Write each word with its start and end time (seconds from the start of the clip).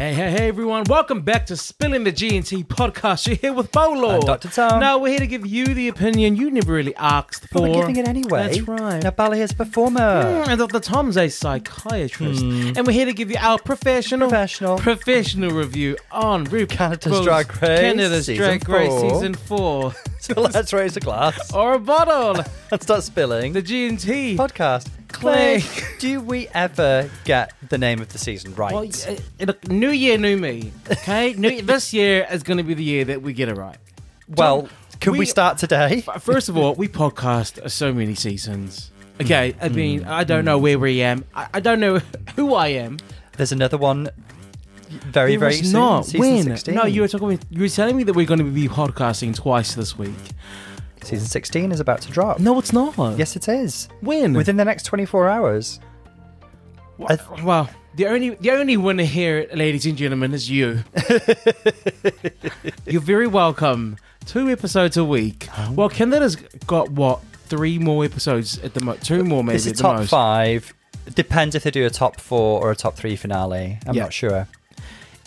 Hey, 0.00 0.14
hey, 0.14 0.30
hey, 0.30 0.48
everyone. 0.48 0.84
Welcome 0.88 1.20
back 1.20 1.44
to 1.44 1.58
Spilling 1.58 2.04
the 2.04 2.10
G&T 2.10 2.64
podcast. 2.64 3.26
You're 3.26 3.36
here 3.36 3.52
with 3.52 3.70
Paulo. 3.70 4.14
I'm 4.14 4.20
Dr. 4.20 4.48
Tom. 4.48 4.80
Now, 4.80 4.96
we're 4.96 5.10
here 5.10 5.18
to 5.18 5.26
give 5.26 5.44
you 5.46 5.66
the 5.66 5.88
opinion 5.88 6.36
you 6.36 6.50
never 6.50 6.72
really 6.72 6.96
asked 6.96 7.46
for. 7.48 7.58
But 7.58 7.62
we're 7.64 7.80
giving 7.80 7.96
it 7.98 8.08
anyway. 8.08 8.44
That's 8.46 8.62
right. 8.62 9.02
Now, 9.02 9.10
Paulo 9.10 9.34
is 9.34 9.52
a 9.52 9.56
performer. 9.56 10.00
Mm, 10.00 10.48
And 10.48 10.58
Dr. 10.58 10.80
Tom's 10.80 11.18
a 11.18 11.28
psychiatrist. 11.28 12.40
And 12.42 12.86
we're 12.86 12.94
here 12.94 13.04
to 13.04 13.12
give 13.12 13.30
you 13.30 13.36
our 13.40 13.58
professional. 13.58 14.30
Professional. 14.30 14.78
professional 14.78 15.50
review 15.50 15.98
on 16.10 16.46
RuPaul's 16.46 16.76
Canada's 17.04 17.20
Drag 17.20 17.62
Race, 17.62 17.80
Canada's 17.80 18.24
season 18.24 18.42
Drag 18.42 18.68
Race 18.70 18.88
four. 18.88 19.10
season 19.10 19.34
4. 19.34 19.94
So 20.20 20.40
let's 20.40 20.72
raise 20.72 20.96
a 20.96 21.00
glass 21.00 21.52
or 21.52 21.74
a 21.74 21.78
bottle. 21.78 22.42
and 22.72 22.82
start 22.82 23.02
spilling. 23.02 23.52
The 23.52 23.60
G&T. 23.60 24.38
podcast. 24.38 24.88
Clay. 25.12 25.62
Do 25.98 26.20
we 26.20 26.48
ever 26.48 27.10
get 27.24 27.52
the 27.68 27.78
name 27.78 28.00
of 28.00 28.08
the 28.10 28.18
season 28.18 28.54
right? 28.54 28.72
Well, 28.72 28.88
uh, 29.48 29.52
new 29.68 29.90
year, 29.90 30.16
new 30.18 30.36
me. 30.36 30.72
Okay? 30.90 31.34
new, 31.38 31.62
this 31.62 31.92
year 31.92 32.26
is 32.30 32.42
going 32.42 32.58
to 32.58 32.64
be 32.64 32.74
the 32.74 32.82
year 32.84 33.04
that 33.06 33.22
we 33.22 33.32
get 33.32 33.48
it 33.48 33.56
right. 33.56 33.76
Well, 34.28 34.68
can 35.00 35.12
we, 35.12 35.20
we- 35.20 35.26
start 35.26 35.58
today? 35.58 36.02
First 36.20 36.48
of 36.48 36.56
all, 36.56 36.74
we 36.74 36.88
podcast 36.88 37.70
so 37.70 37.92
many 37.92 38.14
seasons. 38.14 38.90
Okay, 39.20 39.54
I 39.60 39.68
Hmm. 39.68 39.74
mean, 39.74 40.04
I 40.04 40.24
don't 40.24 40.44
know 40.46 40.56
where 40.56 40.78
we 40.78 41.02
am. 41.02 41.24
I, 41.34 41.48
I 41.54 41.60
don't 41.60 41.78
know 41.80 41.98
who 42.36 42.54
I 42.54 42.68
am. 42.68 42.98
There's 43.36 43.52
another 43.52 43.76
one 43.76 44.08
very, 44.88 45.32
There 45.32 45.38
very 45.40 45.54
soon. 45.62 45.72
not. 45.72 46.08
When? 46.14 46.42
16. 46.44 46.74
No, 46.74 46.84
you 46.84 47.02
were 47.02 47.08
talking. 47.08 47.38
You 47.50 47.60
were 47.62 47.68
telling 47.68 47.96
me 47.96 48.02
that 48.04 48.14
we're 48.14 48.26
going 48.26 48.38
to 48.38 48.44
be 48.44 48.66
podcasting 48.68 49.34
twice 49.34 49.74
this 49.74 49.96
week. 49.98 50.14
Season 51.02 51.26
16 51.26 51.72
is 51.72 51.80
about 51.80 52.00
to 52.02 52.10
drop. 52.12 52.38
No, 52.38 52.58
it's 52.58 52.72
not. 52.72 52.96
Yes, 53.18 53.34
it 53.36 53.48
is. 53.48 53.88
When? 54.00 54.34
Within 54.34 54.56
the 54.56 54.64
next 54.64 54.84
24 54.84 55.28
hours. 55.28 55.80
I 57.08 57.16
th- 57.16 57.42
well, 57.42 57.68
the 57.96 58.06
only 58.06 58.30
the 58.36 58.50
only 58.50 58.76
winner 58.76 59.04
here, 59.04 59.46
ladies 59.54 59.86
and 59.86 59.96
gentlemen, 59.96 60.34
is 60.34 60.50
you. 60.50 60.84
You're 62.86 63.00
very 63.00 63.26
welcome. 63.26 63.96
Two 64.26 64.48
episodes 64.50 64.96
a 64.96 65.04
week. 65.04 65.48
Oh. 65.56 65.72
Well, 65.72 65.88
Canada's 65.88 66.36
got 66.66 66.90
what? 66.90 67.20
Three 67.46 67.78
more 67.78 68.04
episodes 68.04 68.58
at 68.58 68.74
the 68.74 68.84
most. 68.84 69.04
Two 69.04 69.24
more 69.24 69.42
maybe 69.42 69.56
It's 69.56 69.66
a 69.66 69.70
at 69.70 69.76
the 69.76 69.82
top 69.82 69.96
most. 69.96 70.10
five. 70.10 70.72
Depends 71.14 71.54
if 71.56 71.64
they 71.64 71.70
do 71.72 71.84
a 71.86 71.90
top 71.90 72.20
four 72.20 72.60
or 72.60 72.70
a 72.70 72.76
top 72.76 72.94
three 72.94 73.16
finale. 73.16 73.78
I'm 73.86 73.94
Yeah. 73.94 74.02
not 74.02 74.12
sure. 74.12 74.46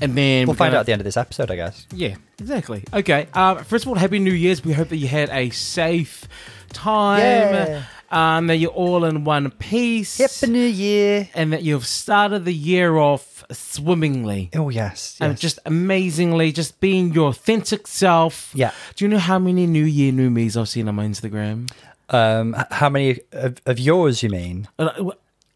And 0.01 0.15
then 0.17 0.47
We'll 0.47 0.55
find 0.55 0.69
gonna- 0.71 0.77
out 0.77 0.79
at 0.81 0.85
the 0.87 0.91
end 0.91 1.01
of 1.01 1.05
this 1.05 1.17
episode, 1.17 1.49
I 1.51 1.55
guess. 1.55 1.85
Yeah, 1.93 2.15
exactly. 2.39 2.83
Okay. 2.93 3.27
Um, 3.33 3.63
first 3.63 3.85
of 3.85 3.89
all, 3.89 3.95
happy 3.95 4.19
New 4.19 4.33
Year's. 4.33 4.63
We 4.63 4.73
hope 4.73 4.89
that 4.89 4.97
you 4.97 5.07
had 5.07 5.29
a 5.29 5.49
safe 5.51 6.25
time. 6.73 7.19
Yeah. 7.21 7.83
Um, 8.11 8.47
that 8.47 8.57
you're 8.57 8.69
all 8.71 9.05
in 9.05 9.23
one 9.23 9.49
piece. 9.51 10.17
Happy 10.19 10.51
New 10.51 10.59
Year. 10.67 11.29
and 11.33 11.51
that 11.53 11.63
you've 11.63 11.85
started 11.87 12.45
the 12.45 12.53
year 12.53 12.97
off 12.97 13.43
swimmingly. 13.51 14.49
Oh, 14.55 14.69
yes. 14.69 15.17
And 15.19 15.37
just 15.37 15.57
amazingly, 15.65 16.51
just 16.51 16.79
being 16.79 17.13
your 17.13 17.29
authentic 17.29 17.87
self. 17.87 18.51
Yeah. 18.53 18.71
Do 18.95 19.05
you 19.05 19.09
know 19.09 19.17
how 19.17 19.39
many 19.39 19.65
New 19.65 19.83
Year, 19.85 20.11
New 20.11 20.29
Me's 20.29 20.55
I've 20.57 20.69
seen 20.69 20.87
on 20.87 20.95
my 20.95 21.05
Instagram? 21.05 21.71
Um, 22.09 22.55
how 22.69 22.89
many 22.89 23.19
of, 23.31 23.59
of 23.65 23.79
yours, 23.79 24.21
you 24.21 24.29
mean? 24.29 24.67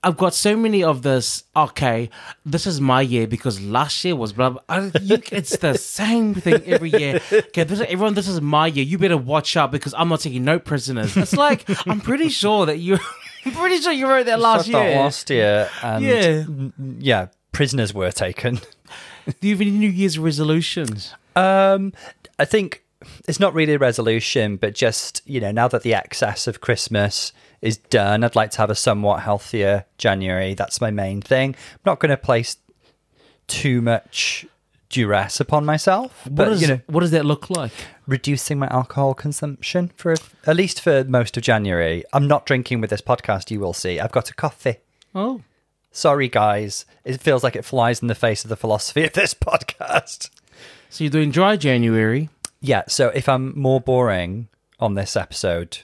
I've 0.03 0.15
got 0.17 0.33
so 0.33 0.55
many 0.55 0.83
of 0.83 1.01
this. 1.01 1.43
Okay, 1.55 2.09
this 2.45 2.67
is 2.67 2.79
my 2.79 3.01
year 3.01 3.27
because 3.27 3.59
last 3.59 4.03
year 4.05 4.15
was 4.15 4.31
blah. 4.33 4.51
blah. 4.51 4.61
I- 4.69 4.91
you- 5.01 5.21
It's 5.31 5.57
the 5.57 5.77
same 5.77 6.33
thing 6.35 6.61
every 6.65 6.91
year. 6.91 7.19
Okay, 7.31 7.63
this, 7.63 7.81
everyone, 7.81 8.13
this 8.13 8.27
is 8.27 8.39
my 8.41 8.67
year. 8.67 8.85
You 8.85 8.97
better 8.97 9.17
watch 9.17 9.57
out 9.57 9.71
because 9.71 9.93
I'm 9.97 10.09
not 10.09 10.19
taking 10.21 10.43
no 10.45 10.59
prisoners. 10.59 11.17
It's 11.17 11.35
like 11.35 11.65
I'm 11.87 11.99
pretty 11.99 12.29
sure 12.29 12.65
that 12.67 12.77
you. 12.77 12.97
I'm 13.45 13.51
pretty 13.53 13.77
sure 13.81 13.91
you 13.93 14.07
wrote 14.07 14.25
that 14.27 14.39
last 14.39 14.67
year. 14.67 14.95
last 14.97 15.29
year. 15.29 15.69
And 15.81 16.03
Yeah. 16.03 16.43
yeah, 16.99 17.27
prisoners 17.51 17.93
were 17.93 18.11
taken. 18.11 18.55
Do 19.39 19.47
you 19.47 19.55
have 19.55 19.61
any 19.61 19.71
New 19.71 19.89
Year's 19.89 20.17
resolutions? 20.19 21.13
Um, 21.35 21.93
I 22.39 22.45
think 22.45 22.83
it's 23.27 23.39
not 23.39 23.53
really 23.53 23.73
a 23.73 23.77
resolution, 23.79 24.57
but 24.57 24.73
just, 24.75 25.21
you 25.25 25.39
know, 25.39 25.51
now 25.51 25.67
that 25.69 25.83
the 25.83 25.93
excess 25.93 26.47
of 26.47 26.61
Christmas 26.61 27.31
is 27.61 27.77
done, 27.77 28.23
I'd 28.23 28.35
like 28.35 28.51
to 28.51 28.57
have 28.59 28.69
a 28.69 28.75
somewhat 28.75 29.21
healthier 29.23 29.85
January. 29.97 30.53
That's 30.53 30.79
my 30.81 30.91
main 30.91 31.21
thing. 31.21 31.55
I'm 31.73 31.79
not 31.85 31.99
going 31.99 32.09
to 32.11 32.17
place 32.17 32.57
too 33.47 33.81
much 33.81 34.45
duress 34.89 35.39
upon 35.39 35.65
myself, 35.65 36.25
What 36.25 36.35
but, 36.35 36.45
does 36.45 36.61
you 36.61 36.67
know, 36.69 36.79
what 36.87 37.01
does 37.01 37.11
that 37.11 37.25
look 37.25 37.49
like? 37.49 37.71
reducing 38.07 38.57
my 38.57 38.67
alcohol 38.67 39.13
consumption 39.13 39.91
for 39.97 40.13
at 40.45 40.55
least 40.55 40.79
for 40.81 41.03
most 41.03 41.35
of 41.35 41.43
January. 41.43 42.05
I'm 42.13 42.25
not 42.27 42.45
drinking 42.45 42.79
with 42.79 42.89
this 42.89 43.01
podcast, 43.01 43.51
you 43.51 43.59
will 43.59 43.73
see. 43.73 43.99
I've 43.99 44.13
got 44.13 44.29
a 44.29 44.33
coffee. 44.33 44.77
Oh, 45.13 45.41
Sorry, 45.91 46.27
guys. 46.29 46.85
It 47.03 47.19
feels 47.21 47.43
like 47.43 47.55
it 47.55 47.65
flies 47.65 48.01
in 48.01 48.07
the 48.07 48.13
face 48.15 48.45
of 48.45 48.49
the 48.49 48.55
philosophy 48.55 49.03
of 49.05 49.13
this 49.13 49.33
podcast. 49.33 50.29
so 50.89 51.03
you're 51.03 51.11
doing 51.11 51.31
dry 51.31 51.57
January. 51.57 52.29
Yeah, 52.61 52.83
so 52.87 53.07
if 53.09 53.27
I'm 53.27 53.57
more 53.59 53.81
boring 53.81 54.47
on 54.79 54.93
this 54.93 55.15
episode, 55.17 55.79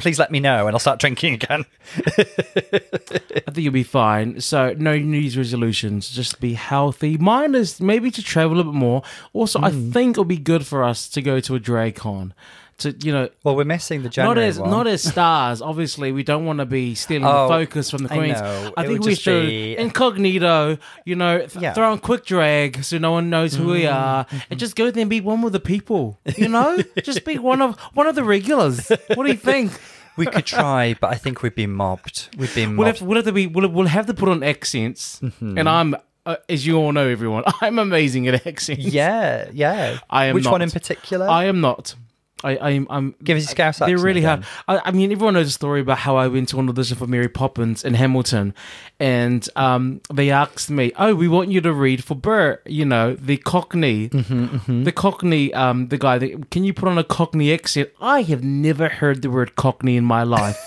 please 0.00 0.18
let 0.18 0.30
me 0.30 0.40
know 0.40 0.66
and 0.66 0.74
I'll 0.74 0.78
start 0.80 0.98
drinking 0.98 1.34
again. 1.34 1.64
I 2.16 3.52
think 3.52 3.58
you'll 3.58 3.72
be 3.72 3.82
fine. 3.82 4.40
So 4.40 4.74
no 4.78 4.96
New 4.96 5.18
Year's 5.18 5.36
resolutions. 5.36 6.08
Just 6.10 6.40
be 6.40 6.54
healthy. 6.54 7.16
Mine 7.18 7.54
is 7.54 7.80
maybe 7.80 8.10
to 8.10 8.22
travel 8.22 8.58
a 8.60 8.64
bit 8.64 8.74
more. 8.74 9.02
Also, 9.32 9.60
I 9.60 9.70
Hmm. 9.70 9.90
think 9.92 10.10
it'll 10.14 10.24
be 10.24 10.38
good 10.38 10.66
for 10.66 10.82
us 10.82 11.08
to 11.10 11.22
go 11.22 11.40
to 11.40 11.54
a 11.54 11.60
drag 11.60 11.94
con. 11.96 12.32
To 12.80 12.90
you 13.02 13.12
know, 13.12 13.28
Well, 13.44 13.56
we're 13.56 13.64
missing 13.64 14.02
the 14.02 14.10
not 14.16 14.36
as 14.38 14.58
one. 14.58 14.70
not 14.70 14.86
as 14.86 15.02
stars. 15.02 15.60
Obviously, 15.70 16.12
we 16.12 16.22
don't 16.22 16.44
want 16.46 16.58
to 16.60 16.66
be 16.66 16.94
stealing 16.94 17.24
Oh, 17.26 17.42
the 17.48 17.54
focus 17.54 17.90
from 17.90 18.02
the 18.04 18.12
I 18.12 18.16
queens. 18.16 18.40
know. 18.40 18.72
I 18.76 18.86
think 18.86 19.04
we 19.04 19.14
should 19.14 19.46
be- 19.46 19.76
incognito. 19.76 20.78
You 21.04 21.16
know, 21.16 21.38
th- 21.38 21.56
Yeah. 21.56 21.72
throw 21.74 21.90
on 21.92 21.98
quick 21.98 22.24
drag 22.24 22.82
so 22.84 22.98
no 22.98 23.12
one 23.12 23.30
knows 23.30 23.54
who 23.54 23.64
Mm. 23.64 23.72
we 23.72 23.86
are, 23.86 24.26
and 24.50 24.58
just 24.58 24.76
go 24.76 24.90
there 24.90 25.00
and 25.02 25.10
be 25.10 25.20
one 25.20 25.42
with 25.42 25.52
the 25.52 25.60
people. 25.60 26.18
You 26.36 26.48
know, 26.48 26.78
just 27.04 27.24
be 27.24 27.38
one 27.38 27.62
of 27.62 27.78
one 27.94 28.06
of 28.06 28.14
the 28.14 28.24
regulars. 28.24 28.88
What 29.14 29.24
do 29.24 29.28
you 29.30 29.34
think? 29.36 29.72
we 30.16 30.26
could 30.26 30.44
try, 30.46 30.94
but 31.00 31.10
I 31.12 31.16
think 31.16 31.42
we'd 31.42 31.54
be 31.54 31.66
mobbed. 31.66 32.28
We'd 32.36 32.54
be 32.54 32.66
We'll 32.66 32.74
mobbed. 32.76 32.98
have, 32.98 33.02
we'll 33.06 33.16
have 33.16 33.24
to 33.26 33.32
be 33.32 33.46
we'll, 33.46 33.68
we'll 33.68 33.86
have 33.86 34.06
to 34.06 34.14
put 34.14 34.28
on 34.28 34.42
accents, 34.42 35.20
Mm-hmm. 35.22 35.58
and 35.58 35.68
I'm 35.68 35.96
uh, 36.26 36.36
as 36.50 36.66
you 36.66 36.76
all 36.76 36.92
know, 36.92 37.08
everyone, 37.08 37.42
I'm 37.62 37.78
amazing 37.78 38.28
at 38.28 38.46
accents. 38.46 38.84
yeah, 38.84 39.48
yeah. 39.52 39.98
I 40.10 40.26
am 40.26 40.34
Which 40.34 40.46
one 40.46 40.60
in 40.62 40.70
particular? 40.70 41.26
I 41.26 41.44
am 41.44 41.60
not. 41.62 41.94
I, 42.42 42.58
I'm. 42.58 42.86
I'm 42.90 43.14
Give 43.22 43.36
us 43.36 43.46
Scouse 43.46 43.78
They're 43.78 43.98
really 43.98 44.22
hard. 44.22 44.40
again. 44.40 44.48
I, 44.68 44.80
I 44.86 44.90
mean, 44.92 45.12
everyone 45.12 45.34
knows 45.34 45.46
the 45.48 45.52
story 45.52 45.80
about 45.80 45.98
how 45.98 46.16
I 46.16 46.28
went 46.28 46.48
to 46.50 46.58
an 46.60 46.68
audition 46.68 46.96
for 46.96 47.06
Mary 47.06 47.28
Poppins 47.28 47.84
in 47.84 47.94
Hamilton, 47.94 48.54
and 48.98 49.46
um, 49.56 50.00
they 50.12 50.30
asked 50.30 50.70
me, 50.70 50.92
"Oh, 50.96 51.14
we 51.14 51.28
want 51.28 51.50
you 51.50 51.60
to 51.60 51.72
read 51.72 52.02
for 52.04 52.14
Bert. 52.14 52.62
You 52.66 52.84
know, 52.84 53.14
the 53.14 53.36
Cockney, 53.36 54.08
Mm-hmm, 54.08 54.84
the 54.84 54.92
Cockney, 54.92 55.52
um, 55.54 55.88
the 55.88 55.98
guy. 55.98 56.18
That, 56.18 56.50
can 56.50 56.64
you 56.64 56.72
put 56.72 56.88
on 56.88 56.96
a 56.98 57.04
Cockney 57.04 57.52
accent? 57.52 57.90
I 58.00 58.22
have 58.22 58.42
never 58.42 58.88
heard 58.88 59.22
the 59.22 59.30
word 59.30 59.56
Cockney 59.56 59.96
in 59.96 60.04
my 60.04 60.22
life." 60.22 60.58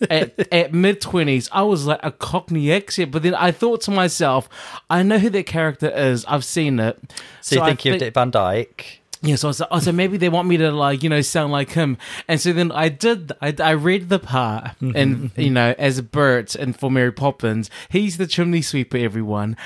at, 0.10 0.52
at 0.52 0.72
mid 0.72 1.00
twenties, 1.00 1.48
I 1.52 1.62
was 1.62 1.86
like 1.86 2.00
a 2.04 2.12
Cockney 2.12 2.70
accent, 2.72 3.10
but 3.10 3.22
then 3.22 3.34
I 3.34 3.50
thought 3.50 3.80
to 3.82 3.90
myself, 3.90 4.48
I 4.88 5.02
know 5.02 5.18
who 5.18 5.28
that 5.30 5.46
character 5.46 5.88
is. 5.90 6.24
I've 6.26 6.44
seen 6.44 6.78
it. 6.78 6.98
so 7.40 7.56
you 7.56 7.62
I 7.62 7.66
think 7.68 7.84
you're 7.84 7.98
think- 7.98 8.14
Van 8.14 8.30
Dyke? 8.30 9.00
Yeah, 9.22 9.36
so 9.36 9.46
I 9.46 9.50
was 9.50 9.60
like, 9.60 9.68
oh, 9.70 9.78
so 9.78 9.92
maybe 9.92 10.16
they 10.16 10.28
want 10.28 10.48
me 10.48 10.56
to 10.56 10.72
like, 10.72 11.04
you 11.04 11.08
know, 11.08 11.20
sound 11.20 11.52
like 11.52 11.70
him. 11.70 11.96
And 12.26 12.40
so 12.40 12.52
then 12.52 12.72
I 12.72 12.88
did, 12.88 13.30
I, 13.40 13.54
I 13.60 13.70
read 13.70 14.08
the 14.08 14.18
part 14.18 14.72
and, 14.80 14.94
mm-hmm, 14.94 15.40
you 15.40 15.46
mm-hmm. 15.46 15.54
know, 15.54 15.74
as 15.78 16.00
Bert 16.00 16.56
and 16.56 16.78
for 16.78 16.90
Mary 16.90 17.12
Poppins, 17.12 17.70
he's 17.88 18.16
the 18.16 18.26
chimney 18.26 18.62
sweeper, 18.62 18.98
everyone. 18.98 19.56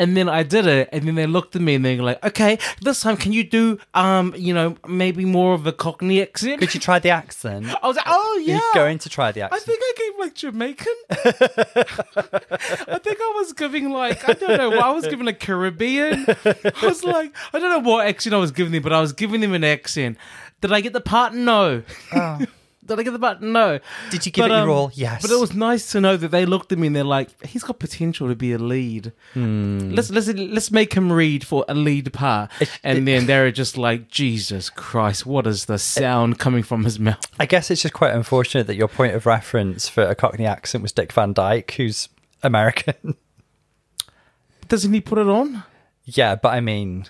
And 0.00 0.16
then 0.16 0.30
I 0.30 0.42
did 0.44 0.66
it, 0.66 0.88
and 0.92 1.06
then 1.06 1.14
they 1.14 1.26
looked 1.26 1.54
at 1.54 1.60
me 1.60 1.74
and 1.74 1.84
they 1.84 1.96
were 1.96 2.02
like, 2.02 2.24
okay, 2.24 2.58
this 2.80 3.02
time 3.02 3.18
can 3.18 3.34
you 3.34 3.44
do, 3.44 3.78
um, 3.92 4.34
you 4.34 4.54
know, 4.54 4.76
maybe 4.88 5.26
more 5.26 5.52
of 5.52 5.66
a 5.66 5.72
Cockney 5.72 6.22
accent? 6.22 6.58
Could 6.58 6.72
you 6.72 6.80
try 6.80 6.98
the 6.98 7.10
accent? 7.10 7.66
I 7.82 7.86
was 7.86 7.96
like, 7.96 8.06
oh, 8.08 8.42
yeah. 8.42 8.54
You're 8.54 8.74
going 8.74 8.98
to 8.98 9.10
try 9.10 9.30
the 9.30 9.42
accent. 9.42 9.62
I 9.62 9.64
think 9.66 9.80
I 9.82 9.92
gave 9.98 10.18
like 10.18 10.34
Jamaican. 10.34 10.94
I 12.94 12.98
think 12.98 13.18
I 13.20 13.32
was 13.36 13.52
giving 13.52 13.90
like 13.90 14.26
I 14.26 14.32
don't 14.32 14.56
know. 14.56 14.78
I 14.78 14.90
was 14.90 15.06
giving 15.06 15.28
a 15.28 15.34
Caribbean. 15.34 16.24
I 16.26 16.72
was 16.82 17.04
like 17.04 17.34
I 17.52 17.58
don't 17.58 17.70
know 17.70 17.90
what 17.90 18.06
accent 18.06 18.34
I 18.34 18.38
was 18.38 18.52
giving 18.52 18.72
them, 18.72 18.82
but 18.82 18.94
I 18.94 19.00
was 19.02 19.12
giving 19.12 19.42
them 19.42 19.52
an 19.52 19.64
accent. 19.64 20.16
Did 20.62 20.72
I 20.72 20.80
get 20.80 20.94
the 20.94 21.02
part? 21.02 21.34
No. 21.34 21.82
Did 22.90 23.00
I 23.00 23.02
get 23.04 23.12
the 23.12 23.18
part? 23.18 23.40
No. 23.40 23.78
Did 24.10 24.26
you 24.26 24.32
give 24.32 24.42
But, 24.44 24.50
it 24.50 24.54
your 24.54 24.62
um, 24.64 24.70
all? 24.70 24.90
Yes. 24.94 25.22
But 25.22 25.30
it 25.30 25.38
was 25.40 25.54
nice 25.54 25.92
to 25.92 26.00
know 26.00 26.16
that 26.16 26.28
they 26.32 26.44
looked 26.44 26.72
at 26.72 26.78
me 26.78 26.88
and 26.88 26.96
they're 26.96 27.04
like, 27.04 27.44
he's 27.46 27.62
got 27.62 27.78
potential 27.78 28.28
to 28.28 28.34
be 28.34 28.52
a 28.52 28.58
lead. 28.58 29.12
Hmm. 29.34 29.92
Let's 29.94 30.10
let's 30.10 30.26
let's 30.28 30.70
make 30.70 30.94
him 30.94 31.12
read 31.12 31.46
for 31.46 31.64
a 31.68 31.74
lead 31.74 32.12
part. 32.12 32.50
And 32.82 33.06
then 33.06 33.26
they're 33.26 33.50
just 33.52 33.78
like, 33.78 34.08
Jesus 34.08 34.70
Christ, 34.70 35.24
what 35.24 35.46
is 35.46 35.66
the 35.66 35.78
sound 35.78 36.38
coming 36.38 36.62
from 36.62 36.84
his 36.84 36.98
mouth? 36.98 37.24
I 37.38 37.46
guess 37.46 37.70
it's 37.70 37.82
just 37.82 37.94
quite 37.94 38.12
unfortunate 38.14 38.66
that 38.66 38.74
your 38.76 38.88
point 38.88 39.14
of 39.14 39.24
reference 39.26 39.88
for 39.88 40.02
a 40.02 40.14
Cockney 40.14 40.46
accent 40.46 40.82
was 40.82 40.92
Dick 40.92 41.12
Van 41.12 41.32
Dyke, 41.32 41.70
who's 41.72 42.08
American. 42.42 43.14
Doesn't 44.68 44.92
he 44.92 45.00
put 45.00 45.18
it 45.18 45.26
on? 45.28 45.64
yeah, 46.04 46.34
but 46.34 46.48
I 46.54 46.60
mean, 46.60 47.06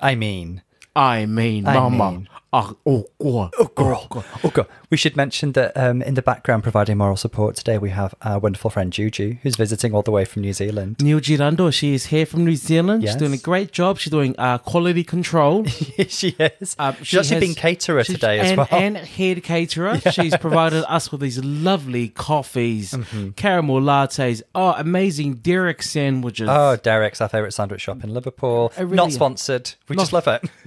I 0.00 0.14
mean, 0.14 0.62
I 0.94 1.26
mean, 1.26 1.66
I 1.66 1.74
mama. 1.74 2.10
mean. 2.12 2.28
Oh, 2.54 2.76
oh, 2.84 3.06
God. 3.18 3.54
Oh, 3.58 3.64
girl. 3.74 4.08
Oh, 4.44 4.50
God. 4.50 4.66
We 4.90 4.98
should 4.98 5.16
mention 5.16 5.52
that 5.52 5.74
um, 5.74 6.02
in 6.02 6.12
the 6.14 6.20
background, 6.20 6.62
providing 6.62 6.98
moral 6.98 7.16
support 7.16 7.56
today, 7.56 7.78
we 7.78 7.88
have 7.88 8.14
our 8.20 8.38
wonderful 8.38 8.68
friend 8.68 8.92
Juju, 8.92 9.36
who's 9.42 9.56
visiting 9.56 9.94
all 9.94 10.02
the 10.02 10.10
way 10.10 10.26
from 10.26 10.42
New 10.42 10.52
Zealand. 10.52 10.96
Neil 11.00 11.18
Girando, 11.18 11.72
she 11.72 11.94
is 11.94 12.06
here 12.06 12.26
from 12.26 12.44
New 12.44 12.56
Zealand. 12.56 13.02
Yes. 13.02 13.12
She's 13.12 13.18
doing 13.20 13.32
a 13.32 13.38
great 13.38 13.72
job. 13.72 13.98
She's 13.98 14.10
doing 14.10 14.34
uh, 14.36 14.58
quality 14.58 15.02
control. 15.02 15.64
she 16.08 16.36
is. 16.38 16.76
Um, 16.78 16.94
She's 16.96 17.06
she 17.08 17.18
actually 17.20 17.34
has- 17.36 17.40
been 17.40 17.54
caterer 17.54 18.04
today 18.04 18.40
as 18.40 18.50
and, 18.50 18.58
well. 18.58 18.68
And 18.70 18.96
head 18.98 19.42
caterer. 19.42 19.98
She's 20.12 20.36
provided 20.36 20.84
us 20.92 21.10
with 21.10 21.22
these 21.22 21.42
lovely 21.42 22.08
coffees, 22.10 22.92
Mm-hmm. 22.92 23.30
caramel 23.30 23.80
lattes, 23.80 24.42
oh, 24.54 24.74
amazing 24.76 25.36
Derek 25.36 25.82
sandwiches. 25.82 26.50
Oh, 26.50 26.76
Derek's 26.76 27.22
our 27.22 27.28
favourite 27.30 27.54
sandwich 27.54 27.80
shop 27.80 28.04
in 28.04 28.12
Liverpool. 28.12 28.72
Really- 28.76 28.94
Not 28.94 29.12
sponsored. 29.12 29.72
We 29.88 29.96
just 29.96 30.12
love 30.12 30.28
it. 30.28 30.42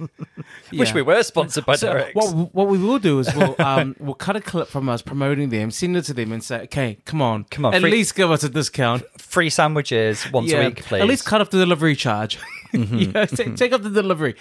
Wish 0.72 0.88
Yeah. 0.88 0.94
we 0.94 1.02
were 1.02 1.22
sponsored 1.22 1.64
by 1.64 1.75
So 1.76 2.08
what, 2.14 2.54
what 2.54 2.68
we 2.68 2.78
will 2.78 2.98
do 2.98 3.18
is 3.18 3.34
we'll 3.34 3.54
um, 3.60 3.96
we'll 3.98 4.14
cut 4.14 4.36
a 4.36 4.40
clip 4.40 4.68
from 4.68 4.88
us 4.88 5.02
promoting 5.02 5.48
them, 5.50 5.70
send 5.70 5.96
it 5.96 6.02
to 6.02 6.14
them, 6.14 6.32
and 6.32 6.42
say, 6.42 6.62
"Okay, 6.62 6.98
come 7.04 7.22
on, 7.22 7.44
Come 7.44 7.64
on, 7.64 7.74
at 7.74 7.80
free- 7.80 7.90
least 7.90 8.14
give 8.14 8.30
us 8.30 8.42
a 8.44 8.48
discount. 8.48 9.02
Free 9.18 9.50
sandwiches 9.50 10.30
once 10.32 10.52
a 10.52 10.66
week, 10.66 10.82
please. 10.84 11.00
At 11.02 11.06
least 11.08 11.24
cut 11.26 11.40
off 11.40 11.50
the 11.50 11.58
delivery 11.58 11.96
charge. 11.96 12.38
Mm-hmm. 12.72 12.98
yeah, 13.16 13.24
take, 13.26 13.56
take 13.56 13.72
off 13.72 13.82
the 13.82 13.90
delivery. 13.90 14.36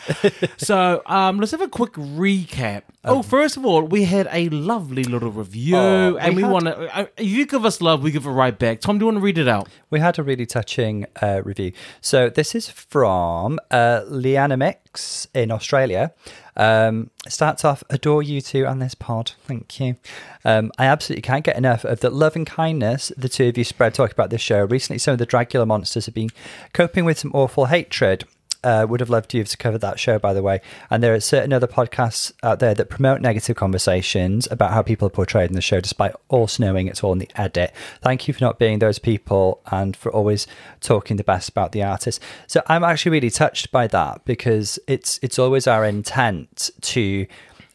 so 0.58 1.02
um, 1.06 1.40
let's 1.40 1.52
have 1.52 1.62
a 1.62 1.68
quick 1.68 1.94
recap. 1.94 2.84
oh, 3.04 3.22
first 3.22 3.58
of 3.58 3.66
all, 3.66 3.84
we 3.84 4.04
had 4.06 4.28
a 4.32 4.50
lovely 4.50 5.04
little 5.04 5.32
review, 5.32 5.76
Oh, 5.78 6.18
and 6.18 6.36
we 6.36 6.44
we, 6.44 6.50
want 6.50 6.66
to. 6.66 6.98
Uh, 6.98 7.06
you 7.18 7.46
give 7.46 7.66
us 7.66 7.82
love, 7.82 8.04
we 8.04 8.12
give 8.12 8.26
it 8.26 8.30
right 8.32 8.58
back. 8.58 8.82
Tom, 8.82 8.98
do 8.98 9.04
you 9.04 9.08
want 9.08 9.18
to 9.18 9.22
read 9.22 9.38
it 9.38 9.48
out? 9.48 9.70
We 9.90 10.00
had 10.00 10.18
a 10.20 10.24
really 10.24 10.46
touching 10.46 11.06
uh, 11.22 11.42
review. 11.44 11.72
So 12.02 12.30
this 12.30 12.56
is 12.56 12.70
from 12.70 13.60
uh, 13.72 14.02
Mix 14.10 15.28
in 15.34 15.52
Australia. 15.52 16.14
Um, 16.58 17.10
starts 17.28 17.66
off, 17.66 17.84
adore 17.90 18.24
you 18.24 18.40
two 18.42 18.66
and 18.66 18.82
this 18.82 18.96
pod. 18.96 19.32
Thank 19.44 19.80
you. 19.80 19.98
Um, 20.46 20.72
I 20.78 20.86
absolutely 20.86 21.22
can't 21.22 21.44
get 21.44 21.58
enough 21.58 21.84
of 21.84 22.00
the 22.00 22.10
love 22.10 22.36
and 22.36 22.48
kindness 22.48 23.12
the 23.18 23.28
two 23.28 23.50
of 23.50 23.58
you 23.58 23.64
spread 23.64 23.94
talking 23.94 24.14
about 24.14 24.30
this 24.30 24.42
show. 24.42 24.64
Recently, 24.64 25.00
some 25.00 25.14
of 25.14 25.18
the 25.18 25.28
Dragula 25.28 25.68
monsters 25.68 26.06
have 26.06 26.16
been 26.16 26.30
coping 26.74 27.04
with 27.04 27.20
some 27.20 27.32
awful 27.34 27.66
hatred. 27.66 28.25
Uh, 28.66 28.84
would 28.90 29.00
have 29.00 29.12
loved 29.12 29.32
you 29.32 29.44
to 29.44 29.58
cover 29.58 29.78
that 29.78 30.00
show, 30.00 30.18
by 30.18 30.34
the 30.34 30.42
way. 30.42 30.60
And 30.90 31.04
there 31.04 31.14
are 31.14 31.20
certain 31.20 31.54
other 31.54 31.68
podcasts 31.68 32.34
out 32.42 32.58
there 32.58 32.74
that 32.74 32.90
promote 32.90 33.22
negative 33.22 33.56
conversations 33.56 34.48
about 34.50 34.72
how 34.72 34.82
people 34.82 35.06
are 35.06 35.12
portrayed 35.12 35.52
in 35.52 35.56
the 35.56 35.62
show, 35.62 35.80
despite 35.80 36.14
also 36.30 36.64
knowing 36.64 36.88
it's 36.88 37.04
all 37.04 37.14
in 37.14 37.20
the 37.20 37.30
edit. 37.36 37.72
Thank 38.02 38.28
you 38.28 38.34
for 38.34 38.44
not 38.44 38.58
being 38.58 38.80
those 38.80 38.98
people 38.98 39.62
and 39.68 39.96
for 39.96 40.12
always 40.12 40.48
talking 40.82 41.18
the 41.18 41.24
best 41.24 41.50
about 41.50 41.74
the 41.74 41.84
artist. 41.84 42.20
So 42.48 42.64
I'm 42.66 42.84
actually 42.84 43.12
really 43.12 43.30
touched 43.30 43.72
by 43.72 43.86
that 43.86 44.26
because 44.26 44.80
it's 44.88 45.20
it's 45.22 45.38
always 45.38 45.68
our 45.68 45.86
intent 45.86 46.72
to 46.82 47.28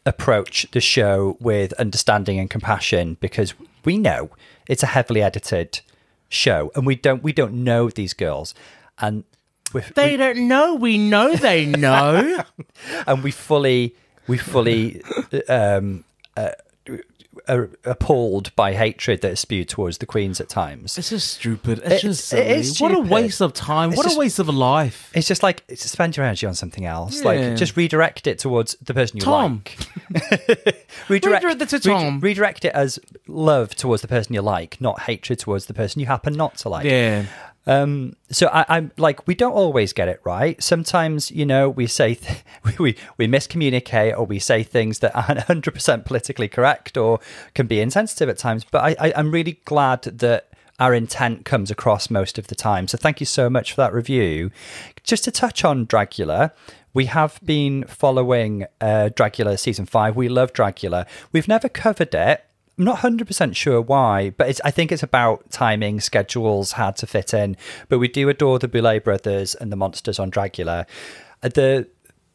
approach 0.05 0.67
the 0.71 0.81
show 0.81 1.37
with 1.39 1.71
understanding 1.73 2.37
and 2.37 2.49
compassion 2.49 3.15
because 3.21 3.53
we 3.85 3.97
know 3.97 4.29
it's 4.67 4.83
a 4.83 4.87
heavily 4.87 5.21
edited 5.21 5.79
show 6.27 6.69
and 6.75 6.85
we 6.85 6.95
don't 6.95 7.23
we 7.23 7.31
don't 7.31 7.53
know 7.53 7.89
these 7.89 8.13
girls 8.13 8.53
and 8.99 9.23
we 9.73 9.81
They 9.95 10.17
don't 10.17 10.47
know. 10.47 10.75
We 10.75 10.97
know 10.97 11.35
they 11.35 11.65
know. 11.65 12.43
and 13.07 13.23
we 13.23 13.31
fully 13.31 13.95
we 14.27 14.37
fully 14.37 15.01
um 15.49 16.03
uh, 16.37 16.49
are 17.47 17.69
appalled 17.85 18.53
by 18.55 18.73
hatred 18.73 19.21
that 19.21 19.31
is 19.31 19.39
spewed 19.39 19.67
towards 19.69 19.97
the 19.99 20.05
queens 20.05 20.39
at 20.41 20.47
times 20.49 20.97
it's 20.97 21.09
just 21.09 21.33
stupid. 21.35 21.79
It's, 21.83 21.95
It- 21.95 22.01
just 22.01 22.33
it 22.33 22.37
silly. 22.37 22.49
is 22.49 22.81
What 22.81 22.91
a 22.93 22.99
waste 22.99 23.41
of 23.41 23.53
time. 23.53 23.89
It's 23.89 23.97
what 23.97 24.03
just- 24.03 24.15
a 24.15 24.19
waste 24.19 24.39
of 24.39 24.47
a 24.49 24.51
life. 24.51 25.09
it's 25.15 25.27
just 25.27 25.41
like 25.41 25.63
it's 25.67 25.89
spend 25.89 26.15
your 26.17 26.25
energy 26.25 26.45
on 26.45 26.53
something 26.55 26.85
else 26.85 27.19
Yeah. 27.21 27.27
like 27.27 27.57
just 27.57 27.75
redirect 27.77 28.27
it 28.27 28.37
towards 28.39 28.75
the 28.81 28.93
person 28.93 29.17
you 29.17 29.23
Tom. 29.23 29.63
like 29.63 29.77
redirect, 31.09 31.43
Redirect 31.43 31.61
it 31.61 31.69
to 31.69 31.79
Tom. 31.79 32.19
redirect 32.19 32.65
it 32.65 32.73
as 32.73 32.99
love 33.27 33.75
towards 33.75 34.01
the 34.01 34.07
person 34.07 34.33
you 34.35 34.41
like 34.41 34.79
not 34.81 35.01
hatred 35.01 35.39
towards 35.39 35.65
the 35.67 35.73
person 35.73 35.99
you 35.99 36.05
happen 36.07 36.33
not 36.33 36.57
to 36.57 36.69
like 36.69 36.85
Yeah. 36.85 37.25
Um, 37.67 38.15
so 38.31 38.47
I, 38.47 38.65
I'm 38.69 38.91
like, 38.97 39.27
we 39.27 39.35
don't 39.35 39.53
always 39.53 39.93
get 39.93 40.07
it 40.07 40.19
right. 40.23 40.61
Sometimes, 40.61 41.31
you 41.31 41.45
know, 41.45 41.69
we 41.69 41.87
say 41.87 42.15
th- 42.15 42.43
we, 42.79 42.95
we 43.17 43.27
miscommunicate 43.27 44.17
or 44.17 44.25
we 44.25 44.39
say 44.39 44.63
things 44.63 44.99
that 44.99 45.15
aren't 45.15 45.29
100 45.47 45.73
percent 45.73 46.05
politically 46.05 46.47
correct 46.47 46.97
or 46.97 47.19
can 47.53 47.67
be 47.67 47.79
insensitive 47.79 48.29
at 48.29 48.37
times. 48.37 48.63
But 48.63 48.83
I, 48.83 49.07
I, 49.07 49.13
I'm 49.15 49.31
really 49.31 49.59
glad 49.65 50.03
that 50.03 50.47
our 50.79 50.95
intent 50.95 51.45
comes 51.45 51.69
across 51.69 52.09
most 52.09 52.39
of 52.39 52.47
the 52.47 52.55
time. 52.55 52.87
So 52.87 52.97
thank 52.97 53.19
you 53.19 53.25
so 53.27 53.49
much 53.49 53.73
for 53.73 53.81
that 53.81 53.93
review. 53.93 54.49
Just 55.03 55.23
to 55.25 55.31
touch 55.31 55.63
on 55.63 55.85
Dragula. 55.85 56.51
We 56.93 57.05
have 57.05 57.39
been 57.45 57.85
following 57.85 58.65
uh, 58.81 59.11
Dragula 59.15 59.57
season 59.57 59.85
five. 59.85 60.15
We 60.15 60.27
love 60.27 60.51
Dragula. 60.51 61.05
We've 61.31 61.47
never 61.47 61.69
covered 61.69 62.13
it. 62.13 62.43
I'm 62.81 62.85
not 62.85 62.97
100% 62.97 63.55
sure 63.55 63.79
why, 63.79 64.31
but 64.31 64.49
it's, 64.49 64.59
I 64.65 64.71
think 64.71 64.91
it's 64.91 65.03
about 65.03 65.51
timing, 65.51 65.99
schedules, 65.99 66.71
had 66.71 66.95
to 66.97 67.05
fit 67.05 67.31
in. 67.31 67.55
But 67.89 67.99
we 67.99 68.07
do 68.07 68.27
adore 68.27 68.57
the 68.57 68.67
Boulet 68.67 69.03
brothers 69.03 69.53
and 69.53 69.71
the 69.71 69.75
monsters 69.75 70.17
on 70.17 70.31
Dragula. 70.31 70.87
Uh, 71.43 71.49
The 71.49 71.87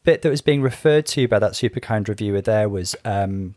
bit 0.05 0.21
that 0.21 0.29
was 0.29 0.41
being 0.41 0.61
referred 0.61 1.05
to 1.07 1.27
by 1.27 1.37
that 1.39 1.57
super 1.57 1.81
kind 1.81 2.07
reviewer 2.07 2.39
there 2.39 2.69
was 2.69 2.95
um, 3.03 3.55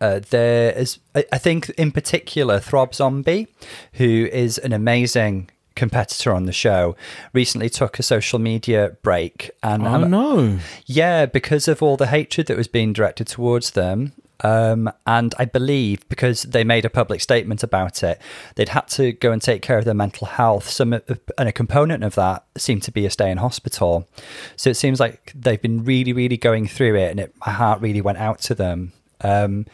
uh, 0.00 0.20
there 0.30 0.72
is, 0.72 0.98
I, 1.14 1.36
think, 1.36 1.68
in 1.70 1.92
particular, 1.92 2.58
Throb 2.58 2.94
Zombie, 2.94 3.48
who 3.92 4.30
is 4.32 4.56
an 4.56 4.72
amazing 4.72 5.50
competitor 5.76 6.32
on 6.32 6.46
the 6.46 6.52
show, 6.52 6.96
recently 7.34 7.68
took 7.68 7.98
a 7.98 8.02
social 8.02 8.38
media 8.38 8.96
break. 9.02 9.50
And 9.62 9.86
Oh 9.86 10.04
no. 10.04 10.58
yeah, 10.86 11.26
because 11.26 11.68
of 11.68 11.82
all 11.82 11.98
the 11.98 12.06
hatred 12.06 12.46
that 12.46 12.56
was 12.56 12.66
being 12.66 12.94
directed 12.94 13.26
towards 13.26 13.72
them. 13.72 14.14
Um, 14.42 14.90
and 15.06 15.34
I 15.38 15.44
believe 15.44 16.08
because 16.08 16.42
they 16.42 16.64
made 16.64 16.84
a 16.84 16.90
public 16.90 17.20
statement 17.20 17.62
about 17.62 18.02
it, 18.02 18.20
they'd 18.56 18.70
had 18.70 18.88
to 18.88 19.12
go 19.12 19.30
and 19.30 19.40
take 19.40 19.62
care 19.62 19.78
of 19.78 19.84
their 19.84 19.94
mental 19.94 20.26
health. 20.26 20.68
Some 20.68 20.92
and 20.92 21.48
a 21.48 21.52
component 21.52 22.02
of 22.02 22.14
that 22.16 22.44
seemed 22.56 22.82
to 22.84 22.92
be 22.92 23.06
a 23.06 23.10
stay 23.10 23.30
in 23.30 23.38
hospital. 23.38 24.08
So 24.56 24.70
it 24.70 24.76
seems 24.76 24.98
like 24.98 25.32
they've 25.34 25.62
been 25.62 25.84
really, 25.84 26.12
really 26.12 26.36
going 26.36 26.66
through 26.66 26.96
it, 26.96 27.10
and 27.10 27.20
it, 27.20 27.34
my 27.46 27.52
heart 27.52 27.80
really 27.80 28.00
went 28.00 28.18
out 28.18 28.40
to 28.42 28.54
them. 28.54 28.92
Um, 29.20 29.66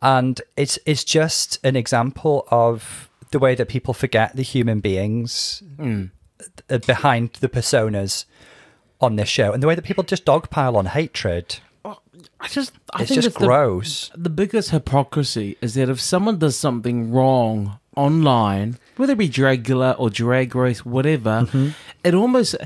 and 0.00 0.40
it's 0.56 0.78
it's 0.86 1.02
just 1.02 1.58
an 1.64 1.76
example 1.76 2.46
of 2.50 3.08
the 3.30 3.38
way 3.40 3.54
that 3.56 3.68
people 3.68 3.94
forget 3.94 4.36
the 4.36 4.42
human 4.42 4.78
beings 4.80 5.62
uh, 6.70 6.78
behind 6.78 7.32
the 7.40 7.48
personas 7.48 8.26
on 9.00 9.16
this 9.16 9.28
show, 9.28 9.52
and 9.52 9.62
the 9.62 9.66
way 9.66 9.74
that 9.74 9.84
people 9.84 10.04
just 10.04 10.24
dogpile 10.24 10.76
on 10.76 10.86
hatred. 10.86 11.58
I 12.40 12.48
just, 12.48 12.72
I 12.92 13.02
It's 13.02 13.08
think 13.08 13.16
just 13.22 13.28
it's 13.28 13.38
the- 13.38 13.46
gross. 13.46 14.10
The, 14.16 14.30
biggest 14.30 14.70
hypocrisy 14.70 15.56
is 15.60 15.74
that 15.74 15.88
if 15.88 16.00
someone 16.00 16.38
does 16.38 16.56
something 16.56 17.10
wrong 17.12 17.78
online, 17.96 18.78
whether 18.96 19.12
it 19.12 19.18
be 19.18 19.28
Dragula 19.28 19.94
or 19.98 20.10
Drag 20.10 20.54
Race, 20.54 20.84
whatever, 20.84 21.42
Mm-hmm. 21.46 21.68
it 22.04 22.14
almost 22.14 22.56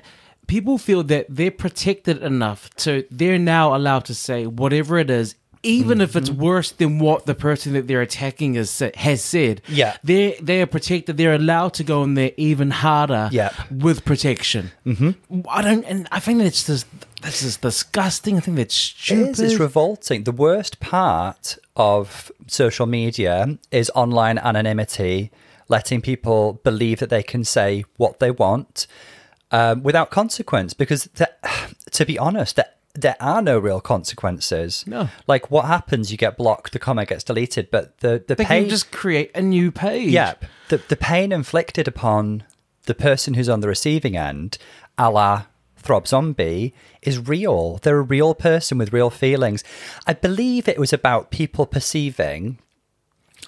people 0.47 0.79
feel 0.79 1.03
that 1.05 1.27
they're 1.29 1.51
protected 1.51 2.23
enough 2.23 2.71
to 2.77 3.05
they're 3.11 3.39
now 3.39 3.77
allowed 3.77 4.05
to 4.07 4.15
say 4.15 4.47
whatever 4.47 4.99
it 4.99 5.11
is. 5.11 5.35
Even 5.65 6.01
if 6.01 6.11
Mm-hmm. 6.11 6.19
it's 6.19 6.31
worse 6.31 6.71
than 6.71 7.01
what 7.01 7.27
the 7.27 7.35
person 7.35 7.73
that 7.73 7.89
they're 7.89 8.01
attacking 8.01 8.55
has, 8.55 8.71
sa- 8.71 8.91
has 8.95 9.23
said, 9.23 9.61
Yeah. 9.69 9.97
they 10.05 10.39
they 10.41 10.63
are 10.63 10.67
protected. 10.67 11.17
They're 11.17 11.35
allowed 11.35 11.75
to 11.75 11.85
go 11.85 12.05
in 12.05 12.15
there 12.15 12.31
even 12.37 12.71
harder, 12.71 13.29
Yeah. 13.33 13.51
with 13.69 14.05
protection. 14.05 14.71
Mm-hmm. 14.87 15.41
I 15.49 15.63
don't, 15.63 15.85
and 15.85 16.07
I 16.13 16.21
think 16.21 16.39
that's 16.39 16.65
just 16.65 16.87
that's 17.23 17.43
is 17.43 17.57
disgusting. 17.57 18.37
I 18.37 18.41
think 18.41 18.57
that's 18.57 18.75
It 18.75 18.79
stupid. 18.79 19.31
is. 19.31 19.41
It's 19.41 19.61
revolting. 19.61 20.25
The 20.25 20.33
worst 20.33 20.81
part 20.81 21.59
of 21.77 22.31
social 22.47 22.87
media 22.87 23.59
is 23.71 23.91
online 23.95 24.39
anonymity, 24.39 25.31
letting 25.69 26.01
people 26.01 26.55
believe 26.65 26.99
that 27.01 27.11
they 27.11 27.23
can 27.23 27.45
say 27.45 27.85
what 27.97 28.21
they 28.21 28.31
want 28.31 28.87
um, 29.51 29.83
without 29.83 30.11
consequence. 30.11 30.75
Because, 30.75 31.05
the, 31.15 31.31
to 31.93 32.05
be 32.07 32.19
honest, 32.19 32.57
there, 32.57 32.67
there 32.95 33.17
are 33.21 33.43
no 33.43 33.59
real 33.59 33.81
consequences. 33.81 34.85
No. 34.87 35.09
Like 35.27 35.51
what 35.51 35.65
happens? 35.67 36.11
You 36.11 36.19
get 36.19 36.37
blocked. 36.37 36.73
The 36.73 36.79
comment 36.79 37.09
gets 37.09 37.25
deleted. 37.25 37.71
But 37.71 37.99
the 37.99 38.23
the 38.27 38.35
they 38.35 38.45
pain, 38.45 38.63
can 38.63 38.71
just 38.71 38.91
create 38.91 39.31
a 39.35 39.43
new 39.43 39.71
page. 39.71 40.11
yeah, 40.11 40.35
the 40.69 40.79
the 40.89 40.97
pain 40.97 41.33
inflicted 41.33 41.87
upon 41.89 42.45
the 42.87 42.95
person 42.95 43.35
who's 43.35 43.49
on 43.49 43.61
the 43.61 43.69
receiving 43.69 44.17
end, 44.17 44.59
a 44.97 45.11
la 45.11 45.45
Throb 45.89 46.07
Zombie, 46.07 46.75
is 47.01 47.19
real. 47.19 47.79
They're 47.79 47.97
a 47.97 48.03
real 48.03 48.35
person 48.35 48.77
with 48.77 48.93
real 48.93 49.09
feelings. 49.09 49.65
I 50.07 50.13
believe 50.13 50.69
it 50.69 50.79
was 50.79 50.93
about 50.93 51.31
people 51.31 51.65
perceiving 51.65 52.59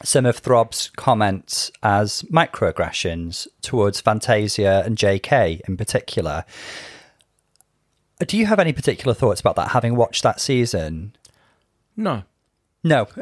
some 0.03 0.25
of 0.25 0.39
Throb's 0.39 0.89
comments 0.97 1.71
as 1.83 2.23
microaggressions 2.33 3.47
towards 3.61 4.01
Fantasia 4.01 4.83
and 4.87 4.97
JK 4.97 5.61
in 5.69 5.77
particular. 5.77 6.47
Do 8.27 8.39
you 8.39 8.47
have 8.47 8.59
any 8.59 8.73
particular 8.73 9.13
thoughts 9.13 9.43
about 9.43 9.57
that, 9.57 9.73
having 9.73 9.95
watched 9.95 10.23
that 10.23 10.41
season? 10.41 11.15
No. 11.95 12.23
No. 12.83 13.07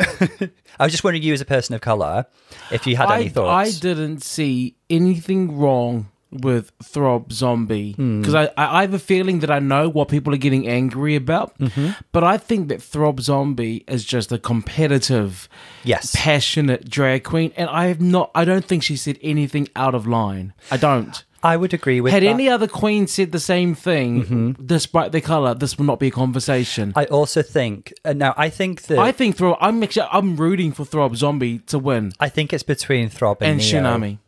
I 0.79 0.85
was 0.85 0.93
just 0.93 1.03
wondering, 1.03 1.25
you 1.25 1.33
as 1.33 1.41
a 1.41 1.45
person 1.45 1.75
of 1.75 1.81
colour, 1.81 2.27
if 2.71 2.87
you 2.87 2.95
had 2.95 3.09
I, 3.09 3.17
any 3.19 3.31
thoughts. 3.31 3.77
I 3.77 3.81
didn't 3.81 4.23
see 4.23 4.77
anything 4.89 5.59
wrong 5.59 6.07
with 6.31 6.73
Throb 6.83 7.33
Zombie 7.33 7.93
Hmm. 7.93 8.21
because 8.21 8.35
I, 8.35 8.45
I 8.57 8.79
I 8.79 8.81
have 8.83 8.93
a 8.95 8.99
feeling 8.99 9.39
that 9.41 9.51
I 9.51 9.61
know 9.61 9.89
what 9.89 10.09
people 10.09 10.35
are 10.35 10.39
getting 10.39 10.69
angry 10.69 11.15
about, 11.17 11.59
Mm-hmm. 11.59 11.91
but 12.13 12.23
I 12.23 12.37
think 12.37 12.69
that 12.69 12.83
Throb 12.83 13.21
Zombie 13.21 13.85
is 13.89 14.05
just 14.05 14.31
a 14.31 14.39
competitive, 14.39 15.49
Yes. 15.85 16.15
passionate 16.15 16.89
drag 16.91 17.25
queen, 17.25 17.53
and 17.57 17.69
I 17.71 17.87
have 17.87 18.01
not. 18.01 18.31
I 18.35 18.45
don't 18.45 18.65
think 18.65 18.83
she 18.83 18.97
said 18.97 19.19
anything 19.23 19.69
out 19.75 19.95
of 19.95 20.07
line. 20.07 20.53
I 20.71 20.77
don't. 20.77 21.25
I 21.41 21.57
would 21.57 21.73
agree 21.73 22.01
with 22.01 22.13
Had 22.13 22.23
that. 22.25 22.27
Mm-hmm. 22.27 22.35
any 22.41 22.49
other 22.49 22.67
queen 22.67 23.07
said 23.07 23.31
the 23.31 23.39
same 23.41 23.75
thing, 23.77 24.57
despite 24.67 25.13
their 25.13 25.21
color, 25.21 25.55
this 25.55 25.79
would 25.79 25.87
not 25.87 26.01
be 26.01 26.09
a 26.09 26.11
conversation. 26.11 26.93
I 26.97 27.05
also 27.07 27.43
think 27.43 27.93
uh, 28.05 28.13
now. 28.13 28.35
I 28.37 28.51
think 28.51 28.83
that 28.89 28.99
I 28.99 29.13
think 29.13 29.37
Throb. 29.37 29.57
I'm 29.61 29.83
actually 29.85 30.09
I'm 30.13 30.37
rooting 30.37 30.73
for 30.73 30.85
Throb 30.85 31.17
Zombie 31.17 31.61
to 31.73 31.79
win 31.79 32.13
I 32.19 32.29
think 32.29 32.53
it's 32.53 32.65
between 32.65 33.09
Throb 33.09 33.39
and, 33.41 33.53
and 33.53 33.61
Neo. 33.61 33.83
Tsunami. 33.83 34.19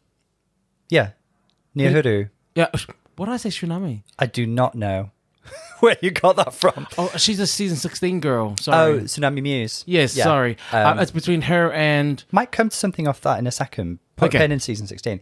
Yeah, 0.88 1.10
Niohuru. 1.80 2.30
Yeah, 2.54 2.68
what 3.16 3.26
did 3.26 3.32
I 3.32 3.36
say, 3.36 3.48
Tsunami? 3.50 4.02
I 4.18 4.26
do 4.26 4.46
not 4.46 4.74
know 4.74 5.10
where 5.80 5.96
you 6.02 6.10
got 6.10 6.36
that 6.36 6.52
from. 6.54 6.86
Oh, 6.98 7.10
she's 7.16 7.38
a 7.40 7.46
season 7.46 7.76
16 7.76 8.20
girl. 8.20 8.56
Sorry. 8.60 8.92
Oh, 8.92 9.00
Xunami 9.00 9.42
Muse. 9.42 9.84
yes, 9.86 10.16
Yeah. 10.16 10.24
sorry. 10.24 10.56
Um, 10.72 10.98
uh, 10.98 11.02
it's 11.02 11.10
between 11.10 11.42
her 11.42 11.72
and. 11.72 12.22
might 12.32 12.52
come 12.52 12.68
to 12.68 12.76
something 12.76 13.06
off 13.08 13.20
that 13.22 13.38
in 13.38 13.46
a 13.46 13.52
second. 13.52 13.98
Put 14.16 14.28
Okay. 14.28 14.38
a 14.38 14.40
pin 14.42 14.52
in 14.52 14.60
season 14.60 14.86
16. 14.86 15.20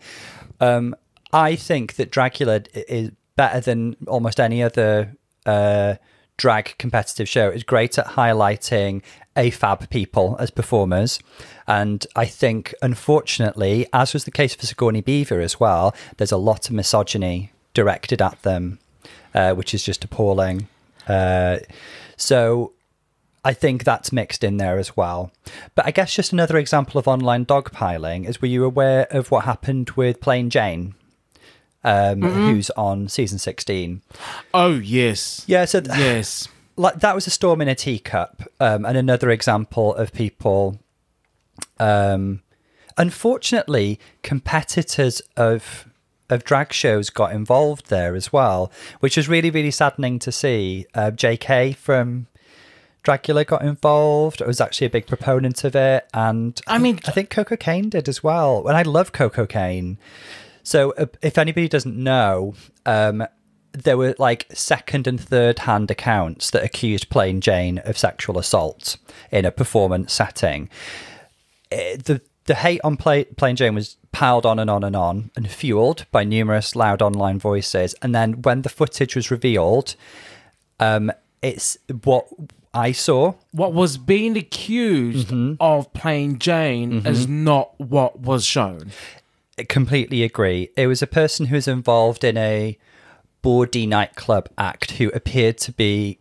Um, 0.61 0.95
I 1.33 1.55
think 1.57 1.95
that 1.97 2.11
Dragula 2.11 2.67
is 2.75 3.11
better 3.37 3.61
than 3.61 3.97
almost 4.07 4.41
any 4.41 4.63
other 4.63 5.15
uh, 5.47 5.95
drag 6.37 6.75
competitive 6.79 7.29
show. 7.29 7.49
It's 7.49 7.63
great 7.63 7.99
at 7.99 8.07
highlighting 8.07 9.03
AFAB 9.39 9.89
people 9.89 10.37
as 10.39 10.51
performers. 10.51 11.19
And 11.67 12.07
I 12.17 12.27
think, 12.27 12.75
unfortunately, 12.83 13.87
as 13.93 14.13
was 14.13 14.25
the 14.25 14.31
case 14.31 14.55
for 14.55 14.67
Sigourney 14.67 15.01
Beaver 15.01 15.41
as 15.41 15.61
well, 15.61 15.95
there's 16.17 16.33
a 16.33 16.37
lot 16.37 16.69
of 16.69 16.75
misogyny 16.75 17.53
directed 17.75 18.21
at 18.21 18.43
them, 18.43 18.79
uh, 19.35 19.55
which 19.55 19.73
is 19.75 19.83
just 19.85 20.03
appalling. 20.05 20.67
Uh, 21.07 21.59
so 22.17 22.73
I 23.45 23.53
think 23.55 23.85
that's 23.85 24.13
mixed 24.13 24.43
in 24.43 24.57
there 24.57 24.79
as 24.79 24.97
well. 24.97 25.31
But 25.75 25.87
I 25.87 25.91
guess 25.91 26.13
just 26.15 26.33
another 26.33 26.59
example 26.59 26.99
of 26.99 27.07
online 27.07 27.47
dogpiling 27.47 28.29
is 28.29 28.43
were 28.43 28.49
you 28.49 28.65
aware 28.65 29.07
of 29.11 29.31
what 29.31 29.45
happened 29.45 29.91
with 29.91 30.21
Plane 30.21 30.51
Jane, 30.51 30.95
um, 31.85 32.23
who's 32.23 32.71
on 32.71 33.09
season 33.09 33.39
16? 33.39 34.03
Oh, 34.53 34.73
yes. 34.73 35.45
Yeah, 35.47 35.65
so 35.67 35.81
th- 35.81 35.97
Yes. 35.99 36.49
Like 36.79 37.01
that 37.01 37.15
was 37.15 37.27
a 37.27 37.31
storm 37.31 37.61
in 37.61 37.69
a 37.69 37.75
teacup, 37.75 38.43
um, 38.61 38.87
and 38.87 38.97
another 38.97 39.31
example 39.31 39.95
of 39.95 40.13
people. 40.13 40.79
Um, 41.81 42.43
unfortunately, 42.97 43.99
competitors 44.23 45.21
of 45.37 45.87
of 46.31 46.45
drag 46.45 46.73
shows 46.73 47.11
got 47.11 47.33
involved 47.33 47.89
there 47.89 48.15
as 48.15 48.33
well, 48.33 48.71
which 49.01 49.17
was 49.17 49.29
really 49.29 49.51
really 49.51 49.73
saddening 49.73 50.19
to 50.21 50.31
see. 50.31 50.87
Uh, 50.95 51.11
J.K. 51.11 51.73
from 51.73 52.29
Dragula 53.03 53.45
got 53.47 53.63
involved. 53.63 54.41
I 54.41 54.47
was 54.47 54.61
actually 54.61 54.87
a 54.87 54.91
big 54.91 55.07
proponent 55.07 55.65
of 55.65 55.75
it, 55.75 56.07
and 56.15 56.61
I 56.67 56.79
mean- 56.79 57.01
I 57.07 57.11
think 57.11 57.31
Coco 57.31 57.57
Kane 57.57 57.89
did 57.89 58.09
as 58.09 58.23
well. 58.23 58.67
And 58.69 58.77
I 58.77 58.83
love 58.83 59.13
Coco 59.13 59.47
Kane. 59.47 59.99
So, 60.63 60.91
uh, 60.93 61.07
if 61.23 61.39
anybody 61.39 61.67
doesn't 61.69 61.97
know, 61.97 62.55
um, 62.85 63.27
there 63.73 63.97
were 63.97 64.15
like 64.19 64.47
second 64.53 65.07
and 65.07 65.21
third 65.21 65.61
hand 65.61 65.91
accounts 65.91 66.51
that 66.51 66.65
accused 66.65 67.11
Plane 67.11 67.41
Jane 67.41 67.79
of 67.79 67.97
sexual 67.99 68.39
assault 68.39 68.97
in 69.31 69.45
a 69.45 69.51
performance 69.53 70.13
setting. 70.13 70.69
Eh, 71.71 71.97
the 72.03 72.21
the 72.47 72.55
hate 72.55 72.81
on 72.83 72.97
Play, 72.97 73.25
Plane 73.25 73.57
Jane 73.57 73.75
was 73.75 73.97
piled 74.11 74.47
on 74.47 74.59
and 74.59 74.71
on 74.71 74.83
and 74.83 74.97
on 74.97 75.31
and 75.37 75.51
fueled 75.51 76.07
by 76.11 76.25
numerous 76.25 76.75
loud 76.75 77.03
online 77.03 77.39
voices. 77.39 77.95
And 78.01 78.15
then 78.15 78.41
when 78.41 78.63
the 78.63 78.71
footage 78.71 79.15
was 79.15 79.31
revealed, 79.31 79.95
um, 80.81 81.13
it's 81.43 81.77
what 82.05 82.27
I 82.73 82.93
saw. 82.93 83.35
What 83.53 83.75
was 83.75 83.99
being 83.99 84.37
accused 84.37 85.29
Mm-hmm. 85.29 85.55
of 85.61 85.93
Plane 85.93 86.39
Jane 86.39 87.07
is 87.07 87.29
not 87.29 87.79
what 87.79 88.21
was 88.21 88.47
shown. 88.47 88.93
I 89.59 89.65
completely 89.65 90.23
agree. 90.23 90.71
It 90.77 90.87
was 90.87 91.03
a 91.03 91.07
person 91.07 91.47
who 91.47 91.57
was 91.57 91.69
involved 91.69 92.25
in 92.25 92.39
a 92.39 92.79
bawdy 93.43 93.87
nightclub 93.87 94.49
act 94.59 94.93
who 94.93 95.09
appeared 95.11 95.59
to 95.59 95.73
be 95.73 96.19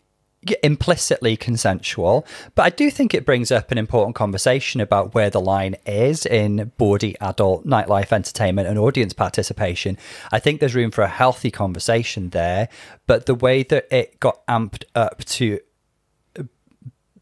implicitly 0.63 1.35
consensual. 1.35 2.25
But 2.55 2.63
I 2.63 2.69
do 2.69 2.89
think 2.89 3.13
it 3.13 3.25
brings 3.25 3.51
up 3.51 3.71
an 3.71 3.77
important 3.77 4.15
conversation 4.15 4.79
about 4.79 5.13
where 5.13 5.29
the 5.29 5.41
line 5.41 5.75
is 5.85 6.25
in 6.25 6.71
bawdy 6.77 7.17
adult 7.19 7.65
nightlife 7.65 8.13
entertainment 8.13 8.67
and 8.67 8.77
audience 8.77 9.13
participation. 9.13 9.97
I 10.31 10.39
think 10.39 10.59
there's 10.59 10.75
room 10.75 10.91
for 10.91 11.01
a 11.01 11.07
healthy 11.07 11.51
conversation 11.51 12.29
there. 12.29 12.69
But 13.07 13.25
the 13.25 13.35
way 13.35 13.63
that 13.63 13.93
it 13.93 14.19
got 14.19 14.45
amped 14.47 14.83
up 14.95 15.25
to 15.25 15.59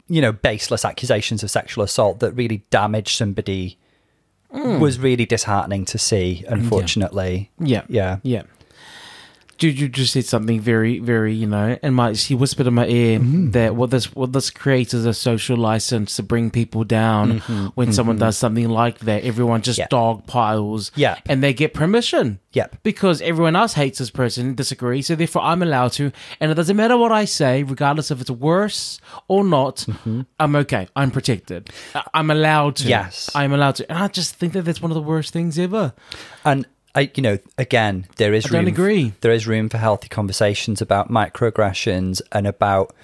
you 0.08 0.20
know, 0.20 0.32
baseless 0.32 0.84
accusations 0.84 1.42
of 1.42 1.50
sexual 1.50 1.82
assault 1.82 2.20
that 2.20 2.30
really 2.32 2.58
damaged 2.70 3.16
somebody 3.16 3.76
mm. 4.54 4.78
was 4.78 4.98
really 4.98 5.26
disheartening 5.26 5.84
to 5.84 5.98
see, 5.98 6.44
unfortunately. 6.48 7.50
Yeah. 7.58 7.82
Yeah. 7.88 8.18
Yeah. 8.22 8.42
Juju 9.58 9.88
just 9.88 10.12
said 10.12 10.24
something 10.24 10.60
very, 10.60 10.98
very, 10.98 11.32
you 11.34 11.46
know, 11.46 11.78
and 11.82 11.94
my 11.94 12.12
she 12.14 12.34
whispered 12.34 12.66
in 12.66 12.74
my 12.74 12.86
ear 12.86 13.18
Mm-hmm. 13.18 13.50
that 13.52 13.74
what 13.76 13.90
this 13.90 14.14
what 14.14 14.32
this 14.32 14.50
creates 14.50 14.92
is 14.94 15.06
a 15.06 15.14
social 15.14 15.56
license 15.56 16.16
to 16.16 16.22
bring 16.22 16.50
people 16.50 16.84
down 16.84 17.38
when 17.74 17.92
someone 17.92 18.16
does 18.16 18.36
something 18.36 18.68
like 18.68 18.98
that. 19.00 19.24
Everyone 19.24 19.62
just 19.62 19.78
Mm-hmm. 19.78 19.82
Yeah. 19.84 19.88
dog 20.00 20.26
piles, 20.26 20.90
Yeah. 20.94 21.18
and 21.28 21.42
they 21.42 21.52
get 21.52 21.74
permission, 21.74 22.38
Yep. 22.52 22.76
because 22.82 23.20
everyone 23.22 23.56
else 23.56 23.74
hates 23.74 23.98
this 23.98 24.10
person, 24.10 24.54
disagrees, 24.54 25.06
so 25.06 25.14
therefore 25.14 25.42
I'm 25.42 25.62
allowed 25.62 25.92
to, 25.92 26.12
and 26.40 26.50
it 26.50 26.54
doesn't 26.54 26.76
matter 26.76 26.96
what 26.96 27.12
I 27.12 27.24
say, 27.26 27.62
regardless 27.62 28.10
if 28.10 28.20
it's 28.20 28.30
worse 28.30 29.00
or 29.28 29.44
not. 29.44 29.76
Mm-hmm. 29.88 30.20
I'm 30.40 30.56
okay. 30.56 30.88
I'm 30.96 31.10
protected. 31.10 31.70
I'm 32.14 32.30
allowed 32.30 32.76
to. 32.76 32.88
Yes. 32.88 33.30
I'm 33.34 33.52
allowed 33.52 33.76
to, 33.76 33.90
and 33.90 33.98
I 33.98 34.08
just 34.08 34.34
think 34.36 34.52
that 34.54 34.62
that's 34.62 34.80
one 34.82 34.90
of 34.90 34.94
the 34.94 35.02
worst 35.02 35.32
things 35.32 35.58
ever. 35.58 35.92
And 36.44 36.66
I, 36.96 37.10
you 37.14 37.22
know, 37.22 37.38
again, 37.58 38.06
there 38.16 38.32
is 38.32 38.46
I 38.46 38.48
don't 38.48 38.64
room. 38.64 38.68
agree. 38.72 39.12
There 39.20 39.30
is 39.30 39.46
room 39.46 39.68
for 39.68 39.76
healthy 39.78 40.08
conversations 40.08 40.80
about 40.80 41.10
microaggressions 41.10 42.22
and 42.32 42.46
about, 42.46 42.94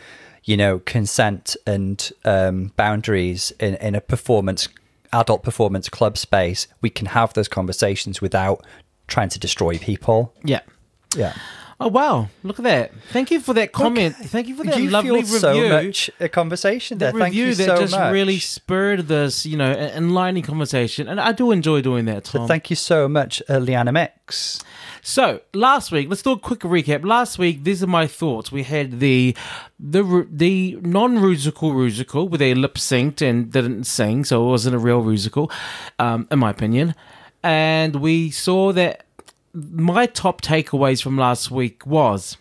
you 0.45 0.57
know, 0.57 0.79
consent 0.81 1.57
and 1.67 2.11
um, 2.25 2.73
boundaries 2.77 3.53
in 3.61 3.75
in 3.77 3.95
a 3.95 4.01
performance, 4.01 4.69
adult 5.13 5.43
performance 5.43 5.89
club 5.91 6.17
space. 6.17 6.67
We 6.81 6.91
can 6.91 7.07
have 7.09 7.35
those 7.35 7.49
conversations 7.49 8.21
without 8.23 8.65
trying 9.09 9.29
to 9.29 9.39
destroy 9.39 9.77
people. 9.79 10.35
Yeah. 10.43 10.61
Yeah. 11.17 11.35
Oh 11.81 11.89
wow! 11.89 12.29
Look 12.45 12.61
at 12.61 12.63
that. 12.63 12.93
Thank 13.11 13.33
you 13.33 13.41
for 13.41 13.55
that 13.55 13.73
comment. 13.73 14.15
Thank 14.15 14.47
you 14.47 14.55
for 14.55 14.63
that 14.63 14.81
you 14.81 14.89
lovely 14.89 15.23
fueled 15.25 15.41
so 15.41 15.53
review. 15.53 15.69
much 15.69 16.11
a 16.21 16.29
conversation 16.29 16.99
there. 16.99 17.11
that 17.11 17.19
Thank 17.19 17.33
review 17.35 17.47
you 17.47 17.55
that 17.57 17.67
so 17.67 17.77
just 17.79 17.93
much. 17.97 18.13
really 18.13 18.39
spurred 18.39 19.09
this, 19.09 19.45
you 19.45 19.57
know, 19.57 19.73
enlightening 19.73 20.45
conversation, 20.45 21.09
and 21.09 21.21
I 21.21 21.33
do 21.33 21.51
enjoy 21.51 21.81
doing 21.81 22.05
that. 22.05 22.25
Tom. 22.25 22.47
Thank 22.47 22.71
you 22.71 22.77
so 22.77 23.09
much, 23.09 23.43
uh, 23.51 23.59
Liana 23.59 23.91
Mix. 23.91 24.63
So 25.03 25.41
last 25.55 25.91
week, 25.91 26.09
let's 26.09 26.23
do 26.23 26.31
a 26.31 26.39
quick 26.39 26.61
recap. 26.61 27.05
Last 27.05 27.37
week, 27.37 27.65
these 27.65 27.83
are 27.83 27.89
my 27.89 28.07
thoughts. 28.07 28.53
We 28.53 28.63
had 28.63 29.01
the 29.01 29.37
the 29.81 30.29
the 30.31 30.79
non 30.83 31.17
rusical 31.19 31.73
rusical 31.73 32.31
where 32.31 32.39
they 32.39 32.55
lip 32.55 32.75
synced 32.75 33.29
and 33.29 33.51
didn't 33.51 33.85
sing, 33.85 34.25
so 34.25 34.45
it 34.45 34.49
wasn't 34.49 34.77
a 34.77 34.79
real 34.79 35.03
rusical, 35.03 35.51
um, 35.99 36.29
in 36.31 36.39
my 36.39 36.51
opinion. 36.51 36.95
And 37.43 37.97
we 37.97 38.31
saw 38.31 38.73
that 38.75 39.05
my 39.55 40.07
top 40.07 40.41
takeaways 40.41 41.03
from 41.03 41.17
last 41.17 41.51
week 41.51 41.87
was 41.87 42.37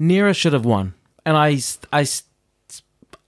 Nearah 0.00 0.34
should 0.34 0.52
have 0.52 0.64
won, 0.64 0.94
and 1.24 1.36
I 1.36 1.60
I 1.92 2.06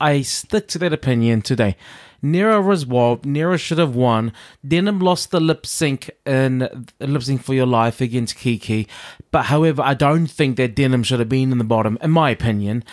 I 0.00 0.22
stick 0.22 0.68
to 0.68 0.78
that 0.78 0.92
opinion 0.92 1.42
today. 1.42 1.76
Nearah 2.22 2.64
was 2.64 2.86
robbed. 2.86 3.24
Nearah 3.24 3.58
should 3.58 3.78
have 3.78 3.96
won. 3.96 4.32
Denim 4.66 5.00
lost 5.00 5.30
the 5.30 5.40
lip 5.40 5.66
sync 5.66 6.10
in 6.24 6.86
lip 7.00 7.22
sync 7.22 7.42
for 7.42 7.54
your 7.54 7.66
life 7.66 8.00
against 8.00 8.36
Kiki, 8.36 8.88
but 9.30 9.46
however, 9.46 9.82
I 9.82 9.94
don't 9.94 10.28
think 10.28 10.56
that 10.56 10.74
Denim 10.74 11.02
should 11.02 11.18
have 11.18 11.28
been 11.28 11.52
in 11.52 11.58
the 11.58 11.64
bottom, 11.64 11.98
in 12.00 12.10
my 12.10 12.30
opinion. 12.30 12.84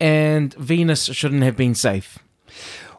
And 0.00 0.52
Venus 0.54 1.04
shouldn't 1.04 1.44
have 1.44 1.56
been 1.56 1.76
safe. 1.76 2.18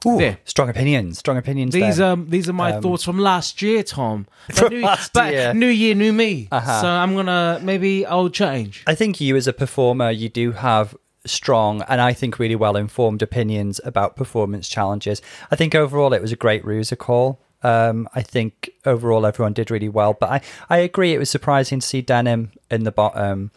Ooh, 0.05 0.17
There. 0.17 0.37
strong 0.45 0.69
opinions. 0.69 1.19
Strong 1.19 1.37
opinions. 1.37 1.73
These 1.73 1.97
there. 1.97 2.07
are 2.11 2.15
these 2.15 2.49
are 2.49 2.53
my 2.53 2.79
thoughts 2.81 3.03
from 3.03 3.19
last 3.19 3.61
year, 3.61 3.83
Tom. 3.83 4.27
But 4.47 4.55
From 4.57 4.69
new, 4.73 4.81
last 4.81 5.15
year. 5.15 5.53
new 5.53 5.67
year, 5.67 5.95
new 5.95 6.11
me. 6.13 6.47
Uh-huh. 6.51 6.81
So 6.81 6.87
I'm 6.87 7.15
gonna 7.15 7.59
maybe 7.63 8.05
I'll 8.05 8.29
change. 8.29 8.83
I 8.87 8.95
think 8.95 9.21
you, 9.21 9.35
as 9.35 9.47
a 9.47 9.53
performer, 9.53 10.11
you 10.11 10.29
do 10.29 10.51
have 10.53 10.95
strong 11.25 11.81
and 11.87 12.01
I 12.01 12.11
think 12.11 12.37
really 12.37 12.55
well 12.55 12.75
informed 12.75 13.21
opinions 13.21 13.79
about 13.85 14.15
performance 14.17 14.67
challenges. 14.67 15.21
I 15.51 15.55
think 15.55 15.73
overall 15.73 16.11
it 16.13 16.21
was 16.21 16.31
a 16.33 16.35
great 16.35 16.63
Rusical. 16.65 17.37
Um, 17.61 18.09
I 18.13 18.21
think 18.21 18.69
overall 18.85 19.25
everyone 19.25 19.53
did 19.53 19.71
really 19.71 19.87
well, 19.87 20.13
but 20.19 20.29
I, 20.29 20.41
I 20.69 20.77
agree 20.79 21.13
it 21.13 21.17
was 21.19 21.29
surprising 21.29 21.79
to 21.79 21.87
see 21.87 22.01
Denim 22.01 22.51
in 22.69 22.83
the 22.83 22.91
bottom. 22.91 23.51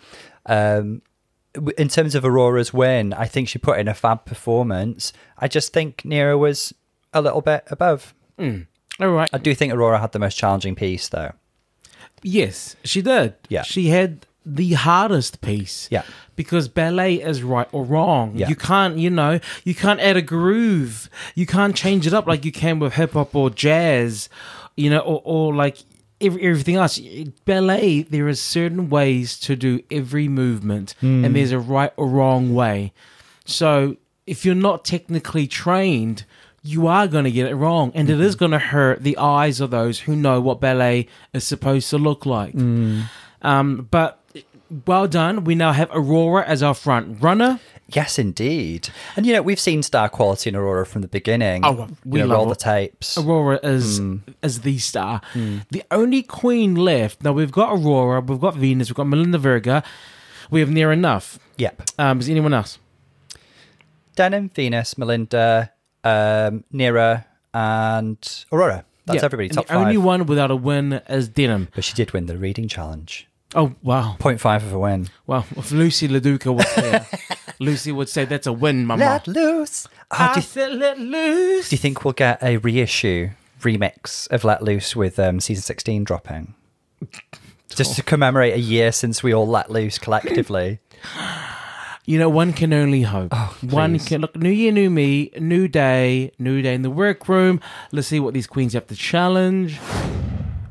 Um, 0.46 1.02
in 1.76 1.88
terms 1.88 2.14
of 2.14 2.24
Aurora's 2.24 2.72
win, 2.72 3.12
I 3.12 3.26
think 3.26 3.48
she 3.48 3.58
put 3.58 3.78
in 3.78 3.88
a 3.88 3.94
fab 3.94 4.24
performance. 4.24 5.12
I 5.38 5.48
just 5.48 5.72
think 5.72 6.02
Nearah 6.02 6.38
was 6.38 6.74
a 7.12 7.20
little 7.20 7.40
bit 7.40 7.64
above. 7.70 8.14
Hmm. 8.38 8.62
All 9.00 9.10
right. 9.10 9.28
I 9.32 9.38
do 9.38 9.54
think 9.54 9.72
Aurora 9.72 9.98
had 9.98 10.12
the 10.12 10.18
most 10.18 10.36
challenging 10.36 10.74
piece, 10.74 11.08
though. 11.08 11.32
Yes, 12.22 12.76
she 12.82 13.02
did. 13.02 13.34
Yeah. 13.48 13.62
She 13.62 13.88
had 13.88 14.26
the 14.44 14.74
hardest 14.74 15.40
piece. 15.40 15.88
Yeah. 15.90 16.02
Because 16.34 16.68
ballet 16.68 17.16
is 17.16 17.42
right 17.42 17.68
or 17.72 17.84
wrong. 17.84 18.32
Yeah. 18.36 18.48
You 18.48 18.56
can't, 18.56 18.96
you 18.96 19.10
know, 19.10 19.40
you 19.64 19.74
can't 19.74 20.00
add 20.00 20.16
a 20.16 20.22
groove. 20.22 21.10
You 21.34 21.46
can't 21.46 21.74
change 21.74 22.06
it 22.06 22.14
up 22.14 22.26
like 22.26 22.44
you 22.44 22.52
can 22.52 22.78
with 22.78 22.94
hip 22.94 23.12
hop 23.12 23.34
or 23.34 23.50
jazz, 23.50 24.28
you 24.76 24.88
know, 24.88 25.00
or, 25.00 25.20
or 25.24 25.54
like 25.54 25.78
everything 26.20 26.76
else. 26.76 27.00
Ballet, 27.44 28.02
there 28.02 28.26
are 28.28 28.34
certain 28.34 28.88
ways 28.88 29.38
to 29.40 29.56
do 29.56 29.82
every 29.90 30.28
movement, 30.28 30.94
and 31.00 31.26
hmm. 31.26 31.32
there's 31.32 31.52
a 31.52 31.58
right 31.58 31.92
or 31.96 32.08
wrong 32.08 32.54
way. 32.54 32.92
So 33.44 33.96
if 34.26 34.44
you're 34.44 34.54
not 34.54 34.84
technically 34.84 35.46
trained, 35.46 36.24
you 36.62 36.86
are 36.86 37.06
going 37.06 37.24
to 37.24 37.30
get 37.30 37.46
it 37.46 37.54
wrong, 37.54 37.92
and 37.94 38.10
it 38.10 38.14
mm-hmm. 38.14 38.22
is 38.22 38.34
going 38.34 38.50
to 38.50 38.58
hurt 38.58 39.02
the 39.02 39.16
eyes 39.18 39.60
of 39.60 39.70
those 39.70 40.00
who 40.00 40.16
know 40.16 40.40
what 40.40 40.60
ballet 40.60 41.06
is 41.32 41.44
supposed 41.44 41.88
to 41.90 41.98
look 41.98 42.26
like. 42.26 42.52
Hmm. 42.52 43.02
Um, 43.42 43.88
but 43.90 44.20
well 44.84 45.06
done. 45.06 45.44
We 45.44 45.54
now 45.54 45.72
have 45.72 45.90
Aurora 45.92 46.44
as 46.44 46.62
our 46.62 46.74
front 46.74 47.22
runner. 47.22 47.60
Yes, 47.88 48.18
indeed. 48.18 48.88
And 49.16 49.24
you 49.24 49.32
know, 49.32 49.42
we've 49.42 49.60
seen 49.60 49.82
star 49.82 50.08
quality 50.08 50.50
in 50.50 50.56
Aurora 50.56 50.84
from 50.86 51.02
the 51.02 51.08
beginning. 51.08 51.64
Oh, 51.64 51.88
we 52.04 52.18
you 52.18 52.24
know, 52.26 52.30
love 52.30 52.38
roll 52.44 52.52
it. 52.52 52.58
the 52.58 52.64
tapes. 52.64 53.16
Aurora 53.16 53.60
is 53.62 54.00
is 54.42 54.62
the 54.62 54.78
star. 54.78 55.20
The 55.34 55.84
only 55.90 56.22
queen 56.22 56.74
left. 56.74 57.22
Now 57.22 57.32
we've 57.32 57.52
got 57.52 57.72
Aurora, 57.72 58.20
we've 58.20 58.40
got 58.40 58.54
Venus, 58.56 58.88
we've 58.90 58.96
got 58.96 59.06
Melinda 59.06 59.38
Verga. 59.38 59.84
We 60.50 60.60
have 60.60 60.68
Nearah 60.68 60.98
Nuff. 60.98 61.38
Yep. 61.58 61.82
Um, 61.98 62.18
is 62.20 62.28
anyone 62.28 62.54
else? 62.54 62.78
Denim, 64.14 64.48
Venus, 64.54 64.96
Melinda, 64.96 65.72
um, 66.04 66.64
Nearah, 66.72 67.24
and 67.52 68.44
Aurora. 68.52 68.84
That's 69.06 69.18
Yeah, 69.20 69.24
everybody. 69.26 69.48
Top 69.50 69.66
the 69.66 69.74
only 69.74 69.96
one 69.96 70.26
without 70.26 70.50
a 70.50 70.56
win 70.56 70.94
is 71.08 71.28
Denim. 71.28 71.68
But 71.74 71.84
she 71.84 71.94
did 71.94 72.12
win 72.12 72.26
the 72.26 72.36
reading 72.36 72.66
challenge. 72.68 73.28
Oh 73.54 73.74
wow, 73.82 74.16
Point 74.18 74.40
five 74.40 74.64
of 74.64 74.72
a 74.72 74.78
win. 74.78 75.08
well 75.26 75.46
if 75.56 75.70
Lucy 75.70 76.08
Leduca 76.08 76.52
was 76.54 76.68
here, 76.74 77.06
Lucy 77.58 77.92
would 77.92 78.08
say 78.08 78.24
that's 78.24 78.46
a 78.46 78.52
win, 78.52 78.86
Mama. 78.86 79.04
Let 79.04 79.26
loose. 79.26 79.88
Oh, 80.10 80.16
I 80.18 80.34
do, 80.34 80.40
you, 80.40 80.42
said 80.42 80.72
let 80.74 80.98
loose. 80.98 81.68
do 81.68 81.74
you 81.74 81.78
think 81.78 82.04
we'll 82.04 82.12
get 82.12 82.42
a 82.42 82.58
reissue 82.58 83.30
remix 83.60 84.30
of 84.30 84.44
Let 84.44 84.62
Loose 84.62 84.94
with 84.94 85.18
um, 85.18 85.40
season 85.40 85.62
16 85.62 86.04
dropping? 86.04 86.54
Just 87.68 87.96
to 87.96 88.02
commemorate 88.02 88.54
a 88.54 88.60
year 88.60 88.92
since 88.92 89.22
we 89.22 89.34
all 89.34 89.46
let 89.46 89.70
loose 89.70 89.98
collectively. 89.98 90.78
You 92.08 92.20
know, 92.20 92.28
one 92.28 92.52
can 92.52 92.72
only 92.72 93.02
hope. 93.02 93.32
one 93.62 93.94
please. 93.94 94.06
can 94.06 94.20
look. 94.20 94.36
New 94.36 94.48
year, 94.48 94.70
new 94.70 94.88
me, 94.88 95.32
new 95.40 95.66
day, 95.66 96.30
new 96.38 96.62
day 96.62 96.72
in 96.72 96.82
the 96.82 96.90
workroom. 96.90 97.60
Let's 97.90 98.06
see 98.06 98.20
what 98.20 98.32
these 98.32 98.46
queens 98.46 98.74
have 98.74 98.86
to 98.86 98.94
challenge. 98.94 99.80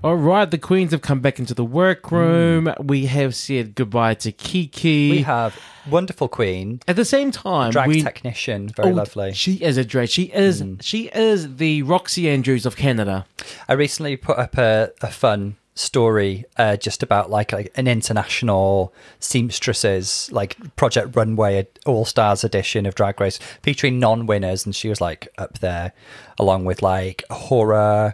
All 0.06 0.16
right, 0.18 0.50
the 0.52 0.60
queens 0.60 0.92
have 0.92 1.02
come 1.02 1.20
back 1.20 1.40
into 1.40 1.56
the 1.56 1.64
workroom. 1.66 2.72
We 2.80 3.08
have 3.08 3.34
said 3.34 3.74
goodbye 3.74 4.14
to 4.14 4.32
Kiki. 4.32 5.10
We 5.10 5.22
have 5.24 5.60
wonderful 5.90 6.28
queen, 6.28 6.80
At 6.88 6.96
the 6.96 7.04
same 7.06 7.32
time, 7.32 7.72
drag 7.72 7.88
we 7.88 8.04
technician, 8.04 8.70
very 8.70 8.92
Oh, 8.92 8.94
lovely. 8.94 9.34
She 9.34 9.56
is 9.56 9.78
a 9.78 9.84
drag. 9.84 10.10
She 10.10 10.26
is. 10.26 10.62
Mm. 10.62 10.80
She 10.84 11.08
is 11.08 11.56
the 11.56 11.82
Roxxxy 11.82 12.28
Andrews 12.28 12.68
of 12.68 12.76
Canada. 12.76 13.26
I 13.68 13.74
recently 13.74 14.16
put 14.16 14.38
up 14.38 14.60
a, 14.60 14.92
a 15.02 15.08
fun 15.10 15.56
story 15.74 16.46
uh, 16.58 16.78
just 16.78 17.02
about 17.02 17.32
like 17.32 17.52
a, 17.52 17.68
an 17.76 17.88
international 17.88 18.94
seamstresses 19.20 20.30
like 20.32 20.56
Project 20.76 21.16
Runway 21.16 21.66
All 21.88 22.06
Stars 22.06 22.44
edition 22.44 22.86
of 22.86 22.94
Drag 22.94 23.20
Race 23.20 23.40
featuring 23.64 24.00
non-winners, 24.00 24.68
and 24.68 24.76
she 24.76 24.88
was 24.88 25.02
like 25.02 25.28
up 25.40 25.58
there 25.60 25.94
along 26.38 26.66
with 26.66 26.84
like 26.84 27.24
horror, 27.32 28.14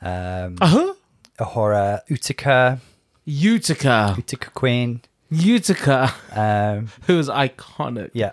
um, 0.00 0.56
Uh 0.62 0.66
huh. 0.66 0.92
A 1.38 1.44
horror 1.44 2.00
Utica, 2.08 2.80
Utica. 3.24 4.14
Utica 4.16 4.50
Queen. 4.50 5.00
Utica, 5.30 6.14
Um, 6.32 6.88
who 7.06 7.18
is 7.18 7.28
iconic. 7.28 8.10
yeah, 8.12 8.30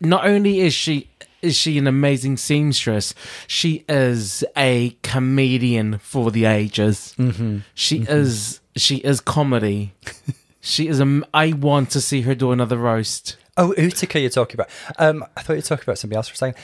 not 0.00 0.26
only 0.26 0.60
is 0.60 0.72
she 0.74 1.08
is 1.42 1.54
she 1.56 1.76
an 1.78 1.86
amazing 1.86 2.36
seamstress, 2.36 3.14
she 3.46 3.84
is 3.88 4.44
a 4.56 4.96
comedian 5.02 5.98
for 5.98 6.30
the 6.30 6.44
ages. 6.44 7.14
Mm-hmm. 7.18 7.58
She 7.74 7.98
is 8.08 8.60
she 8.76 8.96
is 8.98 9.20
comedy. 9.20 9.92
she 10.60 10.88
is 10.88 11.00
a. 11.00 11.22
I 11.34 11.52
want 11.52 11.90
to 11.90 12.00
see 12.00 12.22
her 12.22 12.34
do 12.34 12.52
another 12.52 12.76
roast. 12.78 13.36
Oh, 13.56 13.74
Utica, 13.76 14.20
you're 14.20 14.30
talking 14.30 14.56
about. 14.56 14.68
Um, 14.98 15.24
I 15.36 15.42
thought 15.42 15.54
you 15.54 15.58
were 15.58 15.62
talking 15.62 15.84
about 15.84 15.98
somebody 15.98 16.16
else 16.16 16.28
for 16.28 16.34
a 16.34 16.36
second. 16.36 16.62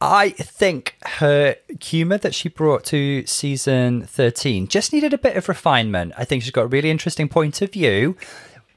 I 0.00 0.30
think 0.30 0.96
her 1.04 1.56
humour 1.80 2.18
that 2.18 2.34
she 2.34 2.48
brought 2.48 2.84
to 2.86 3.26
season 3.26 4.02
13 4.06 4.68
just 4.68 4.92
needed 4.92 5.12
a 5.12 5.18
bit 5.18 5.36
of 5.36 5.48
refinement. 5.48 6.12
I 6.16 6.24
think 6.24 6.42
she's 6.42 6.52
got 6.52 6.62
a 6.62 6.68
really 6.68 6.90
interesting 6.90 7.28
point 7.28 7.60
of 7.62 7.72
view. 7.72 8.16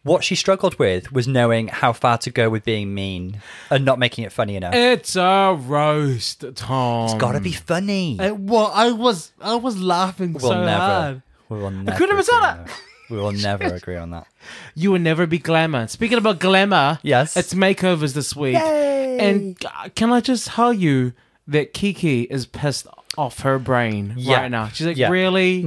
What 0.04 0.24
she 0.24 0.34
struggled 0.34 0.80
with 0.80 1.12
was 1.12 1.28
knowing 1.28 1.68
how 1.68 1.94
far 1.94 2.18
to 2.20 2.32
go 2.32 2.50
with 2.50 2.64
being 2.66 2.96
mean 2.96 3.40
and 3.70 3.86
not 3.86 4.00
making 4.00 4.24
it 4.24 4.32
funny 4.32 4.56
enough. 4.56 4.74
It's 4.74 5.16
a 5.16 5.56
roast, 5.60 6.44
Tom. 6.56 7.06
it's 7.06 7.14
got 7.14 7.34
to 7.34 7.40
be 7.40 7.52
funny. 7.52 8.20
Uh, 8.20 8.34
well, 8.34 8.72
I 8.74 8.92
was 8.92 9.32
I 9.40 9.56
was 9.56 9.80
laughing 9.80 10.34
we'll 10.34 10.42
so 10.42 10.66
never. 10.66 10.80
hard. 10.80 11.22
We 11.50 11.60
will 11.60 11.70
never. 11.70 11.92
I 11.96 11.98
couldn't 12.00 12.16
have 12.16 12.26
said 12.26 12.40
that. 12.40 12.70
We 13.12 13.18
will 13.18 13.32
never 13.34 13.66
agree 13.66 13.98
on 13.98 14.12
that. 14.12 14.26
You 14.74 14.92
will 14.92 15.00
never 15.00 15.28
be 15.28 15.38
glamour. 15.38 15.88
Speaking 15.88 16.18
about 16.18 16.40
glamour, 16.40 17.00
Yes. 17.04 17.36
it's 17.38 17.54
makeovers 17.54 18.14
this 18.14 18.36
week. 18.36 18.56
Yay. 18.56 19.20
And 19.20 19.58
uh, 19.66 19.90
can 19.94 20.12
I 20.12 20.22
just 20.22 20.48
tell 20.48 20.74
you 20.74 21.14
that 21.48 21.74
Kiki 21.74 22.22
is 22.24 22.46
pissed 22.46 22.88
off 23.18 23.40
her 23.42 23.60
brain 23.60 24.14
Yeah. 24.16 24.42
right 24.42 24.52
now? 24.52 24.70
She's 24.70 24.88
like, 24.88 24.98
Yeah. 24.98 25.10
really, 25.10 25.64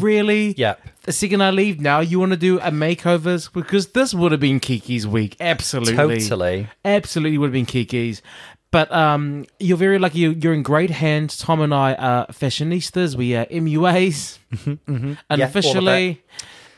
really? 0.00 0.54
Yep. 0.58 0.80
The 1.04 1.12
second 1.12 1.42
I 1.42 1.50
leave 1.50 1.80
now, 1.80 2.00
you 2.00 2.18
want 2.18 2.32
to 2.32 2.36
do 2.36 2.58
a 2.58 2.70
makeovers 2.70 3.50
because 3.52 3.88
this 3.88 4.12
would 4.12 4.32
have 4.32 4.40
been 4.40 4.60
Kiki's 4.60 5.06
week. 5.06 5.36
Absolutely, 5.40 5.94
Totally. 6.20 6.66
absolutely 6.84 7.38
would 7.38 7.46
have 7.46 7.52
been 7.54 7.64
Kiki's. 7.66 8.20
But 8.70 8.92
um, 8.92 9.46
you're 9.58 9.78
very 9.78 9.98
lucky. 9.98 10.18
You're, 10.18 10.32
you're 10.32 10.52
in 10.52 10.62
great 10.62 10.90
hands. 10.90 11.38
Tom 11.38 11.62
and 11.62 11.72
I 11.72 11.94
are 11.94 12.26
fashionistas. 12.26 13.14
We 13.14 13.34
are 13.34 13.46
MUAs, 13.46 14.38
unofficially. 15.30 16.22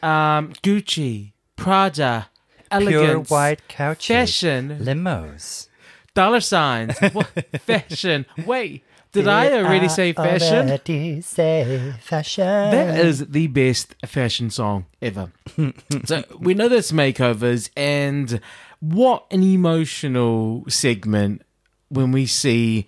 Um, 0.02 0.52
Gucci, 0.62 1.32
Prada, 1.56 2.28
Pure 2.70 2.82
elegance, 3.02 3.30
white 3.30 3.66
couches. 3.68 4.06
fashion, 4.06 4.78
Limos. 4.80 5.68
dollar 6.14 6.40
signs, 6.40 6.98
what, 7.12 7.26
fashion. 7.62 8.26
Wait, 8.46 8.84
did 9.12 9.26
I 9.26 9.52
already 9.52 9.88
say 9.88 10.12
fashion? 10.12 10.68
Already 10.68 11.20
say 11.20 11.94
fashion. 12.00 12.44
That 12.44 13.04
is 13.04 13.26
the 13.26 13.48
best 13.48 13.94
fashion 14.06 14.50
song 14.50 14.86
ever. 15.02 15.32
so 16.04 16.22
we 16.38 16.54
know 16.54 16.68
there's 16.68 16.92
makeovers, 16.92 17.70
and 17.76 18.40
what 18.78 19.26
an 19.32 19.42
emotional 19.42 20.64
segment 20.68 21.42
when 21.88 22.12
we 22.12 22.24
see 22.26 22.86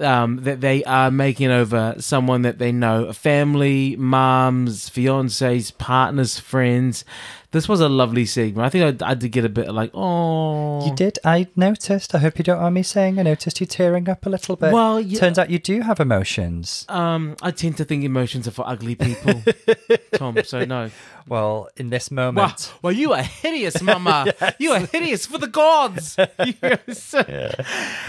um, 0.00 0.38
that 0.44 0.60
they 0.60 0.84
are 0.84 1.10
making 1.10 1.50
over 1.50 1.94
someone 1.98 2.42
that 2.42 2.58
they 2.58 2.72
know, 2.72 3.12
family, 3.12 3.96
moms, 3.96 4.90
fiancés, 4.90 5.76
partners, 5.76 6.38
friends. 6.38 7.04
This 7.52 7.68
was 7.68 7.80
a 7.80 7.88
lovely 7.88 8.26
segment. 8.26 8.64
I 8.64 8.68
think 8.68 9.02
I, 9.02 9.10
I 9.10 9.14
did 9.14 9.30
get 9.30 9.44
a 9.44 9.48
bit 9.48 9.72
like, 9.72 9.90
oh, 9.92 10.86
You 10.86 10.94
did. 10.94 11.18
I 11.24 11.48
noticed. 11.56 12.14
I 12.14 12.18
hope 12.18 12.38
you 12.38 12.44
don't 12.44 12.60
mind 12.60 12.74
me 12.76 12.84
saying. 12.84 13.18
I 13.18 13.22
noticed 13.22 13.58
you 13.60 13.66
tearing 13.66 14.08
up 14.08 14.24
a 14.24 14.30
little 14.30 14.54
bit. 14.54 14.72
Well, 14.72 15.00
yeah. 15.00 15.18
turns 15.18 15.36
out 15.36 15.50
you 15.50 15.58
do 15.58 15.80
have 15.80 15.98
emotions. 15.98 16.84
Um, 16.88 17.34
I 17.42 17.50
tend 17.50 17.76
to 17.78 17.84
think 17.84 18.04
emotions 18.04 18.46
are 18.46 18.52
for 18.52 18.66
ugly 18.68 18.94
people, 18.94 19.42
Tom. 20.14 20.38
So 20.44 20.64
no. 20.64 20.90
Well, 21.28 21.68
in 21.76 21.90
this 21.90 22.10
moment, 22.10 22.72
well, 22.82 22.92
you 22.92 23.12
are 23.12 23.22
hideous, 23.22 23.80
Mama. 23.90 24.32
You 24.58 24.72
are 24.72 24.80
hideous 24.80 25.26
for 25.26 25.38
the 25.38 25.46
gods. 25.46 26.16
Are 26.18 26.80
so- 26.92 27.52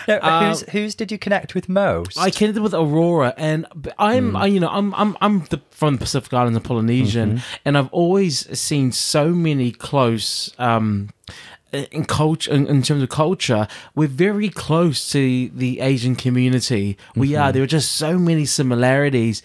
No, 0.07 0.19
Um, 0.21 0.45
who's 0.47 0.61
whose 0.69 0.95
did 0.95 1.11
you 1.11 1.17
connect 1.19 1.53
with 1.53 1.67
most? 1.69 2.17
I 2.17 2.29
connected 2.31 2.61
with 2.63 2.73
Aurora, 2.73 3.33
and 3.37 3.65
I'm, 3.99 4.35
I, 4.35 4.45
you 4.47 4.59
know, 4.59 4.69
I'm, 4.69 4.93
I'm, 4.95 5.17
I'm 5.21 5.41
the, 5.45 5.61
from 5.71 5.95
the 5.95 5.99
Pacific 5.99 6.33
Islands 6.33 6.55
and 6.57 6.65
Polynesian, 6.65 7.41
and 7.65 7.77
I've 7.77 7.89
always 7.91 8.57
seen 8.59 8.91
so 8.91 9.30
many 9.33 9.71
close. 9.71 10.53
Um, 10.57 11.09
in 11.73 12.03
culture, 12.03 12.51
in, 12.51 12.67
in 12.67 12.81
terms 12.81 13.01
of 13.01 13.07
culture, 13.07 13.65
we're 13.95 14.07
very 14.09 14.49
close 14.49 15.09
to 15.11 15.49
the 15.49 15.79
Asian 15.79 16.15
community. 16.17 16.97
We 17.15 17.35
are. 17.35 17.53
There 17.53 17.63
are 17.63 17.67
just 17.67 17.93
so 17.93 18.19
many 18.19 18.45
similarities, 18.45 19.41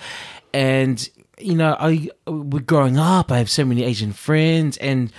and 0.52 1.08
you 1.38 1.54
know, 1.54 1.76
I 1.78 2.08
we're 2.26 2.60
growing 2.60 2.98
up. 2.98 3.30
I 3.30 3.38
have 3.38 3.50
so 3.50 3.64
many 3.64 3.84
Asian 3.84 4.12
friends, 4.12 4.76
and 4.78 5.12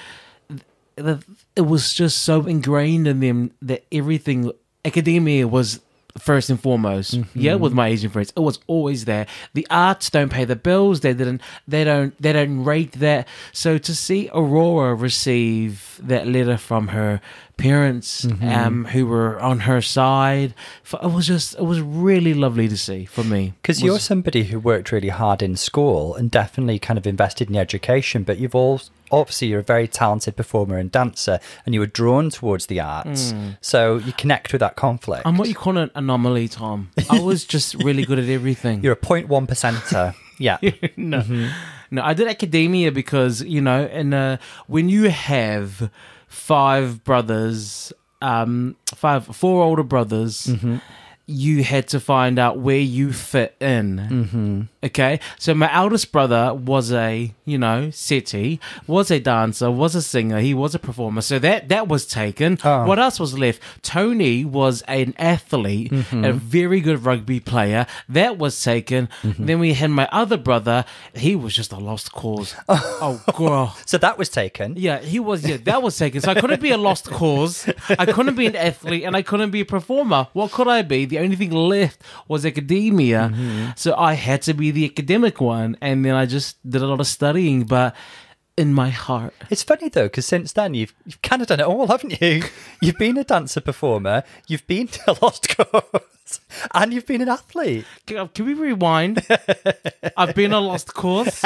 the, 0.95 1.23
it 1.56 1.62
was 1.62 1.93
just 1.93 2.23
so 2.23 2.45
ingrained 2.45 3.08
in 3.08 3.19
them 3.19 3.51
that 3.62 3.86
everything 3.91 4.51
academia 4.84 5.47
was 5.47 5.80
first 6.19 6.49
and 6.49 6.60
foremost. 6.60 7.15
Mm-hmm. 7.15 7.39
Yeah, 7.39 7.56
with 7.56 7.73
my 7.73 7.88
Asian 7.88 8.10
friends, 8.10 8.34
it 8.36 8.39
was 8.39 8.60
always 8.67 9.06
there. 9.06 9.27
The 9.53 9.67
arts 9.69 10.10
don't 10.10 10.32
pay 10.32 10.45
the 10.45 10.56
bills. 10.56 11.01
They 11.01 11.13
didn't. 11.13 11.41
They 11.67 11.84
don't. 11.84 12.19
They 12.21 12.34
don't 12.34 12.63
rate 12.63 12.93
that. 12.93 13.27
So 13.53 13.77
to 13.77 13.95
see 13.95 14.30
Aurora 14.34 14.95
receive 14.95 15.99
that 16.03 16.27
letter 16.27 16.58
from 16.58 16.89
her 16.89 17.21
parents, 17.58 18.26
Mm-hmm. 18.26 18.48
um, 18.50 18.86
who 18.86 19.06
were 19.08 19.39
on 19.39 19.62
her 19.62 19.82
side, 19.82 20.54
it 20.93 21.12
was 21.12 21.28
just. 21.28 21.56
It 21.56 21.63
was 21.63 21.82
really 21.82 22.34
lovely 22.34 22.67
to 22.67 22.78
see 22.78 23.06
for 23.06 23.24
me. 23.24 23.54
Because 23.62 23.82
you're 23.82 24.00
somebody 24.00 24.46
who 24.46 24.60
worked 24.60 24.91
really 24.91 25.10
hard 25.10 25.41
in 25.41 25.56
school 25.56 26.15
and 26.15 26.30
definitely 26.32 26.80
kind 26.80 26.98
of 26.98 27.06
invested 27.08 27.50
in 27.50 27.56
education, 27.56 28.24
but 28.24 28.38
you've 28.38 28.56
all 28.56 28.82
obviously 29.12 29.48
you're 29.48 29.62
a 29.62 29.63
very 29.63 29.88
talented 29.88 30.36
performer 30.36 30.78
and 30.78 30.91
dancer, 30.91 31.39
and 31.65 31.74
you 31.74 31.80
were 31.80 31.88
drawn 31.88 32.30
towards 32.30 32.65
the 32.67 32.80
arts, 32.80 33.34
so 33.62 33.98
you 33.98 34.12
connect 34.13 34.52
with 34.52 34.60
that 34.60 34.76
conflict. 34.76 35.24
I'm 35.26 35.38
what 35.38 35.48
you 35.48 35.56
call 35.56 35.78
an 35.78 35.89
anomaly, 35.96 36.48
Tom. 36.50 36.91
I 37.10 37.20
was 37.22 37.46
just 37.46 37.74
really 37.84 38.04
good 38.06 38.20
at 38.20 38.28
everything. 38.30 38.82
You're 38.84 38.93
a 38.93 38.98
0.1 38.98 39.48
percenter. 39.48 40.13
yeah. 40.39 40.58
no, 40.98 41.24
no. 41.89 42.02
I 42.04 42.13
did 42.13 42.28
academia 42.28 42.91
because 42.91 43.41
you 43.41 43.62
know, 43.62 43.86
and 43.86 44.13
uh, 44.13 44.38
when 44.67 44.89
you 44.89 45.10
have 45.10 45.89
five 46.28 47.04
brothers, 47.04 47.92
um, 48.22 48.76
five, 48.96 49.26
four 49.36 49.63
older 49.63 49.84
brothers, 49.84 50.50
you 51.26 51.63
had 51.63 51.88
to 51.90 52.00
find 52.00 52.40
out 52.40 52.60
where 52.60 52.80
you 52.80 53.12
fit 53.13 53.56
in. 53.60 53.98
Mm-hmm. 53.98 54.62
Okay, 54.84 55.20
so 55.40 55.56
my 55.56 55.74
eldest 55.74 56.12
brother 56.12 56.54
was 56.54 56.92
a, 56.92 57.34
you 57.46 57.58
know, 57.58 57.90
SETI, 57.90 58.60
was 58.86 59.10
a 59.10 59.20
dancer, 59.20 59.72
was 59.72 59.96
a 59.96 60.04
singer, 60.04 60.40
he 60.40 60.54
was 60.54 60.76
a 60.76 60.80
performer. 60.80 61.22
So 61.22 61.40
that 61.40 61.70
that 61.70 61.88
was 61.88 62.06
taken. 62.06 62.60
Oh. 62.63 62.86
What 62.86 63.00
else 63.00 63.20
was 63.20 63.38
left? 63.38 63.60
Tony 63.82 64.46
was 64.46 64.84
an 64.84 65.16
athlete, 65.18 65.92
mm-hmm. 65.92 66.24
a 66.24 66.32
very 66.32 66.80
good 66.80 67.04
rugby 67.04 67.40
player. 67.40 67.88
That 68.08 68.38
was 68.38 68.62
taken. 68.62 69.10
Mm-hmm. 69.24 69.46
Then 69.48 69.60
we 69.60 69.74
had 69.74 69.90
my 69.90 70.08
other 70.12 70.38
brother. 70.38 70.86
He 71.16 71.36
was 71.36 71.56
just 71.56 71.72
a 71.72 71.78
lost 71.78 72.12
cause. 72.12 72.54
oh, 72.70 73.24
oh 73.28 73.32
girl. 73.34 73.76
So 73.88 73.98
that 74.00 74.18
was 74.18 74.28
taken. 74.28 74.76
Yeah, 74.76 75.00
he 75.00 75.20
was. 75.20 75.48
Yeah, 75.48 75.58
that 75.63 75.82
was 75.82 75.98
taken. 75.98 76.20
So 76.22 76.32
I 76.32 76.36
couldn't 76.36 76.62
be 76.62 76.72
a 76.72 76.78
lost 76.78 77.10
cause. 77.10 77.68
I 77.90 78.06
couldn't 78.06 78.36
be 78.36 78.46
an 78.46 78.56
athlete, 78.56 79.04
and 79.04 79.16
I 79.16 79.22
couldn't 79.22 79.52
be 79.52 79.62
a 79.62 79.66
performer. 79.66 80.28
What 80.34 80.52
could 80.52 80.68
I 80.68 80.82
be? 80.82 81.06
The 81.06 81.20
only 81.20 81.38
thing 81.38 81.52
left 81.52 82.04
was 82.28 82.46
academia. 82.46 83.32
Mm-hmm. 83.34 83.72
So 83.78 83.96
I 83.96 84.13
had 84.13 84.42
to 84.44 84.54
be 84.54 84.66
the 84.71 84.86
academic 84.86 85.39
one, 85.41 85.77
and 85.82 86.03
then 86.06 86.15
I 86.15 86.25
just 86.25 86.58
did 86.69 86.82
a 86.82 86.88
lot 86.88 86.99
of 86.99 87.08
studying. 87.08 87.63
But 87.65 87.95
in 88.58 88.73
my 88.73 88.89
heart, 88.89 89.34
It's 89.51 89.63
funny 89.63 89.88
though, 89.89 90.06
because 90.08 90.25
since 90.25 90.51
then 90.53 90.73
you've 90.73 90.93
you've 91.06 91.21
kind 91.21 91.41
of 91.41 91.47
done 91.47 91.60
it 91.60 91.65
all, 91.67 91.88
haven't 91.88 92.19
you? 92.21 92.43
You've 92.82 92.97
been 92.97 93.17
a 93.17 93.23
dancer 93.23 93.62
performer, 93.62 94.23
you've 94.47 94.65
been 94.67 94.89
a 95.08 95.15
lost 95.21 95.47
cause, 95.56 96.39
and 96.73 96.91
you've 96.93 97.06
been 97.06 97.21
an 97.21 97.30
athlete. 97.30 97.86
can, 98.08 98.17
uh, 98.17 98.27
can 98.27 98.45
we 98.45 98.53
rewind? 98.56 99.25
I've 100.17 100.34
been 100.36 100.53
a 100.53 100.60
lost 100.60 100.93
cause. 100.93 101.43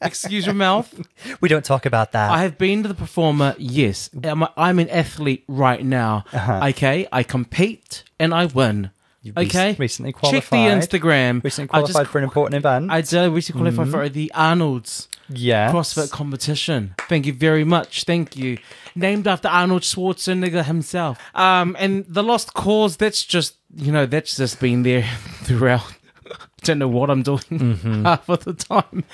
Excuse 0.00 0.46
your 0.46 0.54
mouth. 0.54 0.92
We 1.40 1.48
don't 1.48 1.64
talk 1.64 1.84
about 1.86 2.12
that. 2.12 2.30
I 2.30 2.42
have 2.42 2.58
been 2.58 2.82
to 2.82 2.88
the 2.88 2.94
performer, 2.94 3.54
yes. 3.58 4.10
I'm, 4.22 4.44
I'm 4.56 4.78
an 4.78 4.90
athlete 4.90 5.44
right 5.48 5.84
now. 5.84 6.24
Uh-huh. 6.32 6.60
Okay, 6.70 7.06
I 7.12 7.22
compete 7.22 8.04
and 8.18 8.32
I 8.34 8.46
win. 8.46 8.90
You've 9.24 9.36
rec- 9.36 9.46
Okay, 9.48 9.74
recently 9.78 10.12
Check 10.12 10.20
the 10.20 10.28
qualified. 10.28 10.82
Instagram. 10.82 11.42
Recently 11.42 11.70
I 11.72 11.80
just- 11.80 11.92
qualified 11.92 12.08
for 12.12 12.18
an 12.18 12.24
important 12.24 12.54
event. 12.56 12.90
I 12.90 13.00
did 13.00 13.32
recently 13.32 13.72
qualify 13.72 13.90
for 13.90 14.08
the 14.08 14.30
Arnold's 14.34 15.08
yes. 15.30 15.72
CrossFit 15.72 16.10
competition. 16.10 16.94
Thank 17.08 17.24
you 17.26 17.32
very 17.32 17.64
much. 17.64 18.04
Thank 18.04 18.36
you. 18.36 18.58
Named 18.94 19.26
after 19.26 19.48
Arnold 19.48 19.82
Schwarzenegger 19.82 20.64
himself. 20.64 21.18
Um, 21.34 21.74
and 21.80 22.04
the 22.06 22.22
lost 22.22 22.54
cause. 22.54 22.96
That's 22.98 23.24
just 23.24 23.56
you 23.74 23.90
know 23.90 24.06
that's 24.06 24.36
just 24.36 24.60
been 24.60 24.82
there 24.84 25.02
throughout. 25.42 25.82
Don't 26.62 26.78
know 26.78 26.88
what 26.88 27.10
I'm 27.10 27.22
doing 27.22 27.76
half 28.04 28.28
of 28.28 28.44
the 28.44 28.54
time. 28.54 29.04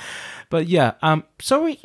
But 0.50 0.66
yeah, 0.66 0.94
um, 1.02 1.22
sorry, 1.40 1.78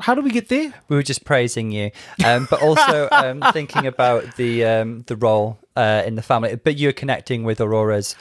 how 0.00 0.14
do 0.14 0.22
we 0.22 0.30
get 0.30 0.48
there? 0.48 0.72
we 0.88 0.96
were 0.96 1.02
just 1.02 1.24
praising 1.26 1.70
you, 1.72 1.90
um, 2.24 2.46
but 2.50 2.62
also 2.62 3.08
um, 3.12 3.42
thinking 3.52 3.86
about 3.86 4.36
the 4.36 4.64
um, 4.64 5.04
the 5.06 5.16
role 5.16 5.58
uh, 5.78 6.02
in 6.06 6.14
the 6.16 6.22
family. 6.22 6.56
But 6.56 6.76
you're 6.78 6.92
connecting 6.92 7.44
with 7.44 7.60
Aurora's. 7.60 8.14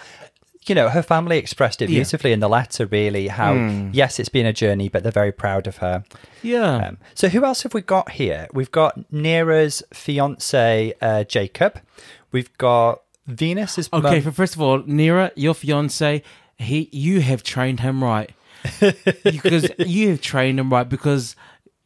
You 0.68 0.76
know, 0.76 0.90
her 0.90 1.02
family 1.02 1.38
expressed 1.38 1.82
it 1.82 1.90
Yeah. 1.90 2.00
beautifully 2.00 2.34
in 2.34 2.42
the 2.42 2.50
letter. 2.50 2.86
Really, 2.88 3.30
how 3.30 3.54
yes, 3.94 4.20
it's 4.20 4.28
been 4.30 4.46
a 4.46 4.52
journey, 4.52 4.90
but 4.90 5.02
they're 5.02 5.14
very 5.24 5.32
proud 5.32 5.66
of 5.66 5.78
her. 5.78 6.04
Yeah. 6.44 6.76
Um, 6.88 6.98
so 7.16 7.30
who 7.30 7.46
else 7.46 7.64
have 7.64 7.74
we 7.74 7.80
got 7.82 8.12
here? 8.12 8.48
We've 8.54 8.72
got 8.72 9.00
Nearah's 9.12 9.82
fiance 9.94 10.94
uh, 11.02 11.24
Jacob. 11.24 11.80
We've 12.34 12.52
got 12.58 13.02
Venus's 13.28 13.90
Okay, 13.94 14.20
mum- 14.22 14.34
first 14.34 14.56
of 14.56 14.62
all, 14.62 14.82
Nearah, 14.82 15.32
your 15.36 15.54
fiance, 15.54 16.22
he, 16.58 16.90
you 16.92 17.22
have 17.22 17.44
trained 17.44 17.80
him 17.80 18.04
right 18.04 18.32
because 19.24 19.70
you 19.80 20.10
have 20.10 20.22
trained 20.22 20.60
him 20.60 20.70
right 20.72 20.88
because 20.90 21.36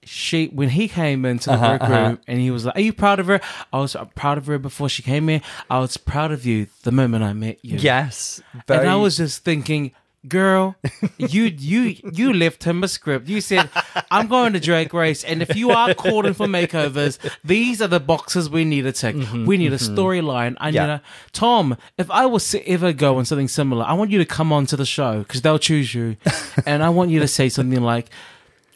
she, 0.04 0.48
when 0.48 0.70
he 0.70 0.88
came 0.88 1.26
into 1.26 1.50
the 1.50 1.56
Uh-huh, 1.56 1.78
workroom 1.80 2.20
and 2.28 2.40
he 2.40 2.50
was 2.52 2.66
like, 2.66 2.76
"Are 2.76 2.82
you 2.82 2.94
proud 2.94 3.20
of 3.20 3.28
her?" 3.28 3.40
I 3.72 3.80
was 3.80 3.96
proud 4.16 4.38
of 4.38 4.48
her 4.48 4.58
before 4.58 4.90
she 4.90 5.04
came 5.04 5.30
in. 5.30 5.42
I 5.70 5.80
was 5.80 5.98
proud 5.98 6.32
of 6.32 6.46
you 6.46 6.68
the 6.84 6.92
moment 6.92 7.24
I 7.24 7.34
met 7.34 7.60
you. 7.64 7.78
yes, 7.78 8.42
very, 8.68 8.82
and 8.82 8.90
I 8.90 8.96
was 8.96 9.18
just 9.18 9.44
thinking. 9.44 9.92
Girl, 10.28 10.76
you 11.18 11.46
you 11.46 11.96
you 12.14 12.32
left 12.32 12.64
him 12.64 12.84
a 12.84 12.88
script. 12.88 13.28
You 13.28 13.42
said, 13.42 13.72
"I'm 14.12 14.28
going 14.28 14.54
to 14.54 14.60
Drag 14.60 14.94
Race, 14.94 15.24
and 15.24 15.42
if 15.42 15.56
you 15.56 15.72
are 15.72 15.96
calling 15.96 16.36
for 16.36 16.46
makeovers, 16.46 17.18
these 17.44 17.82
are 17.82 17.88
the 17.88 18.00
boxes 18.00 18.48
we 18.48 18.64
need 18.64 18.84
to 18.84 18.92
tick. 18.92 19.16
we 19.34 19.58
need 19.58 19.74
a 19.74 19.78
storyline. 19.80 20.54
I 20.60 20.68
Mm-hmm, 20.70 20.76
Yeah. 20.76 20.86
need 20.86 20.92
a 20.94 21.02
Tom. 21.32 21.76
If 21.98 22.12
I 22.12 22.28
was 22.28 22.48
to 22.52 22.64
ever 22.70 22.94
go 22.94 23.18
on 23.18 23.26
something 23.26 23.48
similar, 23.48 23.84
I 23.84 23.94
want 23.94 24.12
you 24.12 24.20
to 24.20 24.26
come 24.26 24.54
on 24.54 24.68
to 24.68 24.78
the 24.78 24.86
show 24.86 25.20
because 25.24 25.42
they'll 25.42 25.58
choose 25.58 25.96
you, 25.96 26.18
and 26.68 26.84
I 26.84 26.90
want 26.90 27.10
you 27.10 27.20
to 27.22 27.28
say 27.28 27.50
something 27.50 27.82
like, 27.82 28.12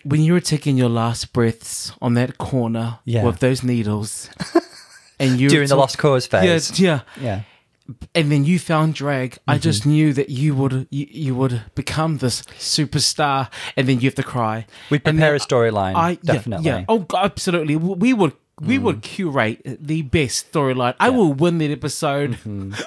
"When 0.06 0.22
you 0.22 0.34
were 0.34 0.42
taking 0.54 0.78
your 0.78 0.90
last 0.90 1.34
breaths 1.34 1.92
on 2.02 2.14
that 2.14 2.38
corner 2.38 3.00
Yeah. 3.06 3.26
with 3.26 3.40
those 3.40 3.64
needles, 3.64 4.30
and 5.20 5.40
you 5.40 5.50
during 5.50 5.68
the 5.68 5.76
talk- 5.76 5.80
Lost 5.82 5.98
Cause 5.98 6.30
yeah, 6.32 6.42
phase. 6.42 6.80
yeah." 6.80 7.00
yeah. 7.20 7.42
and 8.16 8.32
then 8.32 8.46
you 8.46 8.58
found 8.58 8.96
drag. 8.96 9.32
Mm-hmm. 9.32 9.52
I 9.52 9.58
just 9.60 9.86
knew 9.86 10.12
that 10.14 10.30
you 10.30 10.56
would 10.56 10.88
you, 10.90 11.06
you 11.12 11.36
would 11.36 11.62
become 11.76 12.18
this 12.18 12.42
superstar, 12.58 13.50
and 13.78 13.88
then 13.88 14.00
you 14.00 14.08
have 14.10 14.16
to 14.16 14.24
cry. 14.24 14.66
We 14.90 14.98
prepare 15.00 15.36
a 15.36 15.40
storyline, 15.40 15.96
I 15.96 16.10
yeah, 16.12 16.34
definitely. 16.34 16.66
Mm. 16.72 16.80
Yeah, 16.80 16.86
Oh, 16.90 17.06
absolutely. 17.16 17.76
We 17.76 18.14
would 18.14 18.34
we 18.62 18.78
would 18.80 19.02
curate 19.04 19.62
the 19.66 20.02
best 20.02 20.52
storyline. 20.52 20.96
I 21.00 21.10
will 21.10 21.34
win 21.34 21.58
that 21.60 21.72
episode 21.72 22.38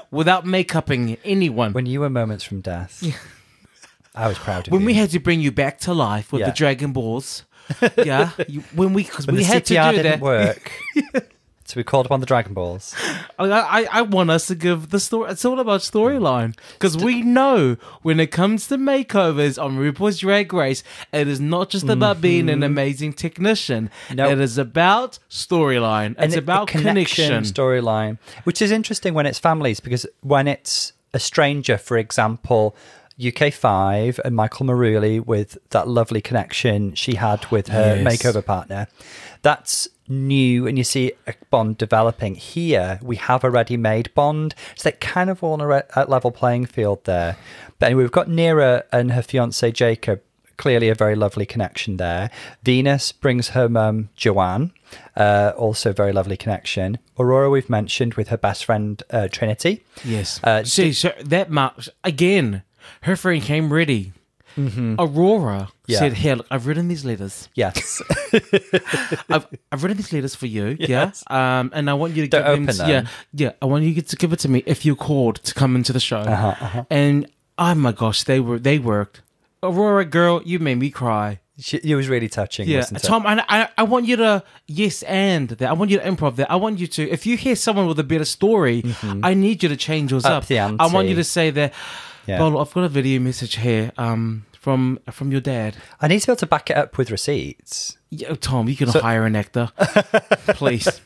without 0.11 0.45
makeuping 0.47 1.19
anyone. 1.25 1.69
Mm-hmm. 1.69 1.75
When 1.75 1.87
you 1.87 2.01
were 2.01 2.11
moments 2.11 2.43
from 2.45 2.61
death, 2.63 3.05
I 4.19 4.29
was 4.29 4.39
proud 4.39 4.67
of 4.67 4.73
When 4.73 4.85
we 4.85 4.95
had 4.95 5.11
to 5.11 5.21
bring 5.21 5.41
you 5.41 5.53
back 5.53 5.79
to 5.81 5.95
life 5.95 6.33
with 6.33 6.41
Yeah. 6.41 6.47
the 6.51 6.57
Dragon 6.57 6.93
Balls, 6.93 7.45
yeah. 7.97 8.31
You, 8.49 8.61
when 8.75 8.93
we 8.95 9.05
because 9.05 9.27
when 9.27 9.37
we 9.37 9.43
the 9.43 9.49
had 9.49 9.65
CPR 9.65 9.91
to 9.91 9.97
do 9.97 10.03
didn't 10.03 10.21
that. 10.21 10.21
work, 10.21 10.73
so 11.65 11.75
we 11.77 11.85
called 11.85 12.07
upon 12.07 12.21
the 12.21 12.27
Dragon 12.27 12.55
Balls. 12.55 12.95
I, 13.39 13.45
I, 13.51 13.87
I 13.93 14.03
want 14.03 14.31
us 14.31 14.47
to 14.47 14.55
give 14.55 14.89
the 14.89 14.99
story. 14.99 15.31
It's 15.31 15.45
all 15.45 15.61
about 15.61 15.83
storyline 15.83 16.57
because 16.73 16.97
we 16.97 17.21
know 17.23 17.77
when 18.03 18.19
it 18.21 18.29
comes 18.29 18.67
to 18.69 18.79
makeovers 18.79 19.63
on 19.63 19.77
RuPaul's 19.77 20.19
Drag 20.19 20.51
Race, 20.53 20.83
it 21.13 21.29
is 21.29 21.41
not 21.41 21.69
just 21.69 21.89
about 21.89 22.21
being 22.23 22.49
an 22.49 22.63
amazing 22.63 23.13
technician. 23.13 23.91
Mm-hmm. 24.07 24.17
No. 24.17 24.31
it 24.31 24.41
is 24.41 24.57
about 24.59 25.19
storyline. 25.31 26.15
It's 26.19 26.35
it- 26.35 26.39
about 26.39 26.69
connection. 26.69 27.45
storyline, 27.45 28.19
which 28.45 28.63
is 28.63 28.71
interesting 28.71 29.13
when 29.15 29.27
it's 29.27 29.39
families 29.39 29.79
because 29.79 30.07
when 30.23 30.49
it's 30.49 30.95
a 31.15 31.21
stranger, 31.21 31.77
for 31.79 31.97
example, 31.99 32.75
UK5 33.19 34.19
and 34.25 34.35
Michael 34.37 34.67
Marouli 34.67 35.25
with 35.25 35.59
that 35.71 35.89
lovely 35.89 36.21
connection 36.21 36.95
she 36.95 37.15
had 37.17 37.45
with 37.51 37.69
her 37.69 37.97
Yes. 37.97 38.05
makeover 38.23 38.45
partner, 38.45 38.87
that's 39.43 39.89
new 40.09 40.67
and 40.67 40.79
you 40.79 40.85
see 40.85 41.13
a 41.27 41.35
bond 41.51 41.79
developing. 41.79 42.35
Here, 42.35 42.99
we 43.03 43.17
have 43.17 43.45
a 43.45 43.51
ready 43.51 43.77
made 43.77 44.13
bond. 44.15 44.55
So 44.77 44.89
they're 44.91 44.99
kind 44.99 45.31
of 45.31 45.43
all 45.43 45.53
on 45.55 45.61
a 45.61 45.67
re- 45.67 45.83
level 46.07 46.31
playing 46.31 46.67
field 46.67 47.05
there. 47.05 47.37
But 47.79 47.87
anyway, 47.87 48.03
we've 48.05 48.13
got 48.13 48.29
Nearah 48.29 48.85
and 48.93 49.13
her 49.13 49.23
fiance 49.23 49.71
Jacob 49.73 50.23
clearly 50.57 50.89
a 50.89 50.95
very 50.95 51.15
lovely 51.15 51.47
connection 51.47 51.99
there. 51.99 52.31
Venus 52.65 53.13
brings 53.13 53.51
her 53.51 53.69
mum 53.69 54.09
Joanne, 54.17 54.73
uh, 55.17 55.53
also 55.57 55.93
very 55.93 56.13
lovely 56.13 56.37
connection. 56.37 56.99
Aurora 57.17 57.49
we've 57.51 57.71
mentioned 57.71 58.15
with 58.15 58.29
her 58.29 58.37
best 58.37 58.65
friend 58.65 59.01
uh, 59.11 59.29
Trinity. 59.31 59.85
yes. 60.05 60.41
Uh, 60.43 60.65
See, 60.65 60.93
so 60.93 61.13
that 61.25 61.51
marks 61.51 61.89
again. 62.03 62.63
Her 63.03 63.17
friend 63.17 63.43
came 63.43 63.73
ready. 63.73 64.13
Aurora 64.57 65.69
Mm-hmm. 65.69 65.93
Yeah. 65.93 65.99
said, 66.01 66.13
"Here, 66.15 66.35
look, 66.37 66.47
I've 66.51 66.67
written 66.67 66.89
these 66.89 67.05
letters. 67.05 67.49
Yes, 67.55 68.03
I've, 69.31 69.47
I've 69.73 69.83
written 69.83 69.97
these 69.97 70.13
letters 70.13 70.35
for 70.35 70.47
you. 70.47 70.77
Yes. 70.81 71.23
Yeah. 71.31 71.61
Um, 71.61 71.71
and 71.75 71.89
I 71.89 71.95
want 71.95 72.15
you 72.15 72.23
to 72.25 72.29
Don't 72.29 72.45
give 72.45 72.67
them. 72.67 72.67
to- 72.67 72.73
them. 72.79 72.89
Yeah. 72.91 73.07
Yeah. 73.33 73.53
I 73.63 73.67
want 73.67 73.85
you 73.85 74.03
to 74.03 74.17
give 74.17 74.33
it 74.33 74.39
to 74.41 74.49
me 74.49 74.63
if 74.67 74.85
you 74.85 74.97
called 74.97 75.37
to 75.45 75.55
come 75.55 75.77
into 75.77 75.93
the 75.93 76.01
show. 76.01 76.19
Uh-huh, 76.19 76.85
And 76.91 77.27
oh 77.57 77.75
my 77.75 77.93
gosh, 77.93 78.25
they 78.25 78.41
were 78.41 78.59
they 78.59 78.79
worked. 78.79 79.23
Aurora, 79.63 80.05
girl, 80.05 80.43
you 80.45 80.59
made 80.59 80.77
me 80.79 80.91
cry. 80.91 81.41
She, 81.61 81.79
it 81.79 81.95
was 81.97 82.09
really 82.09 82.29
touching, 82.29 82.69
Yeah, 82.69 82.79
wasn't 82.79 83.03
it? 83.05 83.07
Tom, 83.07 83.27
I, 83.27 83.45
I, 83.49 83.69
I 83.79 83.83
want 83.83 84.07
you 84.07 84.17
to 84.17 84.45
yes 84.69 85.03
and 85.05 85.49
that. 85.49 85.69
I 85.69 85.73
want 85.73 85.91
you 85.91 85.99
to 85.99 86.05
improv 86.05 86.37
that. 86.37 86.51
I 86.51 86.55
want 86.57 86.79
you 86.79 86.87
to, 86.87 87.09
if 87.11 87.27
you 87.27 87.37
hear 87.37 87.57
someone 87.57 87.87
with 87.89 87.99
a 87.99 88.05
better 88.05 88.25
story, 88.25 88.85
I 89.23 89.35
need 89.35 89.63
you 89.65 89.69
to 89.69 89.77
change 89.77 90.11
yours 90.13 90.23
Mm-hmm. 90.25 90.33
Up 90.33 90.43
up. 90.43 90.49
the 90.49 90.59
I 90.61 90.87
want 90.93 91.09
you 91.09 91.17
to 91.17 91.25
say 91.25 91.51
that. 91.51 91.73
Yeah. 92.29 92.41
Well, 92.41 92.59
I've 92.59 92.73
got 92.75 92.85
a 92.85 92.89
video 92.89 93.21
message 93.21 93.57
here 93.57 93.91
um, 93.97 94.45
from 94.53 94.99
from 95.11 95.33
your 95.33 95.41
dad. 95.41 95.77
I 96.01 96.09
need 96.09 96.21
to 96.21 96.27
be 96.27 96.33
able 96.33 96.41
to 96.41 96.47
back 96.47 96.69
it 96.71 96.77
up 96.77 96.99
with 96.99 97.11
receipts. 97.11 97.97
Yeah, 98.11 98.35
Tom, 98.35 98.69
you 98.69 98.77
can 98.77 98.89
hire 98.89 99.25
an 99.25 99.35
actor, 99.35 99.71
please. 100.49 101.01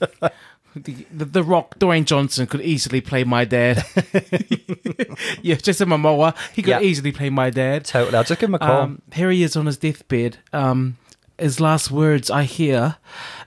The, 0.75 1.05
the, 1.11 1.43
Rock, 1.43 1.79
Dwayne 1.79 2.07
Johnson 2.07 2.47
could 2.47 2.63
easily 2.63 3.01
play 3.03 3.25
my 3.25 3.45
dad. 3.45 3.85
yeah, 5.43 5.57
Jason 5.57 5.91
Momoa, 5.91 6.35
he 6.55 6.63
could 6.63 6.71
Yeah. 6.71 6.81
easily 6.81 7.13
play 7.13 7.29
my 7.29 7.51
dad. 7.51 7.85
Totally. 7.85 8.17
I'll 8.17 8.25
just 8.25 8.41
give 8.41 8.49
him 8.49 8.55
a 8.55 8.59
call. 8.59 8.81
Um, 8.81 9.03
here 9.13 9.31
he 9.31 9.43
is 9.43 9.55
on 9.55 9.67
his 9.67 9.77
deathbed. 9.77 10.39
Um, 10.53 10.97
his 11.39 11.61
last 11.61 11.91
words 11.91 12.31
I 12.31 12.45
hear. 12.45 12.97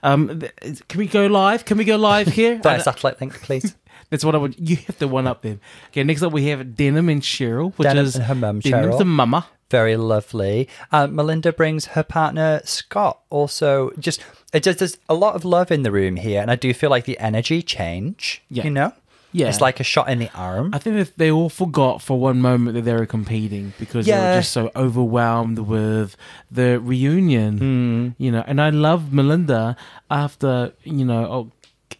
Um, 0.02 0.40
can 0.88 0.98
we 0.98 1.06
go 1.06 1.26
live? 1.26 1.64
Can 1.64 1.78
we 1.78 1.84
go 1.84 1.96
live 1.96 2.28
here? 2.28 2.58
Via 2.62 2.80
satellite 2.80 3.20
link, 3.20 3.40
please. 3.42 3.74
That's 4.10 4.24
what 4.24 4.34
I 4.34 4.38
would. 4.38 4.54
You 4.58 4.76
have 4.76 4.98
to 4.98 5.08
one 5.08 5.26
up 5.26 5.42
them. 5.42 5.60
Okay, 5.88 6.02
next 6.04 6.22
up 6.22 6.32
we 6.32 6.46
have 6.48 6.76
Denim 6.76 7.08
and 7.08 7.22
Cheryl, 7.22 7.72
which 7.76 7.86
Denim 7.88 8.04
is 8.04 8.16
and 8.16 8.24
her 8.24 8.34
mum, 8.34 8.60
Denim's 8.60 8.94
Cheryl. 8.94 8.98
the 8.98 9.04
mama. 9.04 9.46
Very 9.68 9.96
lovely. 9.96 10.68
Uh, 10.92 11.08
Melinda 11.08 11.52
brings 11.52 11.86
her 11.86 12.04
partner 12.04 12.60
Scott. 12.64 13.18
Also, 13.30 13.90
just 13.98 14.24
it 14.52 14.62
just 14.62 14.78
there's 14.78 14.96
a 15.08 15.14
lot 15.14 15.34
of 15.34 15.44
love 15.44 15.72
in 15.72 15.82
the 15.82 15.90
room 15.90 16.14
here, 16.16 16.40
and 16.40 16.50
I 16.52 16.54
do 16.56 16.72
feel 16.72 16.88
like 16.90 17.04
the 17.04 17.18
energy 17.18 17.62
change. 17.62 18.42
Yeah. 18.48 18.62
You 18.64 18.70
know. 18.70 18.92
Yeah. 19.32 19.48
It's 19.48 19.60
like 19.60 19.80
a 19.80 19.84
shot 19.84 20.08
in 20.08 20.18
the 20.20 20.30
arm. 20.34 20.70
I 20.72 20.78
think 20.78 20.96
that 20.96 21.18
they 21.18 21.30
all 21.30 21.50
forgot 21.50 22.00
for 22.00 22.18
one 22.18 22.40
moment 22.40 22.74
that 22.74 22.82
they 22.82 22.94
were 22.94 23.04
competing 23.04 23.74
because 23.78 24.06
they 24.06 24.12
Yeah. 24.12 24.34
were 24.36 24.40
just 24.40 24.52
so 24.52 24.70
overwhelmed 24.74 25.58
with 25.58 26.16
the 26.50 26.80
reunion. 26.80 28.14
You 28.18 28.30
know, 28.32 28.44
and 28.46 28.62
I 28.62 28.70
love 28.70 29.12
Melinda 29.12 29.76
after 30.10 30.72
you 30.84 31.04
know 31.04 31.24
oh, 31.26 31.50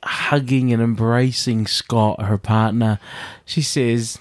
hugging 0.07 0.73
and 0.73 0.83
embracing 0.83 1.67
Scott, 1.67 2.23
her 2.23 2.39
partner. 2.39 2.99
She 3.45 3.63
says, 3.63 4.19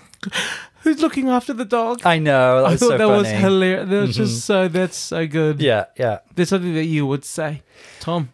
"Who's 0.84 1.02
looking 1.02 1.30
after 1.30 1.54
the 1.54 1.66
dog?" 1.66 2.02
I 2.06 2.20
know. 2.20 2.62
That 2.62 2.68
I 2.72 2.76
thought 2.78 2.90
so 2.90 2.98
that 2.98 3.08
was 3.08 3.28
hilarious. 3.30 3.90
That 3.90 4.02
was 4.02 4.16
just 4.16 4.46
so. 4.46 4.68
That's 4.68 4.98
so 4.98 5.28
good. 5.28 5.62
Yeah, 5.62 5.86
yeah, 5.98 6.20
There's 6.36 6.50
something 6.50 6.74
that 6.74 6.86
you 6.86 7.06
would 7.06 7.24
say, 7.26 7.62
Tom. 8.00 8.30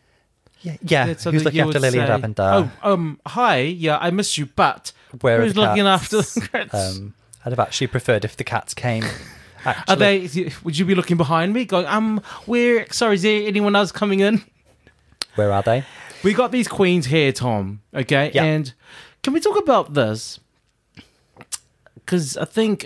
yeah. 0.62 0.78
yeah. 0.82 1.06
Who's 1.14 1.44
looking 1.44 1.62
after 1.62 1.80
Lily 1.80 2.00
say. 2.00 2.08
Lavender? 2.08 2.72
Oh, 2.84 2.94
um, 2.94 3.20
hi. 3.26 3.60
Yeah, 3.60 3.98
I 4.00 4.12
miss 4.12 4.38
you, 4.38 4.46
but 4.48 4.92
Where 5.22 5.42
who's 5.42 5.56
looking 5.56 5.86
after 5.88 6.18
the 6.22 6.50
cats? 6.52 6.98
Um, 6.98 7.14
I'd 7.46 7.52
have 7.52 7.60
actually 7.60 7.88
preferred 7.88 8.24
if 8.26 8.38
the 8.38 8.44
cats 8.44 8.74
came. 8.74 9.04
Actually. 9.64 9.94
Are 9.94 9.96
they? 10.28 10.52
Would 10.64 10.76
you 10.76 10.86
be 10.86 10.96
looking 10.96 11.18
behind 11.18 11.54
me, 11.54 11.66
going, 11.66 11.86
um, 11.86 12.20
where? 12.48 12.92
Sorry, 12.92 13.14
is 13.14 13.22
there 13.22 13.48
anyone 13.48 13.76
else 13.76 13.92
coming 13.92 14.20
in? 14.20 14.44
Where 15.36 15.52
are 15.52 15.62
they? 15.62 15.84
We 16.24 16.34
got 16.34 16.52
these 16.52 16.68
queens 16.68 17.08
here, 17.08 17.32
Tom. 17.32 17.82
Okay, 17.94 18.32
Yeah. 18.34 18.44
and 18.44 18.74
can 19.24 19.34
we 19.34 19.40
talk 19.40 19.58
about 19.58 19.94
this? 19.94 20.40
Because 21.96 22.38
I 22.38 22.46
think, 22.46 22.86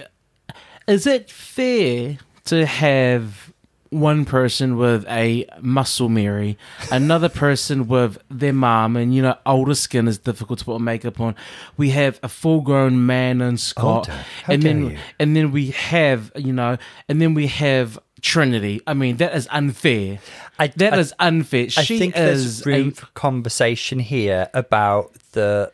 is 0.87 1.07
it 1.07 1.29
fair 1.31 2.17
to 2.45 2.65
have 2.65 3.51
one 3.89 4.25
person 4.25 4.77
with 4.77 5.05
a 5.07 5.45
muscle 5.61 6.09
Mary, 6.09 6.57
another 6.91 7.29
person 7.29 7.87
with 7.87 8.17
their 8.29 8.51
mom, 8.53 8.97
and 8.97 9.15
you 9.15 9.21
know, 9.21 9.37
older 9.45 9.75
skin 9.75 10.07
is 10.07 10.17
difficult 10.17 10.59
to 10.59 10.65
put 10.65 10.79
makeup 10.81 11.19
on. 11.19 11.33
We 11.77 11.91
have 11.91 12.19
a 12.21 12.27
full-grown 12.29 13.05
man 13.05 13.41
and 13.41 13.59
Scott, 13.59 14.09
and 14.47 14.61
then 14.63 14.91
you. 14.91 14.97
and 15.19 15.35
then 15.35 15.51
we 15.51 15.67
have 15.71 16.31
you 16.35 16.51
know, 16.51 16.77
and 17.07 17.21
then 17.21 17.33
we 17.33 17.47
have 17.47 17.97
Trinity. 18.21 18.81
I 18.87 18.93
mean, 18.93 19.17
that 19.17 19.35
is 19.35 19.47
unfair. 19.51 20.19
I- 20.57 20.67
That 20.67 20.93
I- 20.93 20.97
is 20.99 21.13
unfair. 21.19 21.65
I 21.77 21.83
she 21.83 21.99
think 21.99 22.15
there's 22.15 22.65
room 22.65 22.89
a 22.89 22.91
for 22.91 23.05
conversation 23.07 23.99
here 23.99 24.49
about 24.53 25.11
the 25.33 25.71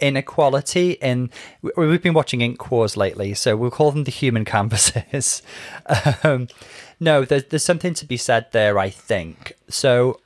inequality 0.00 0.92
in 1.00 1.30
we- 1.62 1.70
we've 1.86 2.02
been 2.02 2.14
watching 2.14 2.40
ink 2.40 2.68
wars 2.70 2.96
lately 2.96 3.32
so 3.32 3.56
we'll 3.56 3.70
call 3.70 3.92
them 3.92 4.04
the 4.04 4.10
human 4.10 4.44
canvases 4.54 5.40
um, 6.24 6.48
no 6.98 7.24
there's, 7.24 7.44
there's 7.44 7.62
something 7.64 7.94
to 7.94 8.04
be 8.04 8.16
said 8.16 8.44
there 8.50 8.76
i 8.76 8.90
think 8.90 9.54
so 9.68 10.20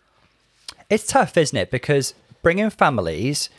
it's 0.89 1.07
tough 1.07 1.37
isn't 1.37 1.57
it 1.57 1.71
because 1.71 2.15
bringing 2.43 2.71
families 2.71 3.51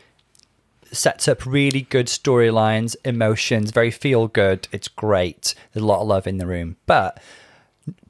sets 0.90 1.28
up 1.28 1.46
really 1.46 1.82
good 1.82 2.06
storylines 2.08 2.96
emotions 3.04 3.70
very 3.70 3.90
feel 3.92 4.26
good 4.26 4.66
it's 4.72 4.88
great 4.88 5.54
there's 5.72 5.82
a 5.84 5.86
lot 5.86 6.00
of 6.02 6.08
love 6.08 6.26
in 6.26 6.38
the 6.38 6.46
room 6.46 6.76
but 6.86 7.22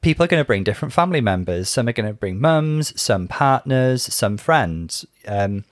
people 0.00 0.24
are 0.24 0.28
going 0.28 0.40
to 0.40 0.46
bring 0.46 0.64
different 0.64 0.92
family 0.92 1.20
members. 1.20 1.68
Some 1.68 1.88
are 1.88 1.92
going 1.92 2.08
to 2.08 2.14
bring 2.14 2.40
mums, 2.40 2.98
some 3.00 3.28
partners, 3.28 4.02
some 4.02 4.36
friends, 4.36 5.04
um, 5.26 5.64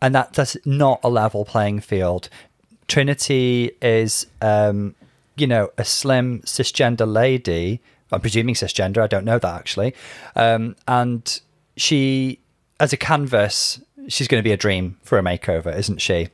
and 0.00 0.14
that 0.14 0.32
that's 0.32 0.56
not 0.64 1.00
a 1.02 1.08
level 1.08 1.44
playing 1.44 1.80
field. 1.80 2.28
Trinity 2.88 3.72
is, 3.80 4.26
um, 4.40 4.94
you 5.36 5.46
know, 5.46 5.70
a 5.78 5.84
slim 5.84 6.40
cisgender 6.40 7.10
lady. 7.10 7.80
I'm 8.10 8.20
presuming 8.20 8.54
cisgender. 8.54 9.02
I 9.02 9.06
don't 9.06 9.24
know 9.24 9.38
that 9.38 9.54
actually, 9.54 9.94
um, 10.36 10.76
and 10.86 11.40
she, 11.76 12.38
as 12.78 12.92
a 12.92 12.96
canvas, 12.96 13.80
she's 14.08 14.28
going 14.28 14.40
to 14.40 14.44
be 14.44 14.52
a 14.52 14.56
dream 14.56 14.98
for 15.02 15.18
a 15.18 15.22
makeover, 15.22 15.74
isn't 15.74 16.00
she? 16.00 16.28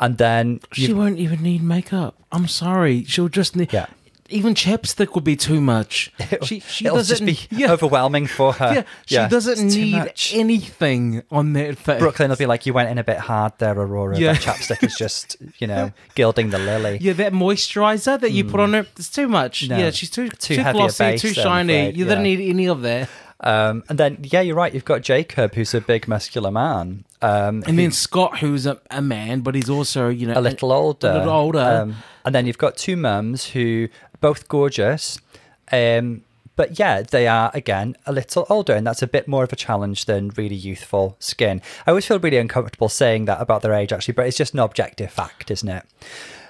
And 0.00 0.16
then 0.18 0.60
She 0.72 0.92
won't 0.92 1.18
even 1.18 1.42
need 1.42 1.62
makeup. 1.62 2.16
I'm 2.32 2.48
sorry. 2.48 3.04
She'll 3.04 3.28
just 3.28 3.54
need. 3.54 3.72
Yeah. 3.72 3.86
Even 4.30 4.54
chapstick 4.54 5.14
would 5.14 5.24
be 5.24 5.36
too 5.36 5.60
much. 5.60 6.12
She 6.42 6.60
she 6.60 6.86
it'll 6.86 6.96
doesn't 6.98 7.26
just 7.26 7.50
be 7.50 7.56
yeah, 7.60 7.72
overwhelming 7.72 8.26
for 8.26 8.52
her. 8.54 8.72
yeah. 8.74 8.84
She 9.06 9.30
doesn't 9.30 9.66
it's 9.66 9.74
need 9.74 10.12
anything 10.32 11.22
on 11.30 11.52
that 11.54 11.76
face. 11.78 11.98
Brooke 11.98 12.18
Lynn 12.18 12.30
will 12.30 12.36
be 12.36 12.46
like, 12.46 12.66
you 12.66 12.72
went 12.72 12.88
in 12.90 12.98
a 12.98 13.04
bit 13.04 13.18
hard 13.18 13.52
there, 13.58 13.74
Aurora. 13.78 14.18
Yeah. 14.18 14.32
That 14.32 14.42
chapstick 14.42 14.82
is 14.82 14.94
just, 14.96 15.36
you 15.58 15.66
know, 15.66 15.92
gilding 16.14 16.50
the 16.50 16.58
lily. 16.58 16.98
Yeah, 17.00 17.12
that 17.14 17.32
moisturizer 17.32 18.18
that 18.20 18.30
you 18.32 18.44
put 18.44 18.60
on 18.60 18.72
her, 18.72 18.86
it's 18.96 19.10
too 19.10 19.28
much. 19.28 19.68
No, 19.68 19.76
yeah, 19.76 19.90
she's 19.90 20.10
too 20.10 20.28
too 20.28 20.56
too, 20.56 20.62
glossy, 20.72 21.04
base, 21.04 21.20
too 21.20 21.32
shiny. 21.32 21.72
afraid, 21.88 21.96
you 21.96 22.04
don't 22.04 22.22
need 22.22 22.40
any 22.40 22.66
of 22.68 22.82
that. 22.82 23.08
Um, 23.42 23.84
and 23.88 23.98
then, 23.98 24.18
yeah, 24.22 24.42
you're 24.42 24.54
right. 24.54 24.72
You've 24.72 24.84
got 24.84 25.00
Jacob, 25.02 25.54
who's 25.54 25.72
a 25.74 25.80
big 25.80 26.06
muscular 26.06 26.50
man. 26.50 27.04
Um, 27.22 27.62
And 27.66 27.78
then 27.78 27.90
Scott, 27.90 28.38
who's 28.38 28.66
a, 28.66 28.80
a 28.90 29.00
man, 29.02 29.40
but 29.40 29.54
he's 29.54 29.70
also 29.70 30.08
you 30.08 30.26
know 30.26 30.38
a 30.38 30.40
little 30.40 30.72
older. 30.72 31.10
A 31.10 31.14
little 31.18 31.32
older. 31.32 31.58
Um, 31.82 31.96
and 32.24 32.34
then 32.34 32.46
you've 32.46 32.58
got 32.58 32.76
two 32.76 32.96
mums 32.96 33.46
who 33.46 33.88
both 34.20 34.48
gorgeous. 34.48 35.18
Um, 35.72 36.22
but 36.56 36.78
yeah, 36.78 37.02
they 37.02 37.26
are 37.26 37.50
again 37.54 37.96
a 38.06 38.12
little 38.12 38.46
older, 38.50 38.74
and 38.74 38.86
that's 38.86 39.02
a 39.02 39.06
bit 39.06 39.26
more 39.26 39.44
of 39.44 39.52
a 39.52 39.56
challenge 39.56 40.04
than 40.04 40.28
really 40.36 40.54
youthful 40.56 41.16
skin. 41.18 41.62
I 41.86 41.90
always 41.90 42.06
feel 42.06 42.18
really 42.18 42.36
uncomfortable 42.36 42.88
saying 42.88 43.24
that 43.26 43.40
about 43.40 43.62
their 43.62 43.72
age, 43.72 43.92
actually, 43.92 44.14
but 44.14 44.26
it's 44.26 44.36
just 44.36 44.52
an 44.52 44.60
objective 44.60 45.10
fact, 45.10 45.50
isn't 45.50 45.68
it? 45.68 45.84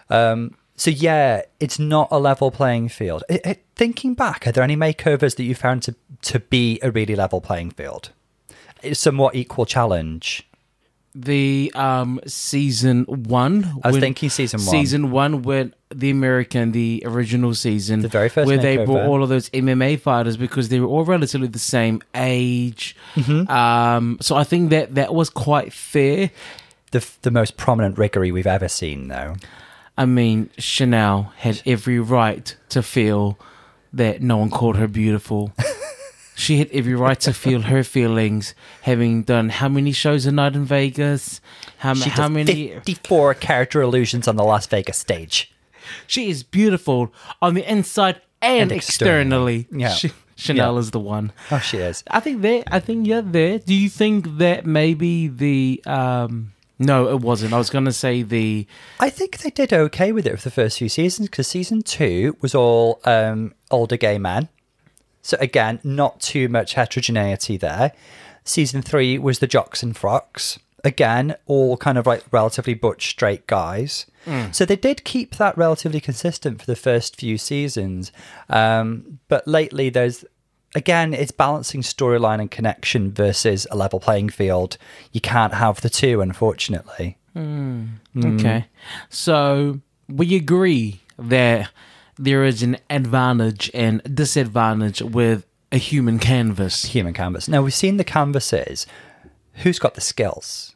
Um, 0.08 0.56
so 0.74 0.90
yeah, 0.90 1.42
it's 1.60 1.78
not 1.78 2.08
a 2.10 2.18
level 2.18 2.50
playing 2.50 2.88
field. 2.88 3.22
I- 3.30 3.40
I- 3.44 3.58
thinking 3.76 4.14
back, 4.14 4.46
are 4.46 4.52
there 4.52 4.64
any 4.64 4.76
makeovers 4.76 5.36
that 5.36 5.44
you 5.44 5.54
found 5.54 5.82
to 5.84 5.94
to 6.22 6.40
be 6.40 6.80
a 6.82 6.90
really 6.90 7.14
level 7.14 7.40
playing 7.40 7.70
field? 7.70 8.10
It's 8.82 8.98
somewhat 8.98 9.34
equal 9.34 9.66
challenge. 9.66 10.46
The 11.14 11.72
um 11.74 12.20
season 12.26 13.04
one. 13.04 13.64
I 13.82 13.88
was 13.88 13.94
when- 13.94 14.00
thinking 14.00 14.30
season 14.30 14.60
one. 14.60 14.68
Season 14.68 15.10
one, 15.10 15.42
when 15.42 15.74
the 15.92 16.10
American, 16.10 16.70
the 16.70 17.02
original 17.04 17.52
season, 17.54 18.02
The 18.02 18.08
very 18.08 18.28
first 18.28 18.46
where 18.46 18.58
they 18.58 18.76
brought 18.76 19.06
all 19.06 19.24
of 19.24 19.28
those 19.28 19.50
MMA 19.50 19.98
fighters 19.98 20.36
because 20.36 20.68
they 20.68 20.78
were 20.78 20.86
all 20.86 21.04
relatively 21.04 21.48
the 21.48 21.58
same 21.58 22.00
age. 22.14 22.94
Mm-hmm. 23.16 23.50
Um, 23.50 24.18
so 24.20 24.36
I 24.36 24.44
think 24.44 24.70
that 24.70 24.94
that 24.94 25.12
was 25.12 25.30
quite 25.30 25.72
fair. 25.72 26.30
The 26.92 27.04
the 27.22 27.30
most 27.32 27.56
prominent 27.56 27.98
riggery 27.98 28.30
we've 28.30 28.46
ever 28.46 28.68
seen, 28.68 29.08
though. 29.08 29.34
I 29.98 30.06
mean, 30.06 30.48
Shannel 30.58 31.32
had 31.36 31.60
every 31.66 31.98
right 31.98 32.56
to 32.70 32.82
feel 32.82 33.36
that 33.92 34.22
no 34.22 34.36
one 34.36 34.50
called 34.50 34.76
her 34.76 34.86
beautiful. 34.86 35.52
she 36.40 36.58
had 36.58 36.70
every 36.72 36.94
right 36.94 37.20
to 37.20 37.32
feel 37.32 37.62
her 37.62 37.82
feelings, 37.84 38.54
having 38.82 39.22
done 39.22 39.48
how 39.50 39.68
many 39.68 39.92
shows 39.92 40.26
a 40.26 40.32
night 40.32 40.54
in 40.54 40.64
Vegas? 40.64 41.40
How, 41.78 41.94
She 41.94 42.10
how 42.10 42.28
many? 42.28 42.68
54 42.68 43.34
character 43.34 43.80
illusions 43.82 44.26
on 44.28 44.36
the 44.36 44.44
Las 44.44 44.66
Vegas 44.66 44.98
stage. 44.98 45.52
She 46.06 46.30
is 46.30 46.42
beautiful 46.42 47.12
on 47.42 47.54
the 47.54 47.64
inside 47.70 48.20
and, 48.42 48.62
And 48.62 48.72
externally. 48.72 49.60
externally. 49.60 49.82
Yeah. 49.82 49.94
She- 49.94 50.12
Shannel 50.36 50.74
Yeah. 50.74 50.80
is 50.80 50.90
the 50.92 50.98
one. 51.00 51.32
Oh, 51.50 51.58
she 51.58 51.76
is. 51.76 52.02
I 52.10 52.20
think 52.20 52.40
that. 52.40 52.64
I 52.72 52.80
think 52.80 53.06
yeah. 53.06 53.20
There. 53.22 53.58
Do 53.58 53.74
you 53.74 53.90
think 53.90 54.38
that 54.38 54.64
maybe 54.64 55.28
the? 55.28 55.82
um 55.84 56.52
No, 56.78 57.10
it 57.10 57.20
wasn't. 57.20 57.52
I 57.52 57.58
was 57.58 57.68
going 57.68 57.84
to 57.84 57.92
say 57.92 58.22
the. 58.22 58.66
I 59.00 59.10
think 59.10 59.36
they 59.40 59.50
did 59.50 59.70
okay 59.74 60.12
with 60.12 60.26
it 60.26 60.38
for 60.38 60.44
the 60.44 60.50
first 60.50 60.78
few 60.78 60.88
seasons 60.88 61.28
because 61.28 61.46
season 61.46 61.82
two 61.82 62.38
was 62.40 62.54
all 62.54 63.00
um, 63.04 63.52
older 63.70 63.98
gay 63.98 64.16
men. 64.16 64.48
So 65.22 65.36
again, 65.40 65.80
not 65.84 66.20
too 66.20 66.48
much 66.48 66.74
heterogeneity 66.74 67.56
there. 67.56 67.92
Season 68.44 68.82
three 68.82 69.18
was 69.18 69.38
the 69.38 69.46
jocks 69.46 69.82
and 69.82 69.96
frocks. 69.96 70.58
Again, 70.82 71.36
all 71.46 71.76
kind 71.76 71.98
of 71.98 72.06
like 72.06 72.24
relatively 72.32 72.72
butch 72.72 73.10
straight 73.10 73.46
guys. 73.46 74.06
Hmm. 74.24 74.50
So 74.50 74.64
they 74.64 74.76
did 74.76 75.04
keep 75.04 75.36
that 75.36 75.56
relatively 75.58 76.00
consistent 76.00 76.60
for 76.60 76.66
the 76.66 76.76
first 76.76 77.16
few 77.16 77.36
seasons. 77.36 78.12
Um, 78.48 79.18
but 79.28 79.46
lately, 79.46 79.90
there's 79.90 80.24
again, 80.74 81.12
it's 81.12 81.32
balancing 81.32 81.82
storyline 81.82 82.40
and 82.40 82.50
connection 82.50 83.12
versus 83.12 83.66
a 83.70 83.76
level 83.76 84.00
playing 84.00 84.30
field. 84.30 84.78
You 85.12 85.20
can't 85.20 85.54
have 85.54 85.80
the 85.80 85.90
two, 85.90 86.20
unfortunately. 86.20 87.18
Hmm. 87.34 87.86
Hmm. 88.14 88.36
Okay. 88.36 88.66
So 89.08 89.80
we 90.08 90.34
agree 90.34 91.00
that 91.18 91.70
there 92.20 92.44
is 92.44 92.62
an 92.62 92.76
advantage 92.90 93.70
and 93.72 94.02
disadvantage 94.14 95.00
with 95.00 95.46
a 95.72 95.78
human 95.78 96.18
canvas. 96.18 96.84
Human 96.86 97.14
canvas. 97.14 97.48
Now 97.48 97.62
we've 97.62 97.74
seen 97.74 97.96
the 97.96 98.04
canvases. 98.04 98.86
Who's 99.54 99.78
got 99.78 99.94
the 99.94 100.00
skills? 100.00 100.74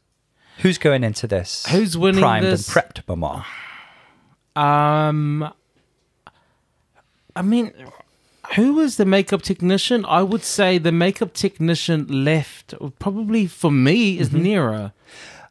Who's 0.59 0.79
going 0.79 1.05
into 1.05 1.27
this? 1.27 1.67
Who's 1.67 1.99
winning 1.99 2.21
primed 2.21 2.47
this? 2.47 2.67
and 2.69 2.85
prepped, 2.85 3.03
Mama? 3.09 3.45
Um, 4.57 5.53
I 7.35 7.43
mean, 7.43 7.73
who 8.55 8.75
was 8.75 8.97
the 8.97 9.05
makeup 9.05 9.43
technician? 9.43 10.05
I 10.07 10.23
would 10.23 10.45
say 10.45 10.79
the 10.79 10.93
makeup 10.93 11.35
technician 11.35 12.25
left, 12.25 12.75
probably 12.99 13.47
for 13.47 13.71
me, 13.71 14.19
is 14.19 14.31
Nearah. 14.31 14.93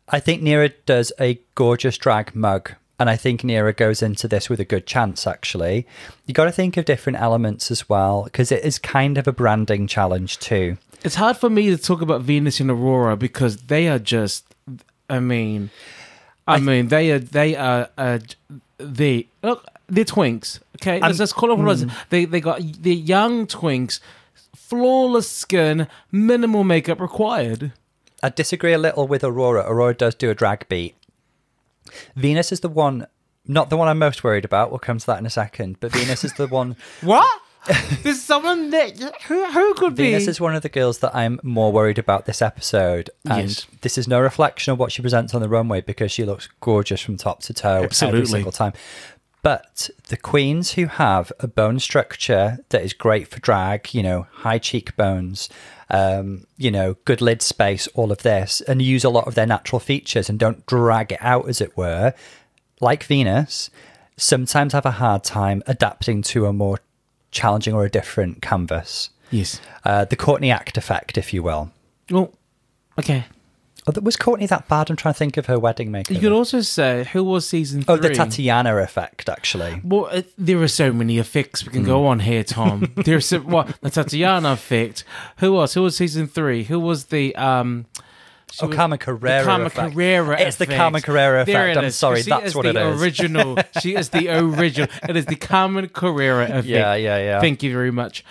I 0.08 0.20
think 0.20 0.42
Nearah 0.42 0.74
does 0.86 1.12
a 1.20 1.40
gorgeous 1.56 1.98
drag 1.98 2.34
mug. 2.36 2.74
And 3.00 3.10
I 3.10 3.16
think 3.16 3.42
Nearah 3.42 3.76
goes 3.76 4.02
into 4.02 4.28
this 4.28 4.50
with 4.50 4.60
a 4.60 4.66
good 4.66 4.86
chance, 4.86 5.26
actually. 5.26 5.88
You 6.26 6.34
got 6.34 6.46
to 6.46 6.52
think 6.52 6.78
of 6.78 6.86
different 6.86 7.20
elements 7.20 7.72
as 7.72 7.90
well, 7.90 8.24
because 8.24 8.52
it 8.52 8.64
is 8.64 8.78
kind 8.78 9.18
of 9.18 9.28
a 9.28 9.32
branding 9.32 9.88
challenge, 9.88 10.38
too. 10.40 10.78
It's 11.04 11.16
hard 11.16 11.38
for 11.38 11.50
me 11.50 11.70
to 11.70 11.78
talk 11.78 12.02
about 12.02 12.22
Venus 12.22 12.60
and 12.60 12.72
Aurora 12.72 13.18
because 13.18 13.58
they 13.58 13.88
are 13.88 14.00
just. 14.00 14.46
I 15.10 15.20
mean, 15.20 15.70
I, 16.48 16.60
mean 16.60 16.88
they 16.88 17.12
are 17.12 17.20
they 17.20 17.56
are 17.56 17.90
uh, 17.98 18.20
they 18.78 19.28
look 19.42 19.66
they're 19.88 20.06
twinks. 20.06 20.60
Okay, 20.82 21.00
let's 21.00 21.18
just 21.18 21.36
call 21.36 21.52
it 21.52 21.60
what 21.60 21.72
is. 21.74 21.86
They 22.10 22.26
they 22.26 22.42
got 22.42 22.62
the 22.82 22.96
young 22.96 23.48
twinks, 23.48 24.00
flawless 24.56 25.30
skin, 25.30 25.88
minimal 26.12 26.64
makeup 26.64 27.00
required. 27.00 27.74
I 28.22 28.30
disagree 28.30 28.74
a 28.74 28.78
little 28.78 29.08
with 29.08 29.24
Aurora. 29.24 29.66
Aurora 29.68 29.94
does 29.94 30.16
do 30.16 30.30
a 30.30 30.36
drag 30.36 30.68
beat. 30.70 30.96
Venus 32.16 32.52
is 32.52 32.60
the 32.62 32.70
one, 32.70 33.08
not 33.48 33.70
the 33.70 33.78
one 33.78 33.88
I'm 33.88 34.00
most 34.00 34.24
worried 34.24 34.46
about. 34.46 34.70
We'll 34.72 34.80
come 34.80 34.98
to 35.00 35.06
that 35.08 35.20
in 35.20 35.26
a 35.26 35.30
second. 35.30 35.78
But 35.80 35.92
Venus 35.92 36.24
is 36.24 36.34
the 36.34 36.48
one. 36.48 36.76
What? 37.02 37.42
There's 38.02 38.22
someone 38.22 38.72
that 38.72 39.00
who 39.28 39.46
who 39.46 39.74
could 39.76 39.96
be? 39.96 40.04
Venus 40.12 40.28
is 40.28 40.42
one 40.42 40.54
of 40.54 40.64
the 40.64 40.70
girls 40.70 41.00
that 41.00 41.16
I'm 41.16 41.40
more 41.44 41.72
worried 41.72 41.98
about 41.98 42.26
this 42.26 42.42
episode. 42.42 43.10
And 43.30 43.48
Yes. 43.50 43.68
this 43.82 43.98
is 43.98 44.06
no 44.06 44.20
reflection 44.20 44.74
of 44.74 44.80
what 44.80 44.92
she 44.92 45.02
presents 45.02 45.34
on 45.34 45.42
the 45.42 45.48
runway 45.48 45.80
because 45.80 46.12
she 46.12 46.26
looks 46.26 46.50
gorgeous 46.60 47.00
from 47.00 47.16
top 47.16 47.42
to 47.44 47.54
toe 47.54 47.84
Absolutely. 47.84 48.20
every 48.20 48.28
single 48.30 48.52
time. 48.52 48.74
But 49.44 49.90
the 50.10 50.18
queens 50.18 50.74
who 50.74 50.86
have 50.88 51.32
a 51.40 51.48
bone 51.48 51.80
structure 51.80 52.60
that 52.70 52.82
is 52.82 52.92
great 52.94 53.28
for 53.30 53.40
drag, 53.40 53.94
you 53.94 54.04
know, 54.04 54.28
high 54.32 54.58
cheekbones, 54.58 55.48
um, 55.90 56.46
you 56.58 56.72
know, 56.72 56.96
good 57.06 57.22
lid 57.22 57.42
space, 57.42 57.88
all 57.94 58.12
of 58.12 58.24
this, 58.24 58.62
and 58.62 58.82
use 58.82 59.04
a 59.04 59.10
lot 59.10 59.28
of 59.28 59.36
their 59.36 59.46
natural 59.46 59.80
features 59.80 60.30
and 60.30 60.40
don't 60.40 60.66
drag 60.66 61.12
it 61.12 61.20
out, 61.22 61.48
as 61.48 61.62
it 61.62 61.76
were, 61.78 62.14
like 62.82 63.04
Venus, 63.04 63.70
sometimes 64.18 64.74
have 64.74 64.86
a 64.86 64.92
hard 64.92 65.24
time 65.24 65.64
adapting 65.68 66.22
to 66.22 66.46
a 66.46 66.54
more 66.54 66.80
challenging 67.32 67.74
or 67.74 67.86
a 67.86 67.90
different 67.90 68.42
canvas. 68.42 69.10
yes. 69.32 69.60
Uh, 69.84 70.06
the 70.06 70.16
Courtney 70.16 70.52
Act 70.52 70.78
effect, 70.78 71.18
if 71.18 71.34
you 71.34 71.42
will. 71.44 71.72
Well, 72.10 72.32
okay. 73.00 73.26
Oh, 73.86 73.92
was 74.02 74.16
Courtney 74.16 74.46
that 74.48 74.68
bad? 74.70 74.90
I'm 74.90 74.96
trying 74.96 75.14
to 75.14 75.18
think 75.18 75.36
of 75.38 75.48
her 75.48 75.60
wedding 75.60 75.92
makeup. 75.92 76.14
You 76.16 76.22
could 76.22 76.32
also 76.32 76.62
say 76.62 77.04
who 77.12 77.24
was 77.24 77.48
season 77.48 77.82
three? 77.84 77.94
Oh, 77.94 77.98
the 77.98 78.14
Tatiana 78.14 78.78
effect, 78.78 79.28
actually. 79.28 79.82
Well, 79.84 80.08
uh, 80.12 80.22
there 80.38 80.62
are 80.62 80.68
so 80.70 80.94
many 80.94 81.18
effects 81.20 81.66
we 81.66 81.72
can 81.74 81.82
Hmm. 81.82 81.88
go 81.88 82.08
on 82.08 82.20
here, 82.22 82.44
Tom. 82.46 82.94
There's 82.96 83.26
some, 83.26 83.48
what 83.50 83.76
the 83.82 83.90
Tatiana 83.90 84.54
effect. 84.54 85.04
Who 85.38 85.54
was? 85.54 85.74
Who 85.74 85.82
was 85.84 85.98
season 85.98 86.28
three? 86.28 86.64
Who 86.64 86.80
was 86.80 87.06
the 87.06 87.36
um? 87.36 87.86
Oh, 88.62 88.68
Carmen 88.68 89.00
Carrera 89.00 89.44
Carmen 89.44 89.66
effect. 89.68 89.94
Carrera. 89.94 90.40
It's 90.40 90.58
the. 90.58 90.68
Carmen 90.68 91.02
Carrera 91.02 91.42
effect. 91.42 91.76
I'm 91.76 91.90
sorry, 91.90 92.22
She 92.22 92.30
that's 92.30 92.54
what 92.54 92.68
it 92.68 92.76
is. 92.76 93.02
Original. 93.02 93.58
she 93.82 93.96
is 93.96 94.10
the 94.10 94.30
original. 94.30 94.88
It 95.10 95.18
is 95.18 95.26
the 95.26 95.36
Carmen 95.36 95.90
Carrera 95.90 96.44
effect. 96.46 96.68
Yeah, 96.68 96.94
yeah, 96.94 97.18
yeah. 97.18 97.40
Thank 97.42 97.64
you 97.64 97.74
very 97.74 97.90
much. 97.92 98.24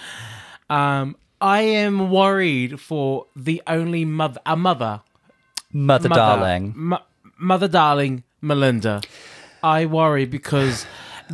Um, 0.71 1.17
I 1.41 1.63
am 1.63 2.09
worried 2.11 2.79
for 2.81 3.27
the 3.35 3.61
only 3.67 4.05
mother, 4.05 4.41
a 4.47 4.55
mother, 4.57 5.01
Mother, 5.73 6.09
mother, 6.09 6.19
darling. 6.21 6.73
Mo- 6.77 7.03
mother 7.39 7.69
darling, 7.69 8.25
Melinda. 8.41 9.01
I 9.63 9.87
worry 9.87 10.25
because 10.27 10.87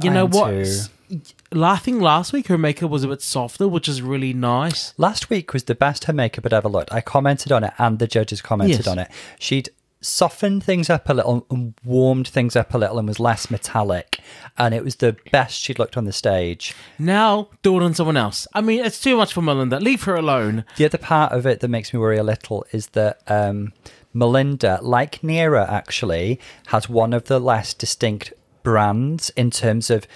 you 0.03 0.11
know 0.11 0.27
what? 0.27 0.51
too. 0.51 0.61
S- 0.61 0.91
I 1.53 1.77
think 1.77 2.03
last 2.03 2.33
week 2.35 2.49
her 2.49 2.59
makeup 2.59 2.91
was 2.91 3.03
a 3.03 3.09
bit 3.09 3.23
softer, 3.23 3.67
which 3.67 3.89
is 3.89 4.03
really 4.03 4.35
nice. 4.35 4.93
Last 4.99 5.31
week 5.31 5.55
was 5.55 5.65
the 5.65 5.75
best 5.75 6.05
her 6.05 6.13
makeup 6.13 6.45
had 6.45 6.53
ever 6.53 6.69
looked. 6.69 6.93
I 6.93 7.01
commented 7.01 7.51
on 7.51 7.65
it, 7.65 7.73
and 7.79 7.99
the 7.99 8.07
judges 8.07 8.43
commented 8.43 8.81
Yes. 8.81 8.87
on 8.87 8.99
it. 8.99 9.11
She'd 9.39 9.71
softened 10.01 10.63
things 10.63 10.89
up 10.89 11.09
a 11.09 11.13
little 11.15 11.45
and 11.51 11.75
warmed 11.85 12.29
things 12.29 12.55
up 12.55 12.73
a 12.73 12.79
little 12.79 12.99
and 13.01 13.09
was 13.09 13.19
less 13.19 13.51
metallic. 13.51 14.21
And 14.57 14.73
it 14.73 14.85
was 14.85 14.97
the 14.97 15.17
best 15.33 15.59
she'd 15.61 15.79
looked 15.81 15.97
on 15.97 16.05
the 16.05 16.13
stage. 16.13 16.73
Now 17.01 17.49
do 17.63 17.77
it 17.81 17.83
on 17.83 17.95
someone 17.95 18.17
else. 18.17 18.47
I 18.55 18.61
mean, 18.61 18.85
it's 18.85 19.01
too 19.01 19.17
much 19.17 19.33
for 19.33 19.43
Melinda. 19.43 19.81
Leave 19.81 20.05
her 20.05 20.15
alone. 20.15 20.65
The 20.77 20.85
other 20.85 20.99
part 20.99 21.33
of 21.33 21.47
it 21.47 21.59
that 21.61 21.69
makes 21.69 21.93
me 21.93 21.99
worry 21.99 22.17
a 22.19 22.23
little 22.23 22.65
is 22.71 22.89
that 22.89 23.21
um, 23.27 23.73
Melinda, 24.13 24.79
like 24.83 25.21
Nearah, 25.21 25.69
actually 25.69 26.41
has 26.69 26.89
one 26.89 27.13
of 27.13 27.25
the 27.25 27.39
less 27.39 27.75
distinct 27.75 28.33
brands 28.63 29.31
in 29.31 29.51
terms 29.51 29.91
of 29.91 30.07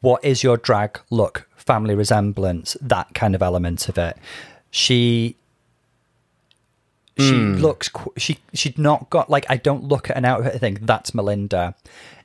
what 0.00 0.24
is 0.24 0.42
your 0.42 0.56
drag 0.56 1.00
look, 1.10 1.48
family 1.56 1.94
resemblance, 1.94 2.76
that 2.80 3.14
kind 3.14 3.34
of 3.34 3.42
element 3.42 3.88
of 3.88 3.98
it. 3.98 4.16
She 4.70 5.36
she 7.18 7.32
hmm. 7.32 7.54
looks 7.54 7.88
she 8.18 8.38
she'd 8.52 8.78
not 8.78 9.08
got 9.08 9.30
like 9.30 9.46
I 9.48 9.56
don't 9.56 9.84
look 9.84 10.10
at 10.10 10.16
an 10.16 10.26
outfit 10.26 10.52
and 10.52 10.60
think 10.60 10.80
that's 10.86 11.14
Melinda. 11.14 11.74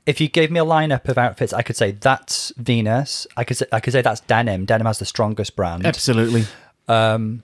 If 0.05 0.19
you 0.19 0.27
gave 0.27 0.51
me 0.51 0.59
a 0.59 0.65
lineup 0.65 1.07
of 1.07 1.17
outfits, 1.17 1.53
I 1.53 1.61
could 1.61 1.77
say 1.77 1.91
that's 1.91 2.51
Venus. 2.57 3.25
I 3.37 3.43
could 3.43 3.57
say 3.57 3.67
I 3.71 3.79
could 3.79 3.93
say 3.93 4.01
that's 4.01 4.19
denim. 4.21 4.65
Denim 4.65 4.87
has 4.87 4.99
the 4.99 5.05
strongest 5.05 5.55
brand 5.55 5.85
Absolutely. 5.85 6.45
Um, 6.87 7.43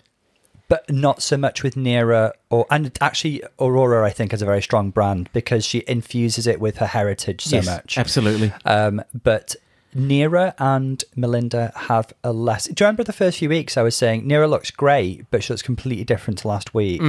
but 0.68 0.90
not 0.90 1.22
so 1.22 1.38
much 1.38 1.64
with 1.64 1.76
Nearah 1.76 2.32
or 2.50 2.66
and 2.70 2.96
actually 3.02 3.42
Aurora 3.60 4.06
I 4.06 4.12
think 4.12 4.32
has 4.32 4.42
a 4.42 4.46
very 4.46 4.62
strong 4.62 4.90
brand 4.90 5.30
because 5.34 5.66
she 5.66 5.84
infuses 5.88 6.48
it 6.48 6.60
with 6.60 6.78
her 6.78 6.88
heritage 6.88 7.44
so 7.46 7.58
yes, 7.58 7.66
much. 7.66 7.98
Absolutely. 7.98 8.54
Um, 8.66 9.04
but 9.24 9.56
Nearah 9.96 10.54
and 10.60 11.04
Melinda 11.16 11.72
have 11.76 12.14
a 12.24 12.32
less. 12.32 12.66
Do 12.66 12.84
you 12.84 12.86
remember 12.86 13.04
the 13.04 13.14
first 13.14 13.40
few 13.40 13.50
weeks 13.50 13.78
I 13.78 13.82
was 13.82 13.96
saying 13.96 14.28
Nearah 14.28 14.50
looks 14.50 14.70
great, 14.70 15.26
but 15.32 15.44
she 15.44 15.54
looks 15.54 15.62
completely 15.62 16.04
different 16.04 16.40
to 16.40 16.48
last 16.48 16.74
week? 16.74 17.02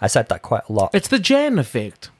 I 0.00 0.06
said 0.06 0.28
that 0.28 0.42
quite 0.42 0.62
a 0.68 0.72
lot. 0.72 0.94
It's 0.94 1.08
the 1.08 1.18
Jan 1.18 1.58
effect. 1.58 2.10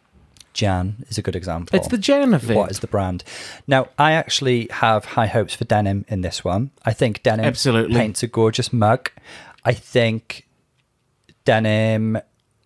Jan 0.52 1.04
is 1.08 1.16
a 1.16 1.22
good 1.22 1.34
example. 1.34 1.76
It's 1.76 1.88
the 1.88 1.98
Jan 1.98 2.34
effect. 2.34 2.56
What 2.56 2.70
is 2.70 2.80
the 2.80 2.86
brand? 2.86 3.24
Now, 3.66 3.88
I 3.98 4.12
actually 4.12 4.68
have 4.70 5.06
high 5.06 5.26
hopes 5.26 5.54
for 5.54 5.64
denim 5.64 6.04
in 6.08 6.20
this 6.20 6.44
one. 6.44 6.70
I 6.84 6.92
think 6.92 7.22
denim 7.22 7.46
Absolutely. 7.46 7.96
paints 7.96 8.22
a 8.22 8.26
gorgeous 8.26 8.70
mug. 8.70 9.10
I 9.64 9.72
think 9.72 10.46
denim 11.44 12.18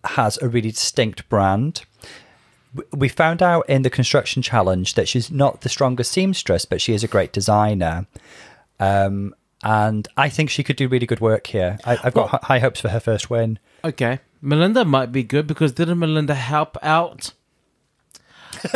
has 0.03 0.37
a 0.41 0.47
really 0.47 0.71
distinct 0.71 1.27
brand. 1.29 1.83
We 2.93 3.07
found 3.09 3.41
out 3.41 3.67
in 3.69 3.81
the 3.81 3.89
construction 3.89 4.41
challenge 4.41 4.93
that 4.93 5.07
she's 5.07 5.31
not 5.31 5.61
the 5.61 5.69
strongest 5.69 6.11
seamstress, 6.11 6.65
but 6.65 6.79
she 6.81 6.93
is 6.93 7.03
a 7.03 7.07
great 7.07 7.33
designer. 7.33 8.05
Um, 8.79 9.33
and 9.63 10.07
I 10.15 10.29
think 10.29 10.49
she 10.51 10.63
could 10.63 10.75
do 10.75 10.87
really 10.87 11.07
good 11.07 11.19
work 11.19 11.47
here. 11.47 11.79
I, 11.85 11.93
I've 12.03 12.13
got 12.13 12.31
Well- 12.31 12.39
hi- 12.43 12.47
high 12.55 12.59
hopes 12.59 12.79
for 12.81 12.89
her 12.89 12.99
first 12.99 13.29
win. 13.29 13.57
Okay. 13.83 14.19
Melinda 14.41 14.85
might 14.85 15.11
be 15.11 15.23
good 15.23 15.47
because 15.47 15.71
didn't 15.71 15.97
Melinda 15.99 16.35
help 16.35 16.77
out? 16.83 17.33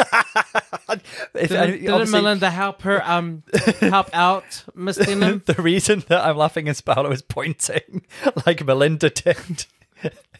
If, 1.33 1.49
Didn't, 1.49 1.81
didn't 1.85 2.11
Melinda 2.11 2.49
help 2.49 2.81
her 2.81 3.01
um 3.09 3.43
help 3.79 4.09
out 4.13 4.65
Miss 4.75 4.97
Denim? 5.05 5.41
the 5.45 5.53
reason 5.53 6.03
that 6.09 6.25
I'm 6.25 6.35
laughing 6.35 6.67
is 6.67 6.81
Paulo 6.81 7.09
is 7.11 7.21
pointing 7.21 8.05
like 8.45 8.65
Melinda 8.65 9.09
did. 9.09 9.65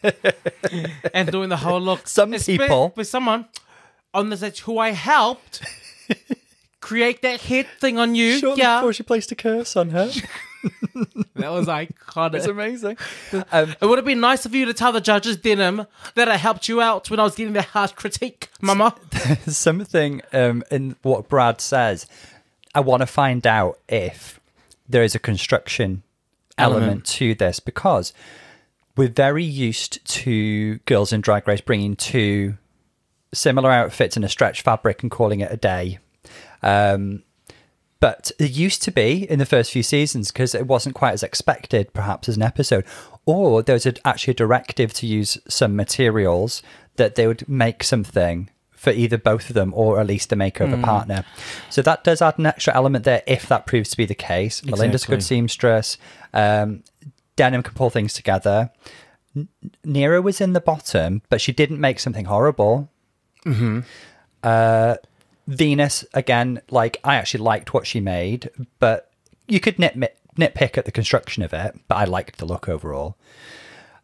and 1.14 1.32
doing 1.32 1.50
the 1.50 1.58
whole 1.58 1.82
look. 1.82 2.08
Some 2.08 2.34
It's 2.34 2.46
people- 2.46 2.94
with, 2.96 3.08
someone 3.08 3.46
on 4.14 4.30
the 4.30 4.38
stage 4.38 4.62
who 4.62 4.78
I 4.80 4.92
helped 4.92 5.62
create 6.82 7.22
that 7.22 7.42
hit 7.42 7.68
thing 7.80 7.98
on 7.98 8.16
you. 8.16 8.38
Shortly 8.40 8.62
yeah, 8.64 8.80
before 8.80 8.94
she 8.94 9.04
placed 9.04 9.32
a 9.32 9.36
curse 9.36 9.76
on 9.76 9.90
her. 9.90 10.08
that 11.36 11.52
was 11.52 11.68
iconic. 11.68 12.36
It's 12.36 12.46
amazing. 12.46 12.98
Um, 13.52 13.76
It 13.82 13.86
would 13.86 13.98
have 13.98 14.06
been 14.06 14.20
nice 14.20 14.46
of 14.46 14.54
you 14.54 14.66
to 14.66 14.74
tell 14.74 14.92
the 14.92 15.02
judges, 15.02 15.38
Denim, 15.38 15.86
that 16.16 16.28
I 16.30 16.38
helped 16.38 16.68
you 16.68 16.82
out 16.82 17.10
when 17.10 17.20
I 17.20 17.24
was 17.24 17.36
getting 17.36 17.54
the 17.54 17.62
harsh 17.62 17.92
critique, 17.94 18.50
Mama. 18.62 18.96
something 19.48 20.22
um, 20.34 20.64
in 20.72 20.96
what 21.02 21.30
Brad 21.30 21.62
says. 21.62 22.06
I 22.74 22.80
want 22.80 23.02
to 23.02 23.08
find 23.08 23.46
out 23.46 23.80
if 23.90 24.40
there 24.88 25.04
is 25.04 25.16
a 25.16 25.20
construction 25.20 26.04
Element. 26.58 27.06
to 27.06 27.34
this 27.36 27.60
because 27.60 28.14
we're 28.98 29.10
very 29.10 29.44
used 29.44 30.04
to 30.06 30.78
girls 30.80 31.14
in 31.14 31.22
Drag 31.22 31.48
Race 31.48 31.62
bringing 31.62 31.96
two 31.96 32.58
similar 33.34 33.72
outfits 33.72 34.18
in 34.18 34.24
a 34.24 34.30
stretch 34.30 34.62
fabric 34.62 35.02
and 35.02 35.12
calling 35.12 35.40
it 35.40 35.52
a 35.52 35.58
day. 35.58 36.00
Um, 36.62 37.24
but 38.00 38.32
it 38.40 38.52
used 38.52 38.82
to 38.84 38.92
be 38.92 39.30
in 39.30 39.40
the 39.40 39.46
first 39.46 39.72
few 39.72 39.84
seasons 39.84 40.32
because 40.32 40.56
it 40.56 40.68
wasn't 40.68 40.96
quite 40.96 41.14
as 41.14 41.24
expected, 41.24 41.94
perhaps 41.94 42.28
as 42.28 42.36
an 42.36 42.42
episode, 42.42 42.84
or 43.26 43.62
there 43.62 43.76
was 43.76 43.86
a, 43.86 43.94
actually 44.06 44.32
a 44.32 44.36
directive 44.36 44.92
to 44.94 45.08
use 45.08 45.38
some 45.48 45.76
materials 45.76 46.64
that 46.96 47.16
they 47.16 47.28
would 47.28 47.48
make 47.48 47.84
something 47.84 48.50
for 48.72 48.90
either 48.90 49.18
both 49.20 49.50
of 49.50 49.54
them 49.54 49.72
or 49.76 50.00
at 50.00 50.08
least 50.08 50.32
a 50.32 50.36
makeover 50.36 50.74
Hmm. 50.76 50.82
partner. 50.82 51.24
So 51.70 51.84
that 51.84 52.04
does 52.04 52.20
add 52.24 52.40
an 52.40 52.48
extra 52.48 52.74
element 52.76 53.06
there 53.06 53.22
if 53.28 53.48
that 53.48 53.68
proves 53.68 53.92
to 53.92 53.98
be 53.98 54.08
the 54.08 54.16
case. 54.16 54.66
Melinda's 54.66 55.04
a 55.04 55.08
good 55.08 55.24
seamstress. 55.24 56.00
Um, 56.34 56.84
Denim 57.36 57.64
can 57.64 57.74
pull 57.74 57.90
things 57.90 58.14
together. 58.14 58.72
N- 59.36 59.48
Nearah 59.86 60.22
was 60.24 60.42
in 60.42 60.54
the 60.54 60.60
bottom, 60.62 61.22
but 61.30 61.40
she 61.42 61.52
didn't 61.52 61.80
make 61.80 62.00
something 62.00 62.26
horrible. 62.26 62.90
Uh, 64.44 64.96
Venus, 65.48 66.06
again, 66.14 66.62
like 66.70 66.98
I 67.04 67.16
actually 67.16 67.44
liked 67.44 67.74
what 67.74 67.88
she 67.88 68.00
made, 68.00 68.50
but 68.80 69.12
you 69.48 69.60
could 69.60 69.78
nitpick, 69.78 70.10
nitpick 70.38 70.78
at 70.78 70.86
the 70.86 70.92
construction 70.92 71.44
of 71.44 71.54
it, 71.54 71.78
but 71.88 71.96
I 71.96 72.06
liked 72.06 72.38
the 72.38 72.46
look 72.46 72.70
overall. 72.70 73.18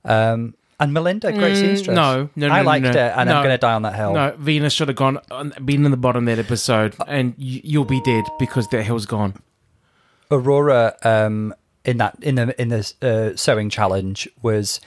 Um, 0.04 0.56
and 0.80 0.94
Melinda, 0.94 1.32
great 1.32 1.56
seamstress. 1.56 1.94
Mm, 1.94 1.96
no, 1.96 2.30
no, 2.36 2.48
no, 2.48 2.54
I 2.54 2.62
liked 2.62 2.84
no. 2.84 2.90
it, 2.92 2.96
and 2.98 3.30
No. 3.30 3.38
I'm 3.38 3.44
going 3.44 3.54
to 3.54 3.58
die 3.58 3.74
on 3.74 3.82
that 3.84 3.96
hill. 3.96 4.14
No, 4.14 4.36
Venus 4.38 4.74
should 4.74 4.88
have 4.90 4.98
gone, 4.98 5.20
uh, 5.32 5.46
been 5.66 5.86
in 5.86 5.92
the 5.92 5.98
bottom 5.98 6.28
of 6.28 6.36
that 6.36 6.44
episode, 6.44 6.96
and 7.08 7.32
y- 7.38 7.62
you'll 7.64 7.86
be 7.86 8.02
dead 8.02 8.26
because 8.40 8.68
that 8.70 8.84
hill's 8.84 9.06
gone. 9.08 9.42
Aurora 10.30 10.96
um, 11.04 11.54
in 11.88 11.98
that 11.98 12.16
in 12.22 12.36
the 12.36 12.62
in 12.62 12.68
the 12.70 12.94
uh, 13.02 13.36
sewing 13.36 13.70
challenge 13.72 14.28
was 14.44 14.80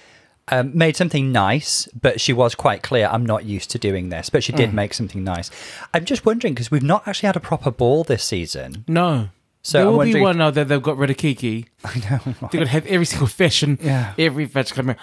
um, 0.49 0.71
made 0.77 0.97
something 0.97 1.31
nice, 1.33 1.89
but 2.01 2.21
she 2.21 2.33
was 2.33 2.55
quite 2.55 2.83
clear. 2.83 3.09
I'm 3.11 3.25
not 3.25 3.45
used 3.45 3.71
to 3.71 3.79
doing 3.79 4.09
this, 4.09 4.31
but 4.31 4.43
she 4.45 4.53
Mm. 4.53 4.57
did 4.57 4.75
make 4.75 4.95
something 4.95 5.23
nice. 5.25 5.51
I'm 5.95 6.05
just 6.05 6.27
wondering 6.27 6.55
because 6.55 6.71
we've 6.71 6.83
not 6.83 7.07
actually 7.09 7.29
had 7.29 7.37
a 7.37 7.41
proper 7.41 7.71
ball 7.71 8.05
this 8.05 8.25
season. 8.25 8.85
No. 8.89 9.29
So 9.63 9.79
there 9.79 9.89
I'm 9.89 9.97
will 9.97 10.05
be 10.13 10.21
one 10.21 10.39
now 10.39 10.51
that 10.51 10.69
they've 10.69 10.83
got 10.83 10.97
rid 10.97 11.11
of 11.11 11.19
Kiki. 11.19 11.67
I 11.85 11.99
know. 11.99 12.19
They're 12.25 12.49
going 12.51 12.65
to 12.65 12.71
have 12.73 12.87
every 12.87 13.05
single 13.05 13.27
fashion, 13.29 13.79
Yeah. 13.83 14.15
every 14.19 14.47
fashion 14.47 14.75
coming. 14.75 14.97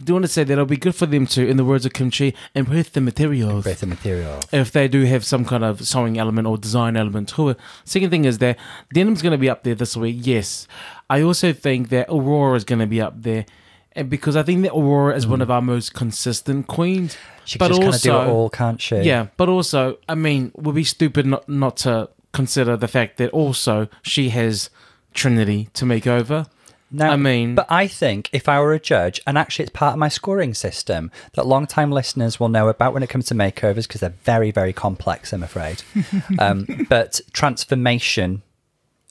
I 0.00 0.02
do 0.02 0.14
want 0.14 0.24
to 0.24 0.28
say 0.28 0.42
that 0.42 0.52
it'll 0.52 0.64
be 0.66 0.76
good 0.76 0.96
for 0.96 1.06
them 1.06 1.26
to, 1.28 1.46
in 1.46 1.56
the 1.56 1.64
words 1.64 1.86
of 1.86 1.92
Kim 1.92 2.10
Chi, 2.10 2.32
embrace 2.56 2.88
the 2.88 3.00
materials. 3.00 3.62
Breath 3.64 3.82
of 3.84 3.88
material. 3.88 4.40
if 4.52 4.72
they 4.72 4.88
do 4.88 5.04
have 5.04 5.24
some 5.24 5.44
kind 5.44 5.62
of 5.62 5.86
sewing 5.86 6.18
element 6.18 6.48
or 6.48 6.58
design 6.58 6.96
element 6.96 7.28
to 7.30 7.50
it. 7.50 7.58
Second 7.84 8.10
thing 8.10 8.24
is 8.24 8.38
that 8.38 8.58
denim's 8.92 9.22
going 9.22 9.32
to 9.32 9.38
be 9.38 9.48
up 9.48 9.62
there 9.62 9.76
this 9.76 9.96
week. 9.96 10.16
Yes, 10.20 10.66
I 11.10 11.22
also 11.22 11.52
think 11.52 11.88
that 11.90 12.06
Aurora 12.08 12.56
is 12.56 12.64
going 12.64 12.78
to 12.78 12.86
be 12.86 13.00
up 13.00 13.20
there, 13.22 13.44
and 13.92 14.08
because 14.08 14.36
I 14.36 14.42
think 14.44 14.62
that 14.62 14.72
Aurora 14.72 15.16
is 15.16 15.26
one 15.26 15.42
of 15.42 15.50
our 15.50 15.60
most 15.60 15.92
consistent 15.92 16.68
queens. 16.68 17.16
She 17.44 17.58
but 17.58 17.68
just 17.68 17.80
kind 17.80 17.88
of 17.88 17.94
also, 17.94 18.24
do 18.24 18.30
it 18.30 18.32
all, 18.32 18.48
can't 18.48 18.80
she? 18.80 19.00
yeah, 19.00 19.26
but 19.36 19.48
also, 19.48 19.98
I 20.08 20.14
mean, 20.14 20.52
we'd 20.54 20.74
be 20.76 20.84
stupid 20.84 21.26
not 21.26 21.48
not 21.48 21.76
to 21.78 22.08
consider 22.32 22.76
the 22.76 22.86
fact 22.88 23.16
that 23.18 23.30
also 23.30 23.88
she 24.02 24.28
has 24.28 24.70
Trinity 25.14 25.68
to 25.74 25.84
make 25.84 26.06
over. 26.06 26.46
Now, 26.92 27.10
I 27.12 27.16
mean- 27.16 27.54
but 27.54 27.66
I 27.68 27.86
think 27.86 28.28
if 28.32 28.48
I 28.48 28.60
were 28.60 28.72
a 28.72 28.80
judge, 28.80 29.20
and 29.26 29.38
actually 29.38 29.64
it's 29.64 29.72
part 29.72 29.94
of 29.94 29.98
my 29.98 30.08
scoring 30.08 30.54
system 30.54 31.10
that 31.34 31.46
long-time 31.46 31.90
listeners 31.92 32.40
will 32.40 32.48
know 32.48 32.68
about 32.68 32.92
when 32.94 33.02
it 33.02 33.08
comes 33.08 33.26
to 33.26 33.34
makeovers 33.34 33.86
because 33.88 34.00
they're 34.00 34.14
very, 34.24 34.50
very 34.50 34.72
complex, 34.72 35.32
I'm 35.32 35.42
afraid. 35.42 35.82
um, 36.38 36.66
but 36.88 37.20
transformation 37.32 38.42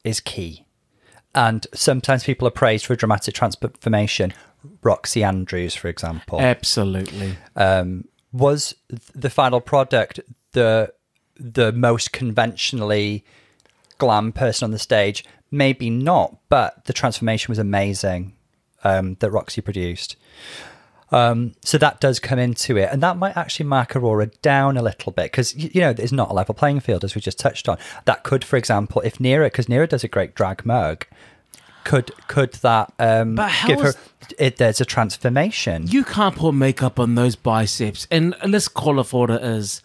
is 0.03 0.19
key. 0.19 0.65
And 1.35 1.65
sometimes 1.73 2.23
people 2.23 2.47
are 2.47 2.51
praised 2.51 2.85
for 2.85 2.93
a 2.93 2.97
dramatic 2.97 3.35
transformation. 3.35 4.33
Roxxxy 4.81 5.25
Andrews, 5.25 5.75
for 5.75 5.87
example, 5.87 6.39
Absolutely. 6.41 7.37
um, 7.55 8.05
was 8.31 8.75
the 9.13 9.29
final 9.29 9.61
product 9.61 10.19
the 10.51 10.93
the 11.39 11.71
most 11.71 12.11
conventionally 12.11 13.23
glam 13.97 14.31
person 14.31 14.65
on 14.65 14.71
the 14.71 14.79
stage? 14.79 15.23
Maybe 15.51 15.89
not, 15.89 16.37
but 16.49 16.85
the 16.85 16.93
transformation 16.93 17.51
was 17.51 17.59
amazing 17.59 18.33
um, 18.83 19.15
that 19.19 19.31
Roxxxy 19.31 19.63
produced. 19.63 20.15
Um, 21.11 21.55
so 21.63 21.77
that 21.79 21.99
does 21.99 22.19
come 22.19 22.37
into 22.37 22.77
it, 22.77 22.89
and 22.91 23.01
that 23.01 23.17
might 23.17 23.35
actually 23.35 23.65
mark 23.65 23.95
Aurora 23.95 24.27
down 24.41 24.77
a 24.77 24.81
little 24.83 25.11
bit 25.11 25.25
because 25.31 25.55
you 25.55 25.81
know 25.81 25.91
there's 25.93 26.11
not 26.13 26.29
a 26.29 26.33
level 26.33 26.53
playing 26.53 26.81
field 26.81 27.03
as 27.03 27.15
we 27.15 27.21
just 27.21 27.39
touched 27.39 27.67
on. 27.67 27.77
That 28.05 28.23
could, 28.23 28.43
for 28.43 28.57
example, 28.57 29.01
if 29.01 29.17
Nearah, 29.17 29.47
because 29.47 29.65
Nearah 29.65 29.89
does 29.89 30.03
a 30.03 30.07
great 30.07 30.35
drag 30.35 30.65
mug, 30.65 31.05
could 31.83 32.11
could 32.27 32.53
that 32.55 32.93
um, 32.99 33.39
give 33.65 33.81
her? 33.81 33.93
It, 34.37 34.57
there's 34.57 34.79
a 34.79 34.85
transformation. 34.85 35.87
You 35.87 36.03
can't 36.03 36.35
put 36.35 36.51
makeup 36.53 36.99
on 36.99 37.15
those 37.15 37.35
biceps, 37.35 38.05
and 38.11 38.35
let's 38.47 38.67
call 38.67 38.99
it 38.99 39.05
for 39.05 39.31
it 39.31 39.41
is. 39.41 39.81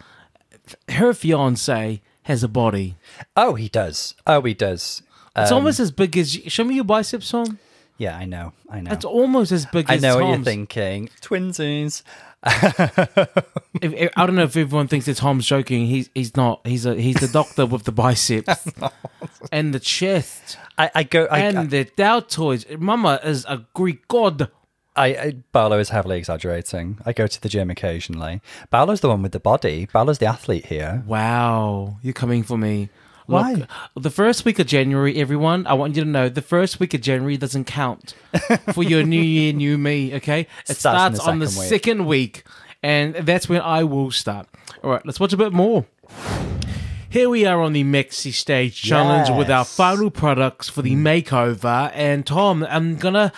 Her 0.90 1.14
fiance 1.14 2.02
has 2.24 2.42
a 2.42 2.48
body. 2.48 2.96
Oh, 3.36 3.54
he 3.54 3.68
does. 3.68 4.14
Oh, 4.26 4.42
he 4.42 4.52
does. 4.54 5.02
It's 5.36 5.50
Um, 5.50 5.56
almost 5.58 5.80
as 5.80 5.90
big 5.90 6.16
as. 6.18 6.32
Show 6.32 6.64
me 6.64 6.74
your 6.74 6.84
biceps, 6.84 7.30
Tom. 7.30 7.58
Yeah, 7.98 8.16
I 8.16 8.24
know. 8.24 8.52
I 8.68 8.80
know. 8.80 8.90
It's 8.92 9.04
almost 9.04 9.52
as 9.52 9.66
big 9.66 9.86
as 9.88 9.90
I 9.90 9.94
as 9.96 10.02
know 10.02 10.18
what 10.24 10.34
you're 10.34 10.44
thinking. 10.44 11.08
Twinsies. 11.20 12.02
If, 12.44 13.92
if- 13.92 14.12
I 14.16 14.26
don't 14.26 14.36
know 14.36 14.42
if 14.44 14.56
everyone 14.56 14.88
thinks 14.88 15.06
that 15.06 15.16
Tom's 15.16 15.46
joking. 15.46 15.86
He's 15.86 16.10
he's 16.14 16.36
not. 16.36 16.60
He's 16.66 16.86
a 16.86 16.94
he's 16.94 17.16
the 17.16 17.28
doctor 17.28 17.66
with 17.66 17.84
the 17.84 17.92
biceps 17.92 18.66
and 19.52 19.72
the 19.74 19.80
chest 19.80 20.58
I, 20.78 20.90
I 20.94 21.02
go. 21.04 21.24
I, 21.30 21.38
and 21.40 21.70
the 21.70 21.84
deltoids. 21.84 22.78
Mama 22.78 23.20
is 23.24 23.44
a 23.48 23.64
Greek 23.74 24.06
god. 24.08 24.50
I, 24.96 25.06
I, 25.06 25.36
Paulo 25.52 25.80
is 25.80 25.88
heavily 25.88 26.18
exaggerating. 26.18 26.98
I 27.04 27.12
go 27.12 27.26
to 27.26 27.40
the 27.40 27.48
gym 27.48 27.68
occasionally. 27.68 28.40
Paulo's 28.70 29.00
the 29.00 29.08
one 29.08 29.22
with 29.22 29.32
the 29.32 29.40
body. 29.40 29.86
Paulo's 29.86 30.18
the 30.18 30.26
athlete 30.26 30.66
here. 30.66 31.02
Wow, 31.04 31.96
you're 32.02 32.12
coming 32.12 32.44
for 32.44 32.56
me. 32.56 32.90
Why? 33.26 33.52
Look, 33.54 33.68
the 33.96 34.10
first 34.10 34.44
week 34.44 34.58
of 34.58 34.66
January, 34.66 35.16
everyone, 35.16 35.66
I 35.66 35.72
want 35.74 35.96
you 35.96 36.04
to 36.04 36.08
know 36.08 36.28
the 36.28 36.42
first 36.42 36.78
week 36.80 36.92
of 36.94 37.00
January 37.00 37.36
doesn't 37.36 37.64
count 37.64 38.14
for 38.72 38.82
your 38.82 39.02
new 39.02 39.20
year, 39.36 39.52
new 39.52 39.78
me, 39.78 40.14
okay? 40.14 40.40
It 40.68 40.76
Starts 40.76 40.80
starts, 40.80 41.18
the 41.24 41.30
on 41.30 41.38
the 41.38 41.46
second 41.48 41.60
week. 41.60 41.68
second 41.68 42.06
week, 42.06 42.44
and 42.82 43.14
that's 43.14 43.48
when 43.48 43.60
I 43.62 43.84
will 43.84 44.10
start. 44.10 44.46
All 44.82 44.90
right, 44.90 45.04
let's 45.06 45.18
watch 45.20 45.32
a 45.32 45.36
bit 45.38 45.52
more. 45.52 45.86
Here 47.08 47.28
we 47.28 47.46
are 47.46 47.60
on 47.62 47.72
the 47.72 47.84
Mexi 47.84 48.32
Stage 48.32 48.82
Challenge 48.82 49.30
with 49.38 49.48
our 49.48 49.64
Mm. 49.64 49.76
final 49.76 50.10
products 50.10 50.68
for 50.68 50.82
the 50.82 50.96
makeover. 50.96 51.92
And 51.94 52.26
Tom, 52.26 52.66
I'm 52.68 52.96
gonna 52.96 53.32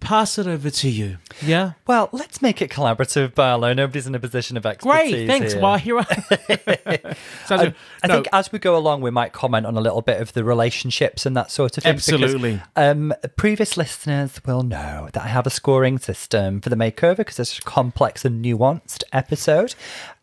pass 0.00 0.38
it 0.38 0.46
over 0.46 0.70
to 0.70 0.88
you. 0.88 1.18
Yeah? 1.42 1.72
Well, 1.86 2.08
let's 2.12 2.40
make 2.42 2.60
it 2.62 2.70
collaborative, 2.70 3.34
Paulo. 3.34 3.72
Nobody's 3.72 4.06
in 4.06 4.14
a 4.14 4.20
position 4.20 4.56
of 4.56 4.66
expertise. 4.66 5.10
Great, 5.12 5.26
thanks. 5.26 5.52
here. 5.52 5.62
Well, 5.62 5.76
here 5.76 5.98
I. 5.98 6.04
Sounds. 7.46 7.74
I 8.02 8.06
No, 8.08 8.14
think 8.14 8.28
as 8.32 8.50
we 8.52 8.58
go 8.58 8.76
along, 8.76 9.00
we 9.02 9.10
might 9.10 9.32
comment 9.32 9.66
on 9.66 9.76
a 9.76 9.80
little 9.80 10.02
bit 10.02 10.20
of 10.20 10.32
the 10.32 10.44
relationships 10.44 11.26
and 11.26 11.36
that 11.36 11.50
sort 11.50 11.76
of 11.78 11.84
thing. 11.84 11.92
because, 11.96 12.08
Absolutely. 12.08 12.60
um, 12.76 13.12
previous 13.36 13.76
listeners 13.76 14.40
will 14.46 14.62
know 14.62 15.08
that 15.12 15.22
I 15.22 15.28
have 15.28 15.46
a 15.46 15.50
scoring 15.50 15.98
system 15.98 16.60
for 16.60 16.68
the 16.70 16.76
makeover 16.76 17.18
because 17.18 17.38
it's 17.38 17.58
a 17.58 17.62
complex 17.62 18.24
and 18.24 18.44
nuanced 18.44 19.04
episode. 19.12 19.74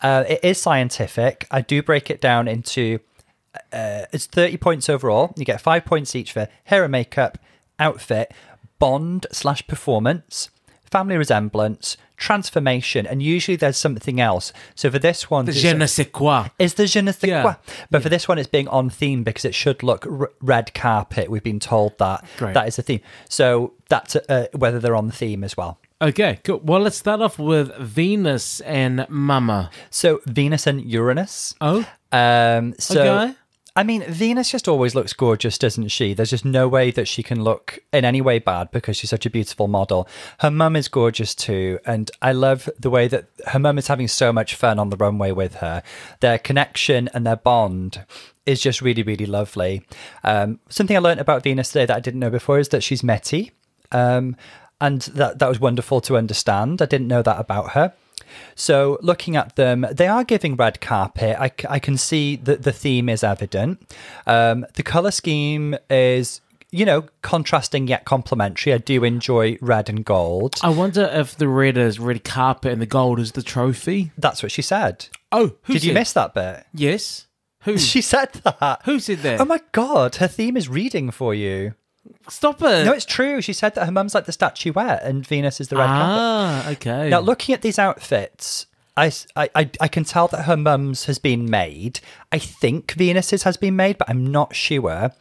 Uh, 0.02 0.24
it 0.28 0.40
is 0.44 0.62
scientific. 0.62 1.48
I 1.52 1.62
do 1.62 1.82
break 1.82 2.10
it 2.10 2.22
down 2.22 2.48
into 2.48 3.00
uh, 3.74 4.06
it's 4.12 4.26
30 4.28 4.58
points 4.58 4.90
overall. 4.90 5.34
You 5.36 5.46
get 5.46 5.62
five 5.62 5.86
points 5.86 6.16
each 6.16 6.32
for 6.32 6.48
hair 6.66 6.84
and 6.84 6.92
makeup, 6.92 7.38
outfit, 7.80 8.32
bond 8.80 9.26
slash 9.32 9.66
performance, 9.68 10.50
family 10.92 11.18
resemblance, 11.18 11.98
transformation, 12.16 13.06
and 13.06 13.22
usually 13.22 13.56
there's 13.56 13.78
something 13.78 14.20
else. 14.20 14.52
So 14.76 14.90
for 14.90 15.00
this 15.00 15.30
one, 15.30 15.46
the 15.46 15.52
je 15.52 15.74
ne 15.74 15.86
sais 15.86 16.08
quoi. 16.12 16.46
is 16.58 16.74
the 16.76 16.88
je 16.88 17.02
ne 17.02 17.12
sais 17.12 17.28
Yeah. 17.30 17.42
quoi. 17.44 17.56
But 17.92 18.02
for 18.04 18.10
this 18.10 18.28
one, 18.28 18.38
it's 18.40 18.50
being 18.50 18.68
on 18.70 18.90
theme 18.90 19.24
because 19.24 19.46
it 19.46 19.54
should 19.56 19.84
look 19.84 20.06
r- 20.08 20.32
red 20.42 20.74
carpet. 20.74 21.30
We've 21.30 21.44
been 21.44 21.60
told 21.60 21.98
that 22.00 22.24
Great. 22.38 22.54
that 22.54 22.68
is 22.68 22.76
the 22.78 22.82
theme. 22.84 23.02
So 23.30 23.74
that's 23.90 24.16
uh, 24.16 24.48
whether 24.54 24.80
they're 24.80 24.96
on 24.96 25.08
the 25.08 25.14
theme 25.14 25.44
as 25.44 25.56
well. 25.56 25.80
Okay, 26.02 26.40
cool. 26.44 26.60
Well, 26.64 26.82
let's 26.82 26.98
start 26.98 27.22
off 27.22 27.40
with 27.40 27.76
Venus 27.78 28.60
and 28.62 29.06
Mama. 29.10 29.70
So 29.90 30.22
Venus 30.28 30.68
and 30.68 30.82
Uranus. 30.82 31.56
Oh, 31.60 31.86
Um, 32.12 32.74
so 32.80 33.02
Okay. 33.02 33.36
I 33.78 33.84
mean, 33.84 34.04
Venus 34.06 34.50
just 34.50 34.68
always 34.68 34.96
looks 34.96 35.14
gorgeous, 35.14 35.60
doesn't 35.60 35.90
she? 35.90 36.16
There's 36.16 36.32
just 36.32 36.44
no 36.44 36.68
way 36.68 36.90
that 36.90 37.08
she 37.08 37.22
can 37.22 37.44
look 37.44 37.78
in 37.94 38.06
any 38.06 38.22
way 38.22 38.40
bad 38.40 38.72
because 38.72 38.98
she's 38.98 39.12
such 39.12 39.28
a 39.28 39.30
beautiful 39.30 39.68
model. 39.68 40.08
Her 40.40 40.50
mum 40.50 40.76
is 40.76 40.88
gorgeous 40.88 41.36
too, 41.36 41.78
and 41.86 42.10
I 42.20 42.32
love 42.32 42.68
the 42.80 42.90
way 42.90 43.08
that 43.08 43.28
her 43.46 43.60
mum 43.60 43.78
is 43.78 43.86
having 43.86 44.08
so 44.08 44.34
much 44.34 44.56
fun 44.56 44.80
on 44.80 44.90
the 44.90 44.98
runway 44.98 45.32
with 45.32 45.58
her. 45.58 45.84
Their 46.22 46.40
connection 46.40 47.08
and 47.14 47.24
their 47.24 47.36
bond 47.36 48.04
is 48.48 48.62
just 48.62 48.82
really, 48.82 49.04
really 49.04 49.28
lovely. 49.28 49.86
Um, 50.24 50.60
something 50.70 50.98
I 50.98 51.00
learned 51.00 51.20
about 51.20 51.44
Venus 51.44 51.70
today 51.70 51.86
that 51.86 51.98
I 51.98 52.00
didn't 52.00 52.20
know 52.20 52.32
before 52.32 52.58
is 52.58 52.70
that 52.70 52.82
she's 52.82 53.04
Métis, 53.04 53.52
um, 53.92 54.36
and 54.82 55.02
that 55.02 55.38
that 55.38 55.50
was 55.50 55.60
wonderful 55.60 56.02
to 56.02 56.18
understand. 56.18 56.82
I 56.82 56.88
didn't 56.88 57.10
know 57.10 57.22
that 57.22 57.40
about 57.40 57.74
her. 57.74 57.94
So 58.56 58.98
looking 59.02 59.36
at 59.36 59.56
them, 59.56 59.86
they 59.92 60.08
are 60.08 60.24
giving 60.24 60.56
red 60.56 60.82
carpet. 60.82 61.38
I 61.40 61.80
can 61.80 61.98
see 61.98 62.36
that 62.38 62.64
the 62.64 62.72
theme 62.72 63.10
is 63.10 63.24
evident. 63.24 63.80
Um, 64.26 64.66
the 64.74 64.84
color 64.84 65.12
scheme 65.12 65.76
is, 65.90 66.42
you 66.72 66.86
know, 66.86 67.06
contrasting 67.22 67.88
yet 67.88 68.06
complementary. 68.06 68.74
I 68.74 68.78
do 68.78 69.04
enjoy 69.04 69.58
red 69.62 69.90
and 69.90 70.04
gold. 70.04 70.56
I 70.62 70.70
wonder 70.70 71.04
if 71.12 71.36
the 71.36 71.48
red 71.48 71.78
is 71.78 72.00
red 72.00 72.24
carpet 72.24 72.72
and 72.74 72.82
the 72.82 72.86
gold 72.86 73.20
is 73.20 73.34
the 73.34 73.44
trophy. 73.44 74.12
That's 74.18 74.44
what 74.44 74.52
she 74.52 74.62
said. 74.62 75.08
Oh, 75.32 75.54
who 75.64 75.74
Did 75.74 75.84
you 75.84 75.94
miss 75.94 76.14
that 76.14 76.34
bit? 76.34 76.66
Yes. 76.74 77.28
Who? 77.64 77.78
She 77.78 78.02
said 78.02 78.32
that. 78.44 78.82
Who 78.86 79.00
said 79.00 79.20
that? 79.20 79.42
Oh 79.42 79.46
my 79.46 79.60
god, 79.72 80.16
her 80.16 80.28
theme 80.28 80.56
is 80.56 80.70
reading 80.70 81.12
for 81.12 81.34
you. 81.34 81.74
Stop 82.30 82.62
it. 82.62 82.86
No, 82.86 82.94
it's 82.94 83.06
true. 83.06 83.42
She 83.42 83.54
said 83.54 83.76
that 83.76 83.86
her 83.86 83.92
mum's 83.92 84.14
like 84.16 84.26
the 84.26 84.32
statuette 84.32 85.04
and 85.04 85.26
Venus 85.26 85.60
is 85.62 85.68
the 85.70 85.76
red 85.78 85.88
carpet. 85.88 86.08
ah, 86.10 86.70
okay. 86.72 87.10
Now, 87.10 87.20
looking 87.20 87.54
at 87.54 87.62
these 87.62 87.80
outfits, 87.80 88.66
I, 88.96 89.12
I, 89.36 89.50
I, 89.56 89.70
I 89.82 89.88
can 89.88 90.04
tell 90.04 90.28
that 90.30 90.44
her 90.44 90.58
mum's 90.58 91.06
has 91.06 91.20
been 91.20 91.50
made. 91.50 92.00
I 92.32 92.40
think 92.40 92.92
Venus's 92.94 93.44
has 93.44 93.58
been 93.58 93.76
made, 93.76 93.98
but 93.98 94.10
I'm 94.10 94.26
not 94.26 94.56
sure. 94.56 95.12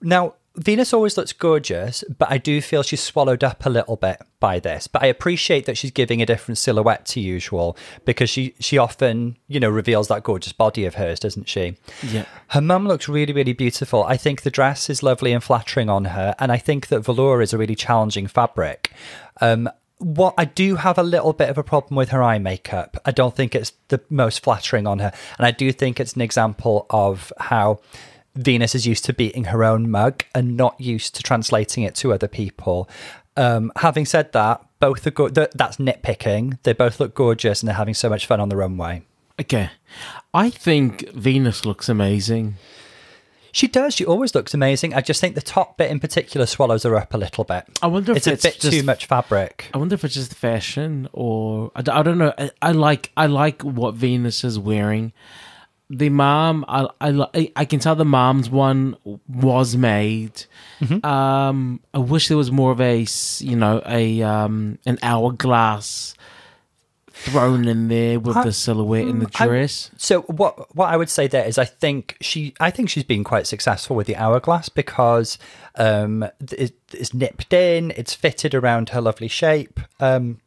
Now, 0.00 0.34
Venus 0.60 0.92
always 0.92 1.16
looks 1.16 1.32
gorgeous, 1.32 2.04
but 2.18 2.30
I 2.30 2.36
do 2.36 2.60
feel 2.60 2.82
she's 2.82 3.00
swallowed 3.00 3.42
up 3.42 3.64
a 3.64 3.70
little 3.70 3.96
bit 3.96 4.20
by 4.40 4.60
this. 4.60 4.88
But 4.88 5.02
I 5.02 5.06
appreciate 5.06 5.64
that 5.64 5.78
she's 5.78 5.90
giving 5.90 6.20
a 6.20 6.26
different 6.26 6.58
silhouette 6.58 7.06
to 7.06 7.20
usual 7.20 7.78
because 8.04 8.28
she 8.28 8.54
she 8.60 8.76
often, 8.76 9.38
you 9.48 9.58
know, 9.58 9.70
reveals 9.70 10.08
that 10.08 10.22
gorgeous 10.22 10.52
body 10.52 10.84
of 10.84 10.96
hers, 10.96 11.18
doesn't 11.18 11.48
she? 11.48 11.78
Yeah. 12.06 12.26
Her 12.48 12.60
mum 12.60 12.86
looks 12.86 13.08
really, 13.08 13.32
really 13.32 13.54
beautiful. 13.54 14.04
I 14.04 14.18
think 14.18 14.42
the 14.42 14.50
dress 14.50 14.90
is 14.90 15.02
lovely 15.02 15.32
and 15.32 15.42
flattering 15.42 15.88
on 15.88 16.04
her, 16.06 16.34
and 16.38 16.52
I 16.52 16.58
think 16.58 16.88
that 16.88 17.00
velour 17.00 17.40
is 17.40 17.54
a 17.54 17.58
really 17.58 17.74
challenging 17.74 18.26
fabric. 18.26 18.92
Um, 19.40 19.70
what 19.96 20.34
I 20.36 20.44
do 20.44 20.76
have 20.76 20.98
a 20.98 21.02
little 21.02 21.32
bit 21.32 21.48
of 21.48 21.56
a 21.56 21.62
problem 21.62 21.96
with 21.96 22.10
her 22.10 22.22
eye 22.22 22.38
makeup. 22.38 22.98
I 23.06 23.12
don't 23.12 23.34
think 23.34 23.54
it's 23.54 23.72
the 23.88 24.00
most 24.10 24.42
flattering 24.42 24.86
on 24.86 24.98
her, 24.98 25.12
and 25.38 25.46
I 25.46 25.52
do 25.52 25.72
think 25.72 25.98
it's 25.98 26.12
an 26.12 26.20
example 26.22 26.84
of 26.90 27.32
how 27.38 27.80
Venus 28.36 28.74
is 28.74 28.86
used 28.86 29.04
to 29.06 29.12
beating 29.12 29.44
her 29.44 29.64
own 29.64 29.90
mug 29.90 30.24
and 30.34 30.56
not 30.56 30.80
used 30.80 31.14
to 31.16 31.22
translating 31.22 31.82
it 31.82 31.94
to 31.96 32.12
other 32.12 32.28
people. 32.28 32.88
Um, 33.36 33.72
having 33.76 34.06
said 34.06 34.32
that, 34.32 34.64
both 34.78 35.06
are 35.06 35.10
good. 35.10 35.34
That's 35.34 35.76
nitpicking. 35.76 36.58
They 36.62 36.72
both 36.72 37.00
look 37.00 37.14
gorgeous 37.14 37.60
and 37.62 37.68
they're 37.68 37.76
having 37.76 37.94
so 37.94 38.08
much 38.08 38.26
fun 38.26 38.40
on 38.40 38.48
the 38.48 38.56
runway. 38.56 39.02
Okay. 39.40 39.70
I 40.34 40.50
think 40.50 41.10
Venus 41.10 41.64
looks 41.64 41.88
amazing. 41.88 42.56
She 43.52 43.66
does. 43.66 43.94
She 43.94 44.04
always 44.04 44.34
looks 44.34 44.54
amazing. 44.54 44.94
I 44.94 45.00
just 45.00 45.20
think 45.20 45.34
the 45.34 45.40
top 45.40 45.76
bit 45.76 45.90
in 45.90 45.98
particular 45.98 46.46
swallows 46.46 46.84
her 46.84 46.94
up 46.96 47.14
a 47.14 47.18
little 47.18 47.44
bit. 47.44 47.64
I 47.82 47.88
wonder 47.88 48.12
if 48.12 48.18
it's 48.18 48.26
a 48.26 48.30
bit 48.48 48.60
just- 48.60 48.70
too 48.70 48.82
much 48.84 49.06
fabric. 49.06 49.68
I 49.74 49.78
wonder 49.78 49.94
if 49.94 50.04
it's 50.04 50.14
just 50.14 50.34
fashion 50.34 51.08
or 51.12 51.72
I, 51.74 51.82
don't 51.82 52.18
know. 52.18 52.32
I, 52.38 52.50
I 52.62 52.72
like 52.72 53.10
I 53.16 53.26
like 53.26 53.62
what 53.62 53.94
Venus 53.94 54.44
is 54.44 54.58
wearing. 54.58 55.12
The 55.92 56.08
mom, 56.08 56.64
I 56.68 56.86
I 57.00 57.52
I 57.56 57.64
can 57.64 57.80
tell 57.80 57.96
the 57.96 58.04
mom's 58.04 58.48
one 58.48 58.96
was 59.28 59.76
made. 59.76 60.44
Um, 61.02 61.80
I 61.92 61.98
wish 61.98 62.28
there 62.28 62.36
was 62.36 62.52
more 62.52 62.70
of 62.70 62.80
a 62.80 63.04
you 63.40 63.56
know 63.56 63.82
a 63.84 64.22
um 64.22 64.78
an 64.86 64.98
hourglass 65.02 66.14
thrown 67.12 67.66
in 67.68 67.88
there 67.88 68.18
with 68.20 68.36
I- 68.36 68.44
the 68.44 68.52
silhouette 68.52 69.08
in 69.08 69.18
the 69.18 69.26
mm, 69.26 69.40
I- 69.40 69.46
dress. 69.46 69.90
So 69.96 70.22
what 70.22 70.74
what 70.76 70.88
I 70.90 70.96
would 70.96 71.10
say 71.10 71.26
there 71.26 71.44
is 71.44 71.58
I 71.58 71.64
think 71.64 72.16
she 72.20 72.54
I 72.60 72.70
think 72.70 72.88
she's 72.88 73.04
been 73.04 73.24
quite 73.24 73.48
successful 73.48 73.96
with 73.96 74.06
the 74.06 74.16
hourglass 74.16 74.68
because 74.68 75.38
um 75.74 76.22
it, 76.56 76.72
it's 76.92 77.12
nipped 77.12 77.52
in, 77.52 77.90
it's 77.96 78.14
fitted 78.14 78.54
around 78.54 78.90
her 78.90 79.00
lovely 79.00 79.28
shape. 79.28 79.80
Um 79.98 80.38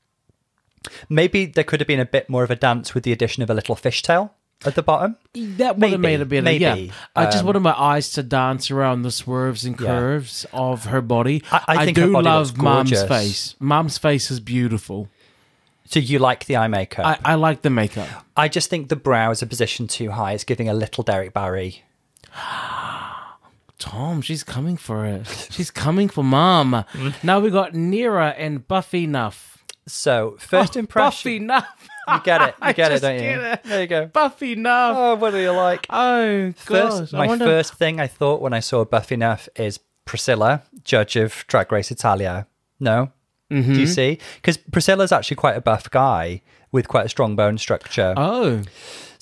maybe 1.10 1.46
there 1.46 1.64
could 1.66 1.80
have 1.82 1.88
been 1.88 2.00
a 2.00 2.06
bit 2.06 2.30
more 2.30 2.44
of 2.46 2.52
a 2.52 2.56
dance 2.56 2.94
with 2.94 3.04
the 3.04 3.12
addition 3.12 3.44
of 3.44 3.50
a 3.50 3.54
little 3.54 3.76
fishtail 3.76 4.32
at 4.66 4.76
the 4.76 4.84
bottom. 4.84 5.16
That 5.34 5.78
would 5.78 5.92
have 5.92 6.00
made 6.00 6.22
a 6.22 6.26
bit. 6.26 6.44
maybe. 6.44 6.62
Yeah, 6.64 6.78
I 7.16 7.26
just 7.26 7.40
Um, 7.40 7.48
wanted 7.48 7.60
my 7.62 7.74
eyes 7.80 8.12
to 8.14 8.24
dance 8.24 8.70
around 8.72 9.02
the 9.04 9.12
swerves 9.12 9.66
and 9.66 9.80
Yeah. 9.80 9.88
curves 9.88 10.46
of 10.54 10.86
her 10.86 11.02
body. 11.02 11.44
I- 11.52 11.64
I 11.68 11.86
think 11.86 11.98
her 11.98 12.06
do 12.08 12.22
love 12.22 12.58
mom's 12.58 13.04
face. 13.04 13.56
Mom's 13.60 13.98
face 13.98 14.30
is 14.32 14.40
beautiful. 14.40 15.10
So 15.86 16.00
you 16.00 16.18
like 16.20 16.46
the 16.46 16.58
eye 16.58 16.68
makeup. 16.70 17.06
I, 17.06 17.34
I 17.34 17.36
like 17.36 17.62
the 17.62 17.70
makeup. 17.70 18.08
I 18.38 18.48
just 18.48 18.70
think 18.70 18.90
the 18.90 18.96
brows 18.96 19.44
are 19.44 19.46
positioned 19.48 19.90
too 19.90 20.12
high. 20.12 20.32
It's 20.32 20.44
giving 20.44 20.68
a 20.70 20.74
little 20.74 21.04
Derek 21.04 21.34
Barry. 21.34 21.84
Tom, 23.80 24.22
she's 24.22 24.44
coming 24.44 24.78
for 24.78 25.06
it. 25.06 25.28
She's 25.52 25.70
coming 25.72 26.08
for 26.08 26.24
mom. 26.24 26.86
Now 27.24 27.40
we 27.40 27.50
got 27.50 27.74
Nearah 27.74 28.34
and 28.38 28.66
Buffy 28.68 29.06
Nuff. 29.08 29.64
So 29.86 30.38
first 30.40 30.78
Oh, 30.78 30.80
impression, 30.80 31.10
Buffy 31.12 31.40
Nuff. 31.40 31.88
You 32.08 32.20
get 32.24 32.42
it, 32.42 32.48
you 32.62 32.68
I 32.68 32.74
get 32.74 32.92
it, 32.92 33.02
don't 33.02 33.16
you? 33.16 33.30
it. 33.42 33.64
There 33.64 33.82
you 33.82 33.88
go. 33.88 34.06
Buffy 34.08 34.56
Nuff. 34.56 34.96
Oh, 34.98 35.16
what 35.16 35.32
do 35.32 35.38
you 35.40 35.52
like? 35.52 35.86
Oh. 35.90 36.52
First, 36.58 37.14
my 37.14 37.28
wonder- 37.28 37.46
first 37.46 37.76
thing 37.76 38.00
I 38.00 38.08
thought 38.08 38.42
when 38.42 38.54
I 38.54 38.60
saw 38.60 38.84
Buffy 38.86 39.16
Nuff 39.16 39.48
is 39.56 39.80
Priscilla, 40.06 40.64
judge 40.84 41.16
of 41.16 41.46
Drag 41.48 41.72
Race 41.72 41.92
Italia. 41.92 42.48
No, 42.80 43.12
do 43.50 43.56
Mm-hmm. 43.62 43.74
you 43.76 43.88
see? 43.88 44.18
Because 44.36 44.58
Priscilla's 44.58 45.12
actually 45.12 45.36
quite 45.38 45.56
a 45.56 45.62
buff 45.62 45.90
guy 45.90 46.42
with 46.72 46.88
quite 46.88 47.06
a 47.06 47.10
strong 47.10 47.36
bone 47.36 47.58
structure. 47.58 48.14
Oh, 48.18 48.64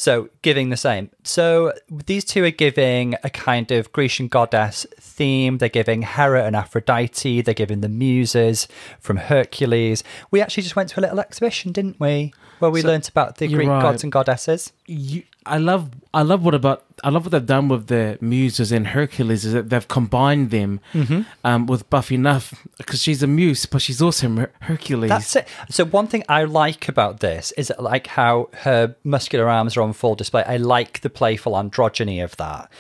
So 0.02 0.30
giving 0.42 0.70
the 0.70 0.78
same. 0.78 1.12
So 1.24 1.74
these 2.08 2.26
two 2.26 2.44
are 2.44 2.50
giving 2.50 3.14
a 3.24 3.30
kind 3.30 3.72
of 3.72 3.94
Grecian 3.94 4.30
goddess 4.30 4.88
theme. 5.00 5.60
They're 5.60 5.70
giving 5.70 6.02
Hera 6.02 6.44
and 6.44 6.56
Aphrodite. 6.56 7.42
They're 7.42 7.54
giving 7.54 7.82
the 7.82 7.88
muses 7.88 8.68
from 9.00 9.18
Hercules. 9.18 10.04
We 10.32 10.42
actually 10.42 10.64
just 10.64 10.76
went 10.76 10.90
to 10.90 11.00
a 11.00 11.02
little 11.02 11.20
exhibition, 11.20 11.72
didn't 11.72 12.00
we? 12.00 12.34
Where 12.58 12.72
we 12.72 12.82
learnt 12.82 13.10
about 13.10 13.38
the 13.38 13.48
Greek 13.48 13.70
right. 13.70 13.80
gods 13.80 14.02
and 14.02 14.12
goddesses. 14.12 14.74
you, 14.88 15.22
I 15.46 15.58
love 15.58 15.90
I 16.14 16.22
love 16.22 16.44
what 16.46 16.54
about 16.54 16.84
I 17.04 17.10
love 17.10 17.26
what 17.26 17.32
they've 17.32 17.46
done 17.46 17.68
with 17.68 17.88
the 17.88 18.18
muses 18.22 18.72
and 18.72 18.88
Hercules 18.88 19.44
is 19.44 19.54
that 19.54 19.70
they've 19.70 19.88
combined 19.88 20.52
them 20.52 20.80
Mm-hmm. 20.94 21.22
um, 21.44 21.66
with 21.66 21.90
Buffy 21.90 22.16
Nuff 22.18 22.54
because 22.78 23.02
she's 23.02 23.24
a 23.24 23.28
muse 23.28 23.66
but 23.66 23.82
she's 23.82 24.02
also 24.02 24.30
Her- 24.30 24.52
Hercules. 24.62 25.10
That's 25.10 25.36
it. 25.36 25.48
So 25.70 25.84
one 25.86 26.06
thing 26.08 26.24
I 26.30 26.44
like 26.44 26.88
about 26.88 27.22
this 27.22 27.52
is 27.54 27.72
like 27.80 28.06
how 28.08 28.50
her 28.60 28.96
muscular 29.04 29.50
arms 29.50 29.76
are 29.78 29.82
on 29.82 29.94
full 29.94 30.14
display. 30.16 30.44
I 30.44 30.58
like 30.58 31.02
the 31.02 31.10
playful 31.10 31.54
androgyny 31.54 32.24
of 32.24 32.38
that. 32.38 32.72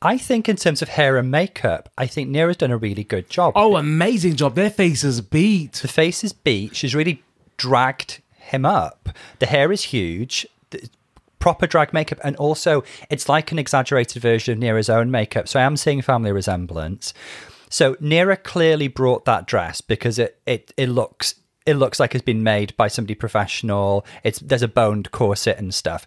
I 0.00 0.16
think 0.16 0.48
in 0.48 0.56
terms 0.56 0.80
of 0.80 0.88
hair 0.90 1.16
and 1.18 1.30
makeup, 1.30 1.90
I 1.98 2.06
think 2.06 2.30
Nearah's 2.30 2.56
done 2.56 2.70
a 2.70 2.76
really 2.78 3.02
good 3.04 3.28
job. 3.28 3.52
oh, 3.56 3.76
amazing 3.76 4.36
job! 4.36 4.54
Their 4.54 4.70
faces 4.70 5.20
beat. 5.20 5.72
The 5.72 5.88
face 5.88 6.22
is 6.24 6.32
beat. 6.32 6.76
She's 6.76 6.94
really 6.94 7.22
dragged 7.56 8.22
him 8.38 8.64
up. 8.64 9.08
The 9.40 9.46
hair 9.46 9.72
is 9.72 9.82
huge. 9.82 10.46
Proper 11.38 11.66
drag 11.66 11.92
makeup, 11.92 12.18
and 12.24 12.36
also 12.36 12.82
it's 13.10 13.28
like 13.28 13.52
an 13.52 13.58
exaggerated 13.58 14.20
version 14.20 14.52
of 14.52 14.58
Nearah's 14.58 14.90
own 14.90 15.10
makeup. 15.10 15.48
So 15.48 15.60
I 15.60 15.62
am 15.62 15.76
seeing 15.76 16.02
family 16.02 16.32
resemblance. 16.32 17.14
So 17.70 17.94
Nearah 17.96 18.42
clearly 18.42 18.88
brought 18.88 19.24
that 19.26 19.46
dress 19.46 19.80
because 19.80 20.18
it 20.18 20.40
it 20.46 20.72
it 20.76 20.88
looks 20.88 21.34
it 21.66 21.74
looks 21.74 22.00
like 22.00 22.14
it's 22.14 22.24
been 22.24 22.42
made 22.42 22.76
by 22.76 22.88
somebody 22.88 23.14
professional. 23.14 24.06
It's 24.24 24.38
there's 24.38 24.62
a 24.62 24.68
boned 24.68 25.10
corset 25.10 25.58
and 25.58 25.74
stuff. 25.74 26.06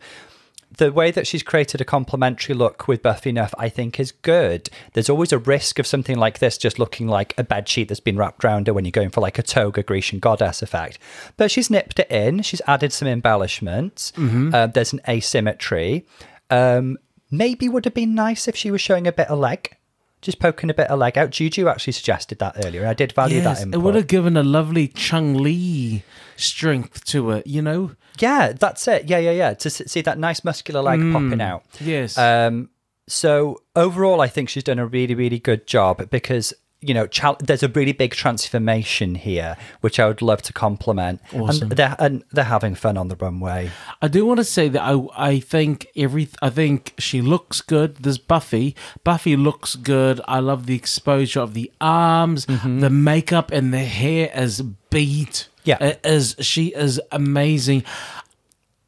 The 0.78 0.92
way 0.92 1.12
that 1.12 1.28
she's 1.28 1.44
created 1.44 1.82
a 1.82 1.86
complementary 1.86 2.56
look 2.56 2.88
with 2.88 3.04
Buffy 3.04 3.32
Nuff, 3.32 3.54
I 3.58 3.68
think, 3.68 4.00
is 4.00 4.12
good. 4.12 4.70
There's 4.94 5.10
always 5.10 5.34
a 5.34 5.38
risk 5.38 5.80
of 5.80 5.86
something 5.88 6.18
like 6.18 6.40
this 6.40 6.58
just 6.58 6.80
looking 6.80 7.08
like 7.08 7.34
a 7.38 7.44
bed 7.44 7.68
sheet 7.68 7.90
that's 7.90 8.00
been 8.00 8.18
wrapped 8.18 8.46
around 8.46 8.68
her 8.68 8.74
when 8.74 8.86
you're 8.86 8.92
going 8.92 9.10
for 9.10 9.22
like 9.22 9.38
a 9.38 9.44
toga 9.44 9.84
Grecian 9.84 10.20
goddess 10.20 10.62
effect. 10.62 10.98
But 11.36 11.52
she's 11.52 11.70
nipped 11.70 12.00
it 12.00 12.10
in. 12.10 12.42
She's 12.42 12.62
added 12.68 12.94
some 12.94 13.08
embellishments. 13.08 14.14
Uh, 14.56 14.68
there's 14.68 14.94
an 14.94 15.02
asymmetry. 15.10 16.06
Um, 16.50 16.98
maybe 17.30 17.68
would 17.70 17.86
have 17.86 17.94
been 17.94 18.16
nice 18.16 18.48
if 18.48 18.56
she 18.56 18.72
was 18.72 18.82
showing 18.82 19.08
a 19.08 19.12
bit 19.12 19.28
of 19.28 19.40
leg, 19.40 19.76
just 20.22 20.40
poking 20.40 20.70
a 20.70 20.74
bit 20.74 20.88
of 20.88 21.00
leg 21.00 21.18
out. 21.18 21.32
Juju 21.32 21.68
actually 21.68 21.94
suggested 21.94 22.40
that 22.40 22.66
earlier. 22.66 22.88
I 22.88 22.94
did 22.94 23.12
value 23.12 23.42
Yes, 23.42 23.64
that 23.64 23.74
it 23.74 23.78
would 23.78 23.96
have 23.96 24.08
given 24.08 24.38
a 24.38 24.44
lovely 24.44 24.88
Chun-Li 24.88 26.04
strength 26.36 27.06
to 27.06 27.32
it. 27.32 27.48
You 27.48 27.62
know. 27.62 27.92
Yeah, 28.20 28.54
that's 28.54 28.88
it. 28.88 29.10
Yeah, 29.10 29.18
yeah, 29.18 29.32
yeah. 29.32 29.54
To 29.54 29.70
see 29.70 30.02
that 30.02 30.20
nice 30.20 30.44
muscular 30.44 30.82
leg 30.82 31.00
popping 31.12 31.42
out. 31.42 31.64
Yes. 31.80 32.18
Um, 32.18 32.70
so 33.08 33.62
overall, 33.76 34.22
I 34.22 34.28
think 34.28 34.50
she's 34.50 34.64
done 34.64 34.80
a 34.80 34.86
really, 34.86 35.16
really 35.16 35.40
good 35.40 35.66
job 35.68 36.10
because 36.10 36.54
you 36.82 36.94
know 36.94 37.06
chal- 37.08 37.38
there's 37.40 37.64
a 37.64 37.68
really 37.68 37.92
big 37.92 38.12
transformation 38.12 39.16
here, 39.16 39.56
which 39.82 40.00
I 40.00 40.08
would 40.08 40.22
love 40.22 40.42
to 40.44 40.54
compliment. 40.54 41.22
Awesome. 41.34 41.70
And 41.70 41.72
they're 41.78 41.96
and 42.00 42.24
they're 42.32 42.46
having 42.46 42.76
fun 42.76 42.98
on 42.98 43.08
the 43.08 43.16
runway. 43.16 43.70
I 44.02 44.08
do 44.08 44.26
want 44.26 44.40
to 44.40 44.44
say 44.44 44.68
that 44.70 44.82
I 44.82 45.08
I 45.16 45.40
think 45.40 45.88
every 45.96 46.28
I 46.42 46.50
think 46.50 46.94
she 46.98 47.22
looks 47.22 47.62
good. 47.62 47.98
There's 47.98 48.18
Buffy. 48.18 48.76
Buffy 49.04 49.36
looks 49.36 49.76
good. 49.76 50.20
I 50.28 50.40
love 50.40 50.66
the 50.66 50.76
exposure 50.76 51.42
of 51.42 51.54
the 51.54 51.72
arms, 51.80 52.46
the 52.46 52.90
makeup, 52.90 53.52
and 53.52 53.74
the 53.74 53.86
hair 53.86 54.32
is 54.36 54.62
beat. 54.90 55.48
Yeah. 55.64 55.78
it 55.80 56.00
is. 56.04 56.36
She 56.40 56.68
is 56.68 57.00
amazing. 57.12 57.84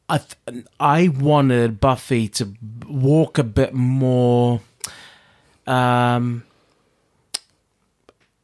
I 0.08 0.18
th- 0.18 0.64
I 0.80 1.08
wanted 1.08 1.80
Buffy 1.80 2.28
to 2.28 2.52
walk 2.88 3.38
a 3.38 3.44
bit 3.44 3.72
more. 3.72 4.60
Um, 5.66 6.44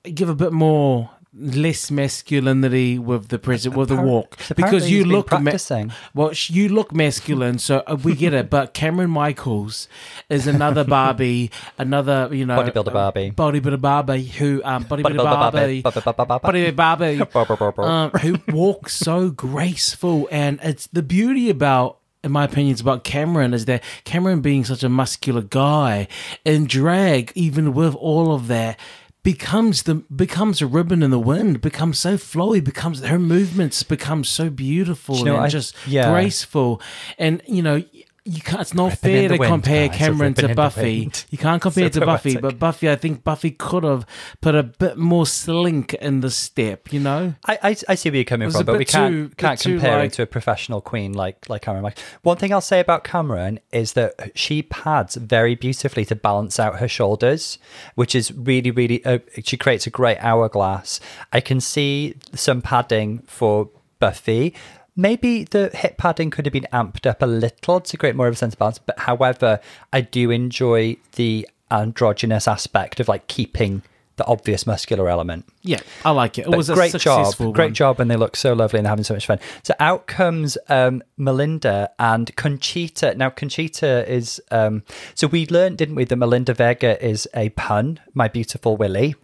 give 0.04 0.28
a 0.28 0.34
bit 0.34 0.52
more 0.52 1.10
less 1.32 1.92
masculinity 1.92 2.98
with 2.98 3.28
the 3.28 3.38
present 3.38 3.76
with 3.76 3.88
the 3.88 3.96
walk 3.96 4.36
because 4.56 4.90
you 4.90 5.04
look 5.04 5.30
ma- 5.30 5.38
practicing. 5.40 5.92
well, 6.12 6.32
you 6.48 6.68
look 6.68 6.92
masculine, 6.92 7.58
so 7.58 7.84
uh, 7.86 7.96
we 8.02 8.14
get 8.16 8.34
it. 8.34 8.50
But 8.50 8.74
Cameron 8.74 9.10
Michaels 9.10 9.86
is 10.28 10.46
another 10.48 10.82
Barbie, 10.84 11.50
another 11.78 12.28
you 12.32 12.44
know 12.46 12.58
Bodybuilder 12.58 12.92
Barbie. 12.92 13.30
bodybuilder 13.30 13.80
Barbie 13.80 14.24
who 14.24 14.60
um 14.64 14.84
bodybuilder 14.84 15.16
Barbie, 15.16 15.82
bodybuilder 15.82 16.76
Barbie, 16.76 17.20
Barbie. 17.20 17.82
um, 17.82 18.10
who 18.20 18.36
walks 18.52 18.94
so 18.96 19.30
graceful, 19.30 20.28
and 20.32 20.58
it's 20.62 20.88
the 20.88 21.02
beauty 21.02 21.48
about 21.48 21.98
in 22.22 22.32
my 22.32 22.44
opinions 22.44 22.80
about 22.80 23.04
Cameron 23.04 23.54
is 23.54 23.64
that 23.66 23.82
Cameron 24.04 24.40
being 24.40 24.64
such 24.64 24.82
a 24.82 24.88
muscular 24.88 25.42
guy 25.42 26.08
in 26.44 26.66
drag, 26.66 27.32
even 27.34 27.72
with 27.72 27.94
all 27.94 28.34
of 28.34 28.48
that, 28.48 28.78
becomes 29.22 29.82
the 29.82 29.96
becomes 30.14 30.62
a 30.62 30.66
ribbon 30.66 31.02
in 31.02 31.10
the 31.10 31.20
wind, 31.20 31.60
becomes 31.60 31.98
so 31.98 32.16
flowy, 32.16 32.62
becomes 32.62 33.04
her 33.04 33.18
movements 33.18 33.82
become 33.82 34.24
so 34.24 34.48
beautiful 34.50 35.16
you 35.16 35.24
know, 35.24 35.36
and 35.36 35.44
I- 35.44 35.48
just 35.48 35.74
yeah. 35.86 36.10
graceful. 36.10 36.80
And 37.18 37.42
you 37.46 37.62
know, 37.62 37.82
you 38.24 38.40
can't 38.42 38.60
it's 38.60 38.74
not 38.74 38.90
Ribbon 38.90 38.96
fair 38.98 39.28
to 39.30 39.36
wind, 39.38 39.50
compare 39.50 39.88
guys, 39.88 39.96
Cameron 39.98 40.34
to 40.34 40.54
Buffy. 40.54 41.10
You 41.30 41.38
can't 41.38 41.62
compare 41.66 41.86
it 41.86 41.94
So 41.94 42.00
to 42.00 42.06
Buffy, 42.06 42.36
but 42.36 42.58
Buffy 42.58 42.90
I 42.90 42.96
think 42.96 43.24
Buffy 43.24 43.50
could 43.50 43.82
have 43.82 44.04
put 44.42 44.54
a 44.54 44.62
bit 44.62 44.98
more 44.98 45.24
slink 45.26 45.94
in 45.94 46.20
the 46.20 46.30
step, 46.30 46.92
you 46.92 47.00
know? 47.00 47.34
I, 47.46 47.58
I, 47.62 47.76
I 47.88 47.94
see 47.94 48.10
where 48.10 48.16
you're 48.16 48.24
coming 48.24 48.50
from, 48.50 48.66
but 48.66 48.76
we 48.78 48.84
can't 48.84 49.30
too- 49.30 49.34
can't 49.36 49.58
compare 49.58 49.98
like- 50.00 50.12
to 50.12 50.22
a 50.22 50.26
professional 50.26 50.80
queen 50.80 51.12
like 51.14 51.48
like 51.48 51.62
Cameron. 51.62 51.84
Like 51.84 51.98
one 52.22 52.36
thing 52.36 52.52
I'll 52.52 52.60
say 52.60 52.80
about 52.80 53.04
Cameron 53.04 53.58
is 53.72 53.94
that 53.94 54.32
she 54.34 54.62
pads 54.62 55.14
very 55.16 55.54
beautifully 55.54 56.04
to 56.04 56.14
balance 56.14 56.60
out 56.60 56.78
her 56.78 56.88
shoulders, 56.88 57.58
which 57.94 58.14
is 58.14 58.32
really 58.32 58.70
really. 58.70 59.04
Uh, 59.04 59.20
she 59.42 59.56
creates 59.56 59.86
a 59.86 59.90
great 59.90 60.18
hourglass. 60.18 61.00
I 61.32 61.40
can 61.40 61.60
see 61.60 62.16
some 62.34 62.60
padding 62.60 63.20
for 63.26 63.70
Buffy. 63.98 64.54
Maybe 65.00 65.44
the 65.44 65.70
hip 65.72 65.96
padding 65.96 66.30
could 66.30 66.44
have 66.44 66.52
been 66.52 66.68
amped 66.74 67.06
up 67.06 67.22
a 67.22 67.26
little 67.26 67.80
to 67.80 67.96
create 67.96 68.14
more 68.14 68.28
of 68.28 68.34
a 68.34 68.36
sense 68.36 68.52
of 68.52 68.58
balance. 68.58 68.78
But 68.78 68.98
however, 68.98 69.60
I 69.94 70.02
do 70.02 70.30
enjoy 70.30 70.98
the 71.12 71.48
androgynous 71.70 72.46
aspect 72.46 73.00
of 73.00 73.08
like 73.08 73.26
keeping 73.26 73.80
the 74.16 74.26
obvious 74.26 74.66
muscular 74.66 75.08
element. 75.08 75.46
Yeah, 75.62 75.80
I 76.04 76.10
like 76.10 76.36
it. 76.36 76.42
It 76.42 76.50
But 76.50 76.58
was 76.58 76.68
a 76.68 76.74
great 76.74 76.92
job, 76.92 77.24
successful 77.24 77.52
great 77.52 77.72
job, 77.72 77.98
and 77.98 78.10
they 78.10 78.16
look 78.16 78.36
so 78.36 78.52
lovely 78.52 78.78
and 78.78 78.84
they're 78.84 78.90
having 78.90 79.04
so 79.04 79.14
much 79.14 79.24
fun. 79.24 79.38
So 79.62 79.72
out 79.80 80.06
comes 80.06 80.58
um, 80.68 81.02
Melinda 81.16 81.90
and 81.98 82.36
Conchita. 82.36 83.14
Now 83.14 83.30
Conchita 83.30 84.06
is 84.06 84.38
um, 84.50 84.82
so 85.14 85.26
we 85.28 85.46
learned, 85.46 85.78
didn't 85.78 85.94
we, 85.94 86.04
that 86.04 86.16
Melinda 86.16 86.52
Verga 86.52 87.02
is 87.02 87.26
a 87.34 87.48
pun, 87.50 88.00
my 88.12 88.28
beautiful 88.28 88.76
Willie. 88.76 89.14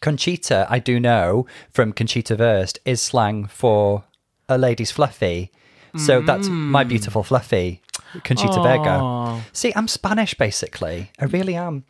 Conchita, 0.00 0.66
I 0.70 0.78
do 0.78 0.98
know 0.98 1.46
from 1.70 1.92
Conchita 1.92 2.36
Wurst, 2.36 2.78
is 2.86 3.02
slang 3.02 3.44
for 3.44 4.04
a 4.48 4.58
lady's 4.58 4.90
fluffy. 4.90 5.50
So 5.96 6.20
that's 6.20 6.48
my 6.48 6.84
beautiful 6.84 7.22
fluffy, 7.22 7.80
Conchita 8.22 8.60
Verga. 8.62 9.00
Aw. 9.00 9.40
See, 9.54 9.72
I'm 9.74 9.88
Spanish 9.88 10.34
basically. 10.34 11.10
I 11.18 11.24
really 11.24 11.54
am. 11.54 11.84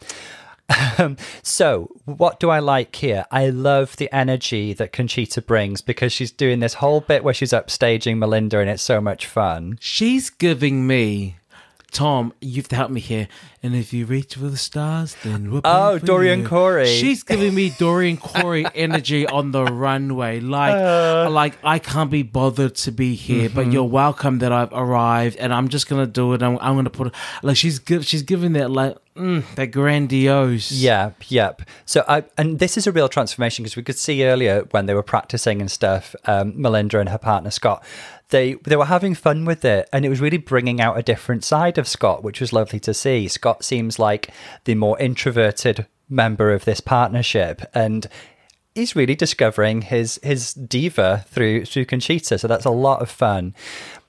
Um, 0.98 1.16
so, 1.42 1.90
what 2.04 2.40
do 2.40 2.50
I 2.50 2.58
like 2.58 2.96
here? 2.96 3.24
I 3.30 3.50
love 3.50 3.96
the 3.96 4.12
energy 4.12 4.72
that 4.72 4.92
Conchita 4.92 5.42
brings 5.42 5.80
because 5.80 6.12
she's 6.12 6.32
doing 6.32 6.60
this 6.60 6.74
whole 6.74 7.00
bit 7.00 7.22
where 7.22 7.34
she's 7.34 7.52
upstaging 7.52 8.18
Melinda 8.18 8.58
and 8.58 8.68
it's 8.70 8.82
so 8.82 9.00
much 9.00 9.26
fun. 9.26 9.78
She's 9.80 10.30
giving 10.30 10.86
me, 10.86 11.36
Tom, 11.96 12.34
you 12.42 12.56
have 12.56 12.68
to 12.68 12.76
help 12.76 12.90
me 12.90 13.00
here. 13.00 13.26
And 13.62 13.74
if 13.74 13.94
you 13.94 14.04
reach 14.04 14.34
for 14.34 14.48
the 14.48 14.56
stars, 14.58 15.16
then 15.24 15.50
we're 15.50 15.62
Oh, 15.64 15.98
Dorian 15.98 16.40
you. 16.42 16.46
Corey. 16.46 16.86
She's 16.86 17.22
giving 17.22 17.54
me 17.54 17.70
Dorian 17.70 18.18
Corey 18.18 18.66
energy 18.74 19.26
on 19.26 19.50
the 19.52 19.64
runway. 19.64 20.40
Like, 20.40 20.74
like 21.32 21.56
I 21.64 21.78
can't 21.78 22.10
be 22.10 22.22
bothered 22.22 22.74
to 22.76 22.92
be 22.92 23.14
here, 23.14 23.48
but 23.48 23.72
you're 23.72 23.82
welcome 23.84 24.40
that 24.40 24.52
I've 24.52 24.72
arrived, 24.74 25.36
and 25.38 25.54
I'm 25.54 25.68
just 25.68 25.88
gonna 25.88 26.06
do 26.06 26.34
it. 26.34 26.42
I'm, 26.42 26.58
I'm 26.60 26.76
gonna 26.76 26.90
put 26.90 27.06
it 27.08 27.14
like 27.42 27.56
she's 27.56 27.78
give, 27.78 28.04
she's 28.04 28.22
giving 28.22 28.52
that 28.52 28.70
like 28.70 28.98
mm, 29.16 29.42
that 29.54 29.68
grandiose. 29.68 30.70
Yep, 30.70 31.22
yep. 31.28 31.62
So, 31.86 32.04
I, 32.06 32.24
and 32.36 32.58
this 32.58 32.76
is 32.76 32.86
a 32.86 32.92
real 32.92 33.08
transformation 33.08 33.62
because 33.62 33.74
we 33.74 33.82
could 33.82 33.96
see 33.98 34.22
earlier 34.26 34.64
when 34.70 34.84
they 34.84 34.92
were 34.94 35.02
practicing 35.02 35.62
and 35.62 35.70
stuff, 35.70 36.14
um, 36.26 36.52
Melinda 36.60 37.00
and 37.00 37.08
her 37.08 37.18
partner 37.18 37.50
Scott, 37.50 37.82
they 38.30 38.54
they 38.54 38.76
were 38.76 38.86
having 38.86 39.14
fun 39.14 39.44
with 39.44 39.64
it, 39.64 39.88
and 39.92 40.04
it 40.04 40.08
was 40.08 40.20
really 40.20 40.38
bringing 40.38 40.80
out 40.80 40.98
a 40.98 41.02
different 41.02 41.44
side 41.44 41.78
of 41.78 41.88
Scott, 41.88 42.22
which 42.22 42.40
was 42.40 42.52
lovely 42.52 42.80
to 42.80 42.94
see. 42.94 43.28
Scott 43.28 43.64
seems 43.64 43.98
like 43.98 44.30
the 44.64 44.74
more 44.74 44.98
introverted 44.98 45.86
member 46.08 46.52
of 46.52 46.64
this 46.64 46.80
partnership, 46.80 47.62
and 47.74 48.06
he's 48.74 48.96
really 48.96 49.14
discovering 49.14 49.82
his 49.82 50.20
his 50.22 50.54
diva 50.54 51.24
through 51.28 51.64
through 51.66 51.84
Conchita. 51.84 52.38
So 52.38 52.48
that's 52.48 52.64
a 52.64 52.70
lot 52.70 53.02
of 53.02 53.10
fun. 53.10 53.54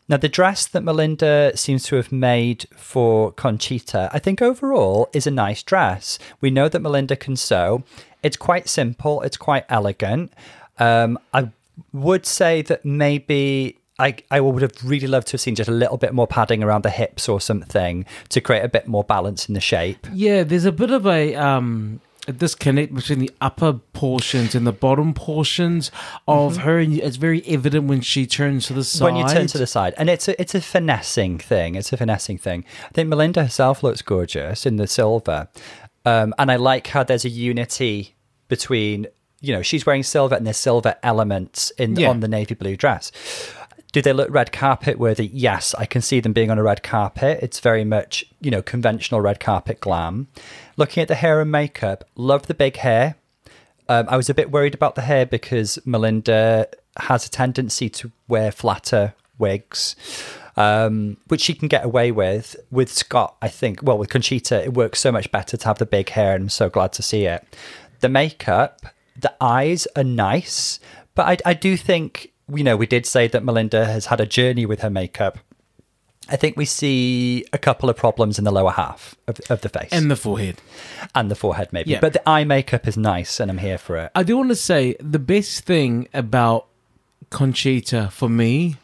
Now, 0.10 0.18
the 0.18 0.30
dress 0.30 0.66
that 0.68 0.86
Melinda 0.86 1.52
seems 1.56 1.84
to 1.84 1.98
have 1.98 2.14
made 2.14 2.66
for 2.74 3.34
Conchita, 3.34 4.10
I 4.14 4.20
think 4.20 4.42
overall 4.42 5.10
is 5.12 5.28
a 5.28 5.32
nice 5.32 5.62
dress. 5.62 6.18
We 6.40 6.50
know 6.50 6.70
that 6.70 6.80
Melinda 6.82 7.18
can 7.18 7.36
sew. 7.36 7.84
It's 8.24 8.38
quite 8.38 8.70
simple, 8.70 9.22
it's 9.22 9.36
quite 9.36 9.66
elegant. 9.68 10.32
Um, 10.80 11.20
I 11.34 11.52
would 11.92 12.26
say 12.26 12.62
that 12.64 12.86
maybe 12.86 13.80
I, 14.00 14.16
I 14.30 14.40
would 14.42 14.62
have 14.62 14.74
really 14.84 15.08
loved 15.08 15.28
to 15.28 15.34
have 15.34 15.42
seen 15.42 15.56
just 15.56 15.70
a 15.70 15.74
little 15.74 15.98
bit 15.98 16.14
more 16.14 16.28
padding 16.28 16.62
around 16.64 16.84
the 16.84 16.90
hips 16.92 17.28
or 17.28 17.42
something 17.42 18.06
to 18.30 18.42
create 18.42 18.64
a 18.64 18.70
bit 18.70 18.88
more 18.88 19.04
balance 19.04 19.48
in 19.48 19.54
the 19.56 19.60
shape. 19.62 20.06
Yeah, 20.14 20.44
there's 20.44 20.66
a 20.66 20.72
bit 20.72 20.92
of 20.92 21.06
a 21.08 21.34
um 21.36 22.00
a 22.30 22.34
disconnect 22.34 22.94
between 22.94 23.20
the 23.20 23.32
upper 23.40 23.72
portions 23.94 24.54
and 24.54 24.68
the 24.68 24.74
bottom 24.74 25.14
portions 25.14 25.92
of 26.28 26.58
her, 26.58 26.78
and 26.78 26.94
it's 27.00 27.16
very 27.16 27.42
evident 27.48 27.86
when 27.88 28.02
she 28.02 28.26
turns 28.28 28.68
to 28.68 28.74
the 28.74 28.84
side. 28.84 29.06
Mm-hmm. 29.08 29.16
when 29.16 29.28
you 29.28 29.34
turn 29.34 29.48
to 29.48 29.58
the 29.58 29.66
side 29.66 29.94
and 29.98 30.10
it's 30.10 30.28
a 30.28 30.40
it's 30.42 30.54
a 30.54 30.60
finessing 30.60 31.38
thing 31.40 31.76
it's 31.76 31.94
a 31.94 31.98
finessing 31.98 32.38
thing 32.38 32.66
i 32.84 32.90
think 32.90 33.08
melinda 33.08 33.44
herself 33.44 33.82
looks 33.82 34.02
gorgeous 34.02 34.66
in 34.66 34.76
the 34.76 34.88
silver 34.88 35.48
um, 36.06 36.34
and 36.38 36.52
i 36.52 36.58
like 36.58 36.88
how 36.88 37.02
there's 37.02 37.24
a 37.24 37.30
unity 37.30 38.16
between 38.50 39.08
you 39.40 39.54
know 39.54 39.62
she's 39.62 39.86
wearing 39.86 40.04
silver 40.04 40.36
and 40.36 40.46
there's 40.46 40.58
silver 40.58 40.96
elements 41.04 41.72
in 41.78 41.96
Yeah. 41.96 42.10
on 42.10 42.20
the 42.20 42.28
navy 42.28 42.56
blue 42.56 42.76
dress 42.76 43.12
do 43.92 44.02
they 44.02 44.14
look 44.14 44.30
red 44.30 44.52
carpet 44.52 45.00
worthy 45.00 45.28
yes 45.28 45.74
i 45.76 45.86
can 45.86 46.02
see 46.02 46.20
them 46.20 46.34
being 46.34 46.52
on 46.52 46.58
a 46.58 46.64
red 46.64 46.84
carpet 46.84 47.40
it's 47.42 47.60
very 47.60 47.86
much 47.86 48.26
you 48.42 48.52
know 48.52 48.62
conventional 48.62 49.22
red 49.22 49.40
carpet 49.40 49.80
glam 49.80 50.28
looking 50.76 51.02
at 51.02 51.08
the 51.08 51.16
hair 51.16 51.42
and 51.42 51.52
makeup 51.52 52.04
love 52.16 52.48
the 52.48 52.54
big 52.54 52.78
hair 52.78 53.16
um, 53.90 54.06
I 54.10 54.18
was 54.18 54.30
a 54.30 54.34
bit 54.34 54.52
worried 54.52 54.74
about 54.74 54.96
the 54.96 55.02
hair 55.02 55.26
because 55.26 55.80
Melinda 55.86 56.68
has 56.98 57.26
a 57.26 57.30
tendency 57.30 57.90
to 57.90 58.12
wear 58.28 58.52
flatter 58.52 59.14
wigs, 59.38 59.96
um, 60.56 61.18
which 61.28 61.42
she 61.42 61.54
can 61.54 61.68
get 61.68 61.86
away 61.86 62.12
with. 62.12 62.56
With 62.70 62.92
Scott, 62.92 63.38
I 63.42 63.48
think, 63.48 63.82
well, 63.82 63.98
with 63.98 64.10
Conchita, 64.10 64.64
it 64.64 64.74
works 64.74 65.00
so 65.00 65.12
much 65.12 65.32
better 65.32 65.58
to 65.58 65.68
have 65.68 65.78
the 65.78 65.86
big 65.86 66.10
hair, 66.10 66.36
and 66.36 66.44
I'm 66.44 66.50
so 66.50 66.70
glad 66.70 66.94
to 66.94 67.04
see 67.04 67.26
it. 67.26 67.46
The 68.02 68.10
makeup, 68.10 68.82
the 69.16 69.34
eyes 69.40 69.88
are 69.96 70.04
nice, 70.04 70.80
but 71.16 71.28
I, 71.46 71.52
I 71.52 71.54
do 71.54 71.78
think, 71.78 72.34
you 72.54 72.64
know, 72.64 72.78
we 72.78 72.88
did 72.88 73.06
say 73.06 73.28
that 73.28 73.44
Melinda 73.44 73.86
has 73.86 74.06
had 74.08 74.20
a 74.20 74.26
journey 74.26 74.66
with 74.66 74.82
her 74.82 74.90
makeup. 74.90 75.40
I 76.30 76.36
think 76.36 76.58
we 76.58 76.66
see 76.66 77.46
a 77.54 77.58
couple 77.58 77.90
of 77.90 77.96
problems 77.96 78.38
in 78.38 78.44
the 78.44 78.52
lower 78.52 78.72
half 78.72 79.16
of, 79.28 79.40
of 79.50 79.62
the 79.62 79.70
face 79.70 79.90
and 79.94 80.12
the 80.12 80.16
forehead. 80.18 80.58
and 81.16 81.32
the 81.32 81.36
forehead, 81.36 81.70
maybe. 81.72 81.92
Yeah. 81.92 82.02
But 82.02 82.12
the 82.14 82.28
eye 82.30 82.44
makeup 82.44 82.86
is 82.88 82.98
nice, 82.98 83.40
and 83.40 83.50
I'm 83.50 83.60
here 83.60 83.78
for 83.78 83.96
it. 83.98 84.12
I 84.14 84.24
do 84.24 84.36
want 84.36 84.50
to 84.50 84.56
say 84.56 84.96
the 85.00 85.20
best 85.20 85.64
thing 85.64 86.10
about 86.14 86.68
Conchita 87.30 88.10
for 88.12 88.28
me 88.30 88.76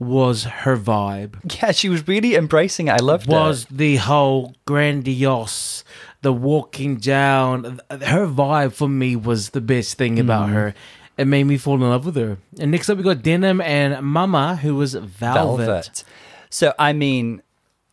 was 0.00 0.44
her 0.44 0.76
vibe. 0.76 1.34
Yeah, 1.60 1.72
she 1.72 1.88
was 1.88 2.06
really 2.06 2.34
embracing 2.36 2.88
it. 2.88 2.92
I 2.92 2.96
loved 2.98 3.28
Was 3.28 3.64
it. 3.64 3.76
the 3.76 3.96
whole 3.96 4.54
grandiose, 4.64 5.82
the 6.22 6.32
walking 6.32 6.96
down. 6.96 7.80
Her 7.90 8.26
vibe 8.26 8.72
for 8.72 8.88
me 8.88 9.16
was 9.16 9.50
the 9.50 9.60
best 9.60 9.98
thing 9.98 10.16
Mm. 10.16 10.20
about 10.20 10.48
her. 10.50 10.74
It 11.18 11.26
made 11.26 11.44
me 11.44 11.58
fall 11.58 11.74
in 11.74 11.82
love 11.82 12.06
with 12.06 12.16
her. 12.16 12.38
And 12.58 12.70
next 12.70 12.88
up, 12.88 12.96
we 12.96 13.02
got 13.04 13.22
Denim 13.22 13.60
and 13.60 14.02
Mama, 14.06 14.56
who 14.56 14.76
was 14.76 14.94
Velvet. 14.94 15.66
Velvet. 15.66 16.04
So, 16.48 16.72
I 16.78 16.92
mean, 16.92 17.42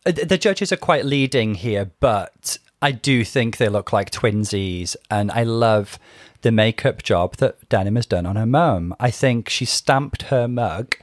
uh, 0.06 0.12
the 0.12 0.38
judges 0.38 0.72
are 0.72 0.76
quite 0.76 1.04
leading 1.04 1.56
here, 1.56 1.90
but 2.00 2.58
I 2.80 2.92
do 2.92 3.24
think 3.24 3.56
they 3.56 3.68
look 3.68 3.92
like 3.92 4.10
twinsies. 4.12 4.94
And 5.10 5.32
I 5.32 5.42
love 5.42 5.98
the 6.42 6.52
makeup 6.52 7.02
job 7.02 7.36
that 7.38 7.68
Denim 7.68 7.96
has 7.96 8.06
done 8.06 8.26
on 8.26 8.36
her 8.36 8.46
mum. 8.46 8.94
I 9.00 9.10
think 9.10 9.48
she 9.48 9.64
stamped 9.64 10.22
her 10.22 10.46
mug 10.46 10.96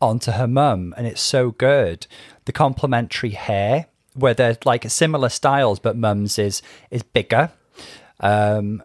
onto 0.00 0.30
her 0.32 0.46
mum, 0.46 0.94
and 0.96 1.06
it's 1.06 1.20
so 1.20 1.50
good. 1.50 2.06
The 2.44 2.52
complementary 2.52 3.30
hair, 3.30 3.86
where 4.14 4.34
they're 4.34 4.58
like 4.64 4.88
similar 4.90 5.28
styles, 5.28 5.80
but 5.80 5.96
mum's 5.96 6.38
is 6.38 6.62
is 6.90 7.02
bigger. 7.02 7.50
um, 8.20 8.82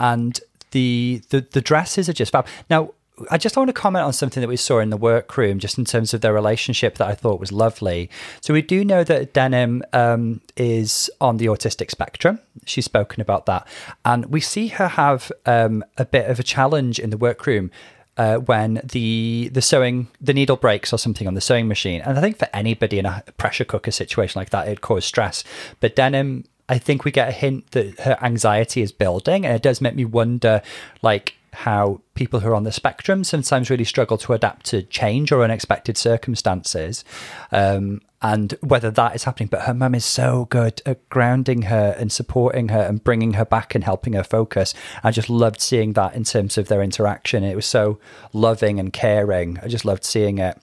and 0.00 0.40
the, 0.74 1.22
the 1.30 1.40
the 1.56 1.60
dresses 1.60 2.08
are 2.08 2.12
just 2.12 2.32
fab. 2.32 2.46
Now, 2.68 2.90
I 3.30 3.38
just 3.38 3.56
want 3.56 3.68
to 3.68 3.72
comment 3.72 4.04
on 4.04 4.12
something 4.12 4.40
that 4.40 4.48
we 4.48 4.56
saw 4.56 4.80
in 4.80 4.90
the 4.90 4.96
workroom, 4.96 5.60
just 5.60 5.78
in 5.78 5.84
terms 5.84 6.12
of 6.14 6.20
their 6.20 6.32
relationship 6.32 6.96
that 6.96 7.08
I 7.08 7.14
thought 7.14 7.38
was 7.38 7.52
lovely. 7.52 8.10
So 8.40 8.52
we 8.52 8.60
do 8.60 8.84
know 8.84 9.04
that 9.04 9.32
Denim 9.32 9.84
um, 9.92 10.40
is 10.56 11.08
on 11.20 11.36
the 11.36 11.46
autistic 11.46 11.90
spectrum. 11.92 12.40
She's 12.66 12.84
spoken 12.84 13.20
about 13.20 13.46
that, 13.46 13.68
and 14.04 14.26
we 14.26 14.40
see 14.40 14.66
her 14.68 14.88
have 14.88 15.30
um, 15.46 15.84
a 15.96 16.04
bit 16.04 16.28
of 16.28 16.40
a 16.40 16.42
challenge 16.42 16.98
in 16.98 17.10
the 17.10 17.16
workroom. 17.16 17.70
Uh, 18.16 18.36
when 18.36 18.80
the 18.84 19.50
the 19.52 19.60
sewing 19.60 20.06
the 20.20 20.32
needle 20.32 20.56
breaks 20.56 20.92
or 20.92 20.98
something 20.98 21.26
on 21.26 21.34
the 21.34 21.40
sewing 21.40 21.66
machine, 21.66 22.00
and 22.00 22.16
I 22.16 22.20
think 22.20 22.38
for 22.38 22.48
anybody 22.52 23.00
in 23.00 23.06
a 23.06 23.24
pressure 23.38 23.64
cooker 23.64 23.90
situation 23.90 24.38
like 24.40 24.50
that, 24.50 24.66
it'd 24.66 24.80
cause 24.80 25.04
stress. 25.04 25.42
But 25.80 25.96
denim 25.96 26.44
I 26.68 26.78
think 26.78 27.04
we 27.04 27.10
get 27.10 27.28
a 27.28 27.32
hint 27.32 27.72
that 27.72 28.00
her 28.00 28.18
anxiety 28.22 28.82
is 28.82 28.92
building, 28.92 29.44
and 29.44 29.54
it 29.54 29.62
does 29.62 29.80
make 29.80 29.94
me 29.94 30.04
wonder, 30.04 30.62
like, 31.02 31.34
how 31.52 32.00
people 32.14 32.40
who 32.40 32.48
are 32.48 32.54
on 32.54 32.64
the 32.64 32.72
spectrum 32.72 33.22
sometimes 33.22 33.70
really 33.70 33.84
struggle 33.84 34.18
to 34.18 34.32
adapt 34.32 34.66
to 34.66 34.82
change 34.82 35.30
or 35.30 35.44
unexpected 35.44 35.96
circumstances. 35.96 37.04
Um, 37.52 38.00
and 38.20 38.54
whether 38.60 38.90
that 38.90 39.14
is 39.14 39.24
happening, 39.24 39.48
but 39.48 39.62
her 39.62 39.74
mum 39.74 39.94
is 39.94 40.04
so 40.04 40.46
good 40.46 40.80
at 40.86 41.06
grounding 41.10 41.62
her 41.62 41.94
and 41.98 42.10
supporting 42.10 42.70
her 42.70 42.80
and 42.80 43.04
bringing 43.04 43.34
her 43.34 43.44
back 43.44 43.74
and 43.74 43.84
helping 43.84 44.14
her 44.14 44.24
focus. 44.24 44.72
I 45.04 45.10
just 45.10 45.28
loved 45.28 45.60
seeing 45.60 45.92
that 45.92 46.14
in 46.14 46.24
terms 46.24 46.56
of 46.56 46.68
their 46.68 46.82
interaction. 46.82 47.44
It 47.44 47.54
was 47.54 47.66
so 47.66 48.00
loving 48.32 48.80
and 48.80 48.92
caring. 48.92 49.58
I 49.62 49.68
just 49.68 49.84
loved 49.84 50.04
seeing 50.04 50.38
it. 50.38 50.58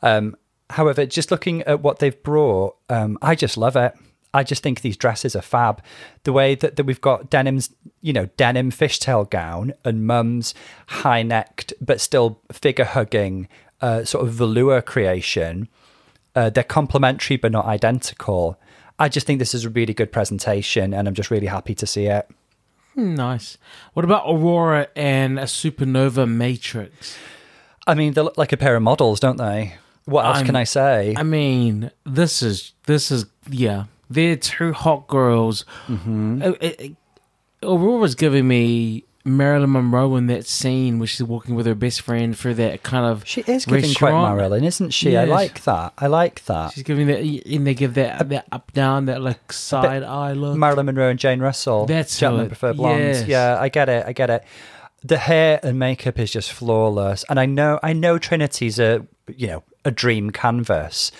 Um, 0.00 0.36
however, 0.70 1.04
just 1.04 1.30
looking 1.30 1.62
at 1.64 1.82
what 1.82 1.98
they've 1.98 2.22
brought, 2.22 2.76
um, 2.88 3.18
I 3.20 3.34
just 3.34 3.58
love 3.58 3.76
it. 3.76 3.94
I 4.34 4.42
just 4.42 4.62
think 4.62 4.80
these 4.80 4.96
dresses 4.96 5.34
are 5.34 5.42
fab. 5.42 5.82
The 6.24 6.32
way 6.32 6.54
that, 6.56 6.76
that 6.76 6.84
we've 6.84 7.00
got 7.00 7.30
denim's, 7.30 7.70
you 8.02 8.12
know, 8.12 8.26
denim 8.36 8.70
fishtail 8.70 9.28
gown 9.30 9.72
and 9.84 10.06
mum's 10.06 10.54
high 10.88 11.22
necked 11.22 11.72
but 11.80 12.00
still 12.00 12.40
figure 12.52 12.84
hugging 12.84 13.48
uh, 13.80 14.04
sort 14.04 14.26
of 14.26 14.32
velour 14.34 14.82
creation. 14.82 15.68
Uh, 16.34 16.50
they're 16.50 16.64
complementary 16.64 17.36
but 17.36 17.52
not 17.52 17.64
identical. 17.64 18.58
I 18.98 19.08
just 19.08 19.26
think 19.26 19.38
this 19.38 19.54
is 19.54 19.64
a 19.64 19.70
really 19.70 19.92
good 19.92 20.10
presentation, 20.10 20.94
and 20.94 21.06
I'm 21.06 21.14
just 21.14 21.30
really 21.30 21.46
happy 21.46 21.74
to 21.74 21.86
see 21.86 22.06
it. 22.06 22.28
Nice. 22.94 23.58
What 23.92 24.04
about 24.04 24.24
Aurora 24.26 24.88
and 24.96 25.38
a 25.38 25.42
Supernova 25.42 26.26
Matrix? 26.28 27.16
I 27.86 27.94
mean, 27.94 28.14
they 28.14 28.22
look 28.22 28.38
like 28.38 28.52
a 28.52 28.56
pair 28.56 28.74
of 28.74 28.82
models, 28.82 29.20
don't 29.20 29.36
they? 29.36 29.74
What 30.06 30.24
else 30.24 30.38
I'm- 30.38 30.46
can 30.46 30.56
I 30.56 30.64
say? 30.64 31.14
I 31.16 31.22
mean, 31.22 31.90
this 32.04 32.42
is 32.42 32.72
this 32.86 33.10
is 33.10 33.26
yeah. 33.50 33.84
They're 34.08 34.36
two 34.36 34.72
hot 34.72 35.06
girls. 35.08 35.64
Mm-hmm. 35.88 36.92
Aurora's 37.62 38.14
giving 38.14 38.46
me 38.46 39.04
Marilyn 39.24 39.72
Monroe 39.72 40.14
in 40.16 40.26
that 40.28 40.46
scene 40.46 40.98
where 40.98 41.06
she's 41.08 41.22
walking 41.24 41.54
with 41.56 41.66
her 41.66 41.74
best 41.74 42.02
friend 42.02 42.38
for 42.38 42.54
that 42.54 42.82
kind 42.84 43.04
of. 43.06 43.26
she 43.26 43.40
is 43.40 43.64
giving 43.64 43.82
quite 43.94 44.10
restaurant. 44.12 44.36
Marilyn, 44.36 44.64
isn't 44.64 44.90
she? 44.90 45.16
I 45.16 45.24
like 45.24 45.64
that. 45.64 45.92
I 45.98 46.06
like 46.06 46.44
that. 46.44 46.72
She's 46.74 46.84
giving 46.84 47.08
that, 47.08 47.20
and 47.20 47.66
they 47.66 47.74
give 47.74 47.94
that 47.94 48.28
that 48.28 48.46
up 48.52 48.72
down 48.72 49.06
that 49.06 49.20
like 49.22 49.52
side 49.52 50.02
eye 50.04 50.32
look. 50.32 50.56
Marilyn 50.56 50.86
Monroe 50.86 51.08
and 51.10 51.18
Jane 51.18 51.40
Russell. 51.40 51.86
That's 51.86 52.16
Gentlemen 52.18 52.46
it- 52.46 52.50
Prefer 52.50 52.74
Blondes. 52.74 53.20
yes. 53.20 53.28
Yeah, 53.28 53.58
I 53.60 53.68
get 53.68 53.88
it. 53.88 54.04
I 54.06 54.12
get 54.12 54.30
it. 54.30 54.44
The 55.02 55.18
hair 55.18 55.60
and 55.62 55.78
makeup 55.78 56.18
is 56.18 56.30
just 56.30 56.52
flawless, 56.52 57.24
and 57.28 57.40
I 57.40 57.46
know 57.46 57.78
I 57.82 57.92
know 57.92 58.18
Trinity's 58.18 58.78
a 58.78 59.06
you 59.34 59.46
know 59.48 59.62
a 59.84 59.90
dream 59.90 60.30
canvas, 60.30 61.10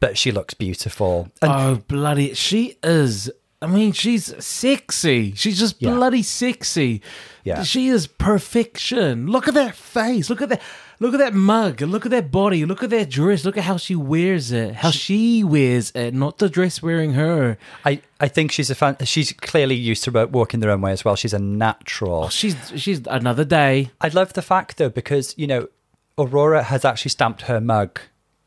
but 0.00 0.16
she 0.18 0.30
looks 0.32 0.54
beautiful. 0.54 1.28
And 1.42 1.52
oh 1.52 1.82
bloody! 1.88 2.34
She 2.34 2.76
is. 2.82 3.30
I 3.62 3.66
mean, 3.68 3.92
she's 3.92 4.34
sexy. 4.44 5.32
She's 5.34 5.58
just 5.58 5.80
Yeah. 5.80 5.94
bloody 5.94 6.22
sexy. 6.22 7.00
Yeah. 7.42 7.62
She 7.62 7.88
is 7.88 8.06
perfection. 8.06 9.26
Look 9.28 9.48
at 9.48 9.54
that 9.54 9.74
face. 9.74 10.28
Look 10.30 10.42
at 10.42 10.50
that. 10.50 10.60
Look 11.00 11.14
at 11.14 11.18
that 11.18 11.34
mug. 11.34 11.80
Look 11.82 12.04
at 12.06 12.10
that 12.10 12.30
body. 12.30 12.64
Look 12.64 12.82
at 12.82 12.90
that 12.90 13.10
dress. 13.10 13.44
Look 13.44 13.56
at 13.58 13.64
how 13.64 13.76
she 13.76 13.94
wears 13.94 14.50
it. 14.52 14.76
How 14.76 14.90
she 14.90 15.44
wears 15.44 15.90
it, 15.94 16.14
not 16.14 16.38
the 16.38 16.48
dress 16.48 16.82
wearing 16.82 17.12
her. 17.14 17.58
I, 17.84 18.00
I 18.18 18.28
think 18.28 18.50
she's 18.52 18.70
a 18.70 18.74
fan. 18.74 18.96
She's 19.04 19.32
clearly 19.32 19.74
used 19.74 20.04
to 20.04 20.26
walking 20.26 20.60
their 20.60 20.70
own 20.70 20.80
way 20.80 20.92
as 20.92 21.04
well. 21.04 21.16
She's 21.16 21.34
a 21.34 21.38
natural. 21.38 22.24
Oh, 22.24 22.28
she's 22.28 22.56
she's 22.76 23.00
another 23.08 23.44
day. 23.44 23.90
I 24.00 24.08
love 24.08 24.32
the 24.34 24.42
fact 24.42 24.78
though 24.78 24.88
because 24.90 25.34
you 25.36 25.46
know 25.46 25.68
Aurora 26.18 26.62
has 26.62 26.84
actually 26.84 27.10
stamped 27.10 27.42
her 27.42 27.60
mug 27.60 28.00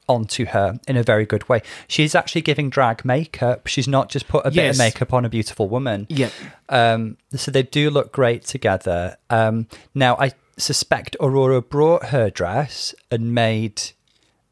onto 0.09 0.45
her 0.45 0.79
in 0.87 0.97
a 0.97 1.03
very 1.03 1.25
good 1.25 1.47
way. 1.47 1.61
She's 1.87 2.15
actually 2.15 2.41
giving 2.41 2.69
drag 2.69 3.05
makeup. 3.05 3.67
She's 3.67 3.87
not 3.87 4.09
just 4.09 4.27
put 4.27 4.45
a 4.45 4.51
bit 4.51 4.71
of 4.71 4.77
makeup 4.77 5.13
on 5.13 5.23
a 5.25 5.29
beautiful 5.29 5.69
woman. 5.69 6.07
Yep. 6.09 6.31
Um, 6.69 7.17
so 7.33 7.51
they 7.51 7.63
do 7.63 7.89
look 7.89 8.11
great 8.11 8.43
together. 8.43 9.17
Um, 9.29 9.67
now 9.93 10.15
I 10.17 10.33
suspect 10.57 11.15
Aurora 11.19 11.61
brought 11.61 12.07
her 12.07 12.29
dress 12.29 12.93
and 13.11 13.33
made 13.33 13.81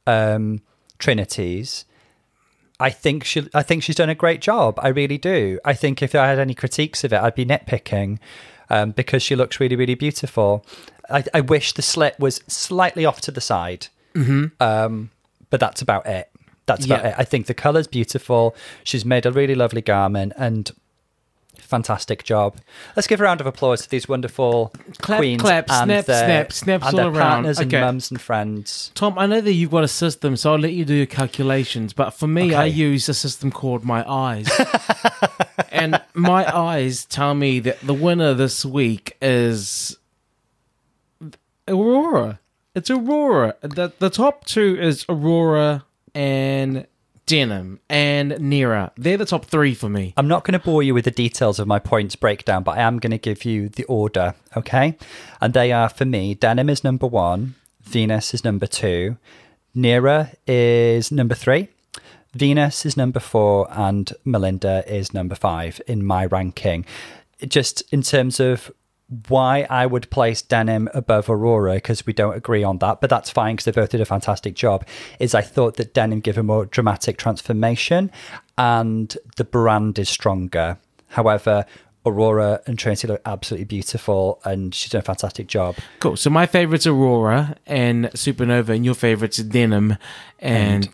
um, 0.05 0.61
Trinity's. 0.99 1.85
I 2.79 2.91
think 2.91 3.23
she, 3.23 3.49
I 3.53 3.63
think 3.63 3.83
she's 3.83 3.95
done 3.95 4.09
a 4.09 4.15
great 4.15 4.39
job. 4.39 4.79
I 4.81 4.89
really 4.89 5.17
do. 5.17 5.59
I 5.65 5.73
think 5.73 6.03
if 6.03 6.13
I 6.13 6.27
had 6.27 6.39
any 6.39 6.53
critiques 6.53 7.03
of 7.03 7.11
it, 7.11 7.19
I'd 7.19 7.33
be 7.35 7.45
nitpicking 7.45 8.19
um, 8.69 8.91
because 8.91 9.23
she 9.23 9.35
looks 9.35 9.59
really, 9.59 9.75
really 9.75 9.95
beautiful. 9.95 10.65
I, 11.09 11.23
I 11.33 11.41
wish 11.41 11.73
the 11.73 11.81
slit 11.81 12.19
was 12.19 12.41
slightly 12.47 13.05
off 13.05 13.21
to 13.21 13.31
the 13.31 13.41
side, 13.41 13.87
mm-hmm. 14.13 14.61
um, 14.61 15.09
but 15.49 15.59
that's 15.59 15.81
about 15.81 16.05
it. 16.05 16.29
That's 16.65 16.85
about 16.85 17.03
Yeah. 17.03 17.09
it. 17.09 17.15
I 17.17 17.23
think 17.23 17.45
the 17.47 17.53
colour's 17.53 17.87
beautiful. 17.87 18.55
She's 18.83 19.05
made 19.05 19.25
a 19.25 19.31
really 19.31 19.55
lovely 19.55 19.81
garment 19.81 20.33
and 20.37 20.69
fantastic 21.59 22.23
job. 22.23 22.57
Let's 22.95 23.07
give 23.07 23.19
a 23.19 23.23
round 23.23 23.41
of 23.41 23.47
applause 23.47 23.81
to 23.81 23.89
these 23.89 24.07
wonderful 24.07 24.73
Clap, 24.99 25.19
queens 25.19 25.41
clap, 25.41 25.69
and 25.69 25.87
snap, 25.89 26.05
their, 26.05 26.25
snap, 26.25 26.53
snaps 26.53 26.87
and 26.87 26.99
all 26.99 27.11
their 27.11 27.19
around. 27.21 27.31
partners 27.31 27.59
and 27.59 27.71
mums 27.71 28.11
and 28.11 28.21
friends. 28.21 28.91
Tom, 28.95 29.17
I 29.17 29.25
know 29.25 29.41
that 29.41 29.51
you've 29.53 29.71
got 29.71 29.83
a 29.83 29.87
system, 29.87 30.37
so 30.37 30.53
I'll 30.53 30.59
let 30.59 30.73
you 30.73 30.85
do 30.85 30.93
your 30.93 31.05
calculations. 31.07 31.93
But 31.93 32.11
for 32.11 32.27
me, 32.27 32.53
I 32.53 32.65
use 32.65 33.09
a 33.09 33.13
system 33.13 33.51
called 33.51 33.83
My 33.83 34.07
Eyes. 34.09 34.47
and 35.71 36.01
my 36.13 36.45
eyes 36.55 37.05
tell 37.05 37.33
me 37.33 37.59
that 37.61 37.79
the 37.81 37.93
winner 37.93 38.33
this 38.33 38.63
week 38.63 39.17
is 39.21 39.97
Aurora. 41.67 42.39
It's 42.77 42.91
Aurora. 42.91 43.55
The, 43.61 43.91
the 43.97 44.11
top 44.11 44.45
two 44.45 44.77
is 44.79 45.03
Aurora 45.09 45.83
and 46.13 46.85
Denim 47.25 47.79
and 47.89 48.33
Nearah. 48.33 48.91
They're 48.95 49.17
the 49.17 49.25
top 49.25 49.45
three 49.45 49.73
for 49.73 49.89
me. 49.89 50.13
I'm 50.15 50.27
not 50.27 50.43
going 50.43 50.53
to 50.53 50.63
bore 50.63 50.83
you 50.83 50.93
with 50.93 51.05
the 51.05 51.09
details 51.09 51.57
of 51.57 51.65
my 51.65 51.79
points 51.79 52.15
breakdown, 52.15 52.61
but 52.61 52.77
I 52.77 52.81
am 52.81 52.99
going 52.99 53.09
to 53.09 53.17
give 53.17 53.45
you 53.45 53.67
the 53.67 53.83
order, 53.85 54.35
okay? 54.55 54.95
And 55.41 55.55
they 55.55 55.71
are 55.71 55.89
for 55.89 56.05
me 56.05 56.35
Denim 56.35 56.69
is 56.69 56.83
number 56.83 57.07
one, 57.07 57.55
Venus 57.81 58.35
is 58.35 58.43
number 58.43 58.67
two, 58.67 59.17
Nearah 59.75 60.35
is 60.45 61.11
number 61.11 61.33
three, 61.33 61.69
Venus 62.35 62.85
is 62.85 62.95
number 62.95 63.19
four, 63.19 63.67
and 63.71 64.13
Melinda 64.23 64.83
is 64.85 65.15
number 65.15 65.33
five 65.33 65.81
in 65.87 66.05
my 66.05 66.27
ranking. 66.27 66.85
Just 67.47 67.81
in 67.91 68.03
terms 68.03 68.39
of 68.39 68.71
why 69.27 69.65
I 69.69 69.85
would 69.85 70.09
place 70.09 70.41
Denim 70.41 70.89
above 70.93 71.29
Aurora, 71.29 71.75
because 71.75 72.05
we 72.05 72.13
don't 72.13 72.35
agree 72.35 72.63
on 72.63 72.79
that, 72.79 72.99
but 72.99 73.09
that's 73.09 73.29
fine 73.29 73.55
because 73.55 73.65
they 73.65 73.71
both 73.71 73.89
did 73.89 74.01
a 74.01 74.05
fantastic 74.05 74.53
job. 74.53 74.85
Is 75.19 75.33
I 75.33 75.41
thought 75.41 75.77
that 75.77 75.93
Denim 75.93 76.19
gave 76.19 76.37
a 76.37 76.43
more 76.43 76.65
dramatic 76.65 77.17
transformation 77.17 78.11
and 78.57 79.15
the 79.37 79.45
brand 79.45 79.97
is 79.97 80.09
stronger. 80.09 80.77
However, 81.07 81.65
Aurora 82.05 82.61
and 82.65 82.77
Trinity 82.77 83.07
look 83.07 83.21
absolutely 83.25 83.65
beautiful 83.65 84.41
and 84.43 84.75
she's 84.75 84.91
done 84.91 84.99
a 84.99 85.03
fantastic 85.03 85.47
job. 85.47 85.77
Cool. 85.99 86.17
So 86.17 86.29
my 86.29 86.45
favorite's 86.45 86.87
Aurora 86.87 87.55
and 87.65 88.05
Supernova, 88.07 88.69
and 88.69 88.83
your 88.83 88.95
favorite's 88.95 89.37
Denim 89.37 89.97
and 90.39 90.89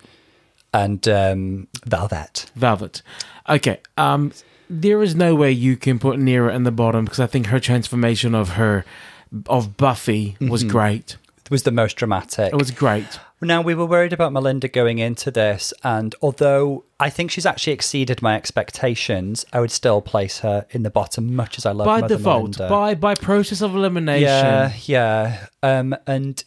And 0.76 1.08
um, 1.08 1.68
Velvet. 1.86 2.50
Velvet. 2.56 3.04
Okay. 3.48 3.80
Um, 3.96 4.34
there 4.70 5.02
is 5.02 5.16
no 5.16 5.36
way 5.36 5.52
you 5.52 5.78
can 5.78 6.00
put 6.00 6.20
Nearah 6.20 6.54
in 6.54 6.64
the 6.64 6.72
bottom 6.72 7.06
because 7.06 7.20
I 7.20 7.28
think 7.28 7.48
her 7.48 7.60
transformation 7.60 8.34
of 8.36 8.50
her 8.50 8.86
of 9.48 9.78
Buffy 9.78 10.38
was 10.40 10.64
great. 10.64 11.18
It 11.44 11.52
was 11.52 11.64
the 11.64 11.72
most 11.72 11.98
dramatic. 11.98 12.54
It 12.54 12.58
was 12.58 12.72
great. 12.72 13.20
Now, 13.42 13.62
we 13.62 13.76
were 13.76 13.86
worried 13.86 14.14
about 14.14 14.32
Melinda 14.32 14.70
going 14.70 15.00
into 15.00 15.30
this, 15.30 15.74
and 15.84 16.16
although 16.22 16.86
I 16.98 17.10
think 17.10 17.30
she's 17.32 17.46
actually 17.46 17.74
exceeded 17.74 18.22
my 18.22 18.36
expectations, 18.36 19.46
I 19.52 19.60
would 19.60 19.72
still 19.72 20.02
place 20.02 20.40
her 20.40 20.66
in 20.70 20.84
the 20.84 20.90
bottom, 20.90 21.36
much 21.36 21.58
as 21.58 21.66
I 21.66 21.74
love 21.74 21.86
by 21.86 22.00
Mother 22.00 22.16
default, 22.16 22.58
Melinda. 22.58 22.70
by 22.70 22.96
by 22.96 23.16
process 23.16 23.62
of 23.62 23.76
elimination. 23.76 24.24
Yeah, 24.24 24.74
yeah. 24.86 25.48
Um, 25.62 25.96
and 26.08 26.42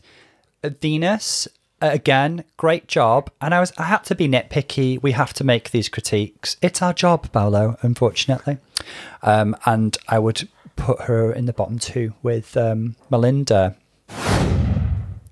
Venus, 0.64 1.46
again, 1.80 2.44
great 2.56 2.88
job. 2.88 3.30
And 3.40 3.54
I 3.54 3.60
was, 3.60 3.72
I 3.78 3.84
had 3.84 4.04
to 4.04 4.14
be 4.14 4.28
nitpicky. 4.28 5.02
We 5.02 5.12
have 5.12 5.32
to 5.34 5.44
make 5.44 5.70
these 5.70 5.88
critiques. 5.88 6.56
It's 6.62 6.80
our 6.82 6.92
job, 6.92 7.30
Paulo, 7.32 7.76
unfortunately. 7.82 8.58
Um, 9.22 9.56
and 9.66 9.96
I 10.08 10.18
would 10.18 10.48
put 10.76 11.02
her 11.02 11.32
in 11.32 11.46
the 11.46 11.52
bottom 11.52 11.78
two 11.78 12.12
with 12.22 12.56
um, 12.56 12.96
Melinda. 13.10 13.76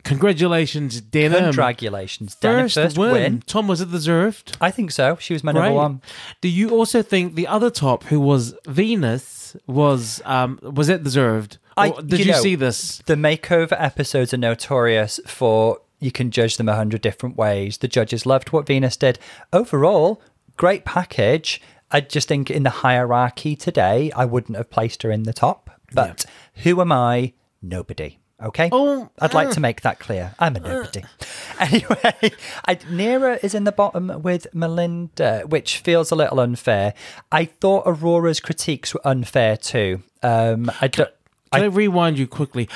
Congratulations, 0.04 1.00
Denim. 1.00 1.44
Congratulations. 1.44 2.34
First, 2.38 2.74
First 2.74 2.98
win. 2.98 3.12
win. 3.12 3.42
Tom 3.46 3.66
was 3.68 3.80
it 3.80 3.90
deserved? 3.90 4.54
I 4.60 4.70
think 4.70 4.90
so. 4.90 5.16
She 5.18 5.32
was 5.32 5.42
my 5.42 5.52
number 5.52 5.72
one. 5.72 6.02
Do 6.42 6.48
you 6.50 6.70
also 6.70 7.00
think 7.00 7.36
the 7.36 7.46
other 7.46 7.70
top, 7.70 8.04
who 8.04 8.20
was 8.20 8.54
Venus, 8.66 9.56
was 9.66 10.20
um 10.26 10.58
was 10.62 10.90
it 10.90 11.02
deserved? 11.04 11.56
I- 11.76 11.88
Or 11.90 12.02
did 12.02 12.18
you 12.20 12.26
you, 12.26 12.32
know- 12.32 12.40
see 12.40 12.54
this? 12.54 12.98
The 13.06 13.14
makeover 13.14 13.76
episodes 13.80 14.34
are 14.34 14.38
notorious 14.38 15.20
for 15.26 15.78
you 16.04 16.12
can 16.12 16.30
judge 16.30 16.58
them 16.58 16.68
a 16.68 16.76
hundred 16.76 17.00
different 17.00 17.36
ways. 17.36 17.78
The 17.78 17.88
judges 17.88 18.26
loved 18.26 18.52
what 18.52 18.66
Venus 18.66 18.96
did. 18.96 19.18
Overall, 19.52 20.20
great 20.56 20.84
package. 20.84 21.60
I 21.90 22.00
just 22.02 22.28
think 22.28 22.50
in 22.50 22.62
the 22.62 22.70
hierarchy 22.70 23.56
today, 23.56 24.12
I 24.12 24.24
wouldn't 24.26 24.58
have 24.58 24.68
placed 24.68 25.02
her 25.02 25.10
in 25.10 25.22
the 25.22 25.32
top. 25.32 25.70
But 25.92 26.26
who 26.56 26.80
am 26.80 26.92
I? 26.92 27.32
Nobody. 27.62 28.18
Okay. 28.42 28.68
Oh, 28.72 29.08
I'd 29.20 29.32
like 29.32 29.50
to 29.50 29.60
make 29.60 29.82
that 29.82 30.00
clear. 30.00 30.34
I'm 30.38 30.56
a 30.56 30.60
nobody. 30.60 31.04
anyway, 31.60 32.32
I, 32.66 32.74
Nearah 32.74 33.42
is 33.42 33.54
in 33.54 33.64
the 33.64 33.72
bottom 33.72 34.20
with 34.22 34.46
Melinda, 34.52 35.44
which 35.46 35.78
feels 35.78 36.10
a 36.10 36.16
little 36.16 36.40
unfair. 36.40 36.94
I 37.32 37.46
thought 37.46 37.84
Aurora's 37.86 38.40
critiques 38.40 38.92
were 38.92 39.06
unfair 39.06 39.56
too. 39.56 40.02
Um, 40.22 40.70
I 40.80 40.88
don't. 40.88 41.10
can 41.52 41.62
I, 41.62 41.66
rewind 41.66 42.18
you 42.18 42.26
quickly? 42.26 42.68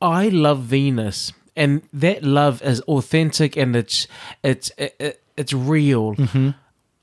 I 0.00 0.28
love 0.28 0.60
Venus, 0.60 1.32
and 1.56 1.82
that 1.92 2.22
love 2.22 2.62
is 2.62 2.80
authentic 2.82 3.56
and 3.56 3.76
it's 3.76 4.06
it's 4.42 4.70
it, 4.78 5.22
it's 5.36 5.52
real. 5.52 6.14
Mm-hmm. 6.14 6.50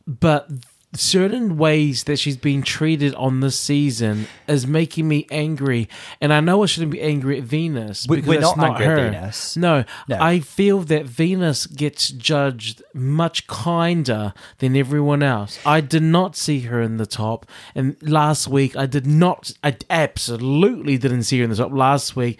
But 0.08 0.49
certain 0.93 1.58
ways 1.58 2.04
that 2.04 2.18
she's 2.18 2.36
being 2.36 2.62
treated 2.62 3.16
on 3.16 3.39
this 3.39 3.58
season 3.58 4.28
is 4.47 4.68
making 4.68 5.08
me 5.08 5.26
angry. 5.32 5.88
And 6.20 6.34
I 6.34 6.41
know 6.41 6.64
I 6.64 6.66
shouldn't 6.66 6.91
be 6.91 7.02
angry 7.02 7.38
at 7.38 7.43
Venus 7.43 8.06
because 8.06 8.28
we're 8.28 8.41
not 8.41 8.58
not 8.58 8.82
angry 8.82 8.86
at 8.86 8.89
her. 8.89 9.12
Venus. 9.12 9.58
No, 9.58 9.86
No. 10.10 10.18
I 10.20 10.39
feel 10.39 10.80
that 10.82 11.06
Venus 11.06 11.66
gets 11.66 12.10
judged 12.10 12.84
much 12.93 13.47
kinder 13.47 14.34
than 14.58 14.76
everyone 14.76 15.24
else. 15.24 15.60
I 15.66 15.82
did 15.82 16.04
not 16.04 16.36
see 16.36 16.62
her 16.62 16.82
in 16.82 16.97
the 16.97 17.06
top, 17.06 17.45
and 17.74 17.95
last 18.02 18.47
week 18.47 18.76
I 18.76 18.86
did 18.86 19.08
not. 19.08 19.54
I 19.64 19.78
absolutely 19.89 20.97
didn't 20.97 21.24
see 21.24 21.38
her 21.39 21.45
in 21.45 21.52
the 21.52 21.56
top 21.56 21.72
last 21.72 22.16
week. 22.16 22.39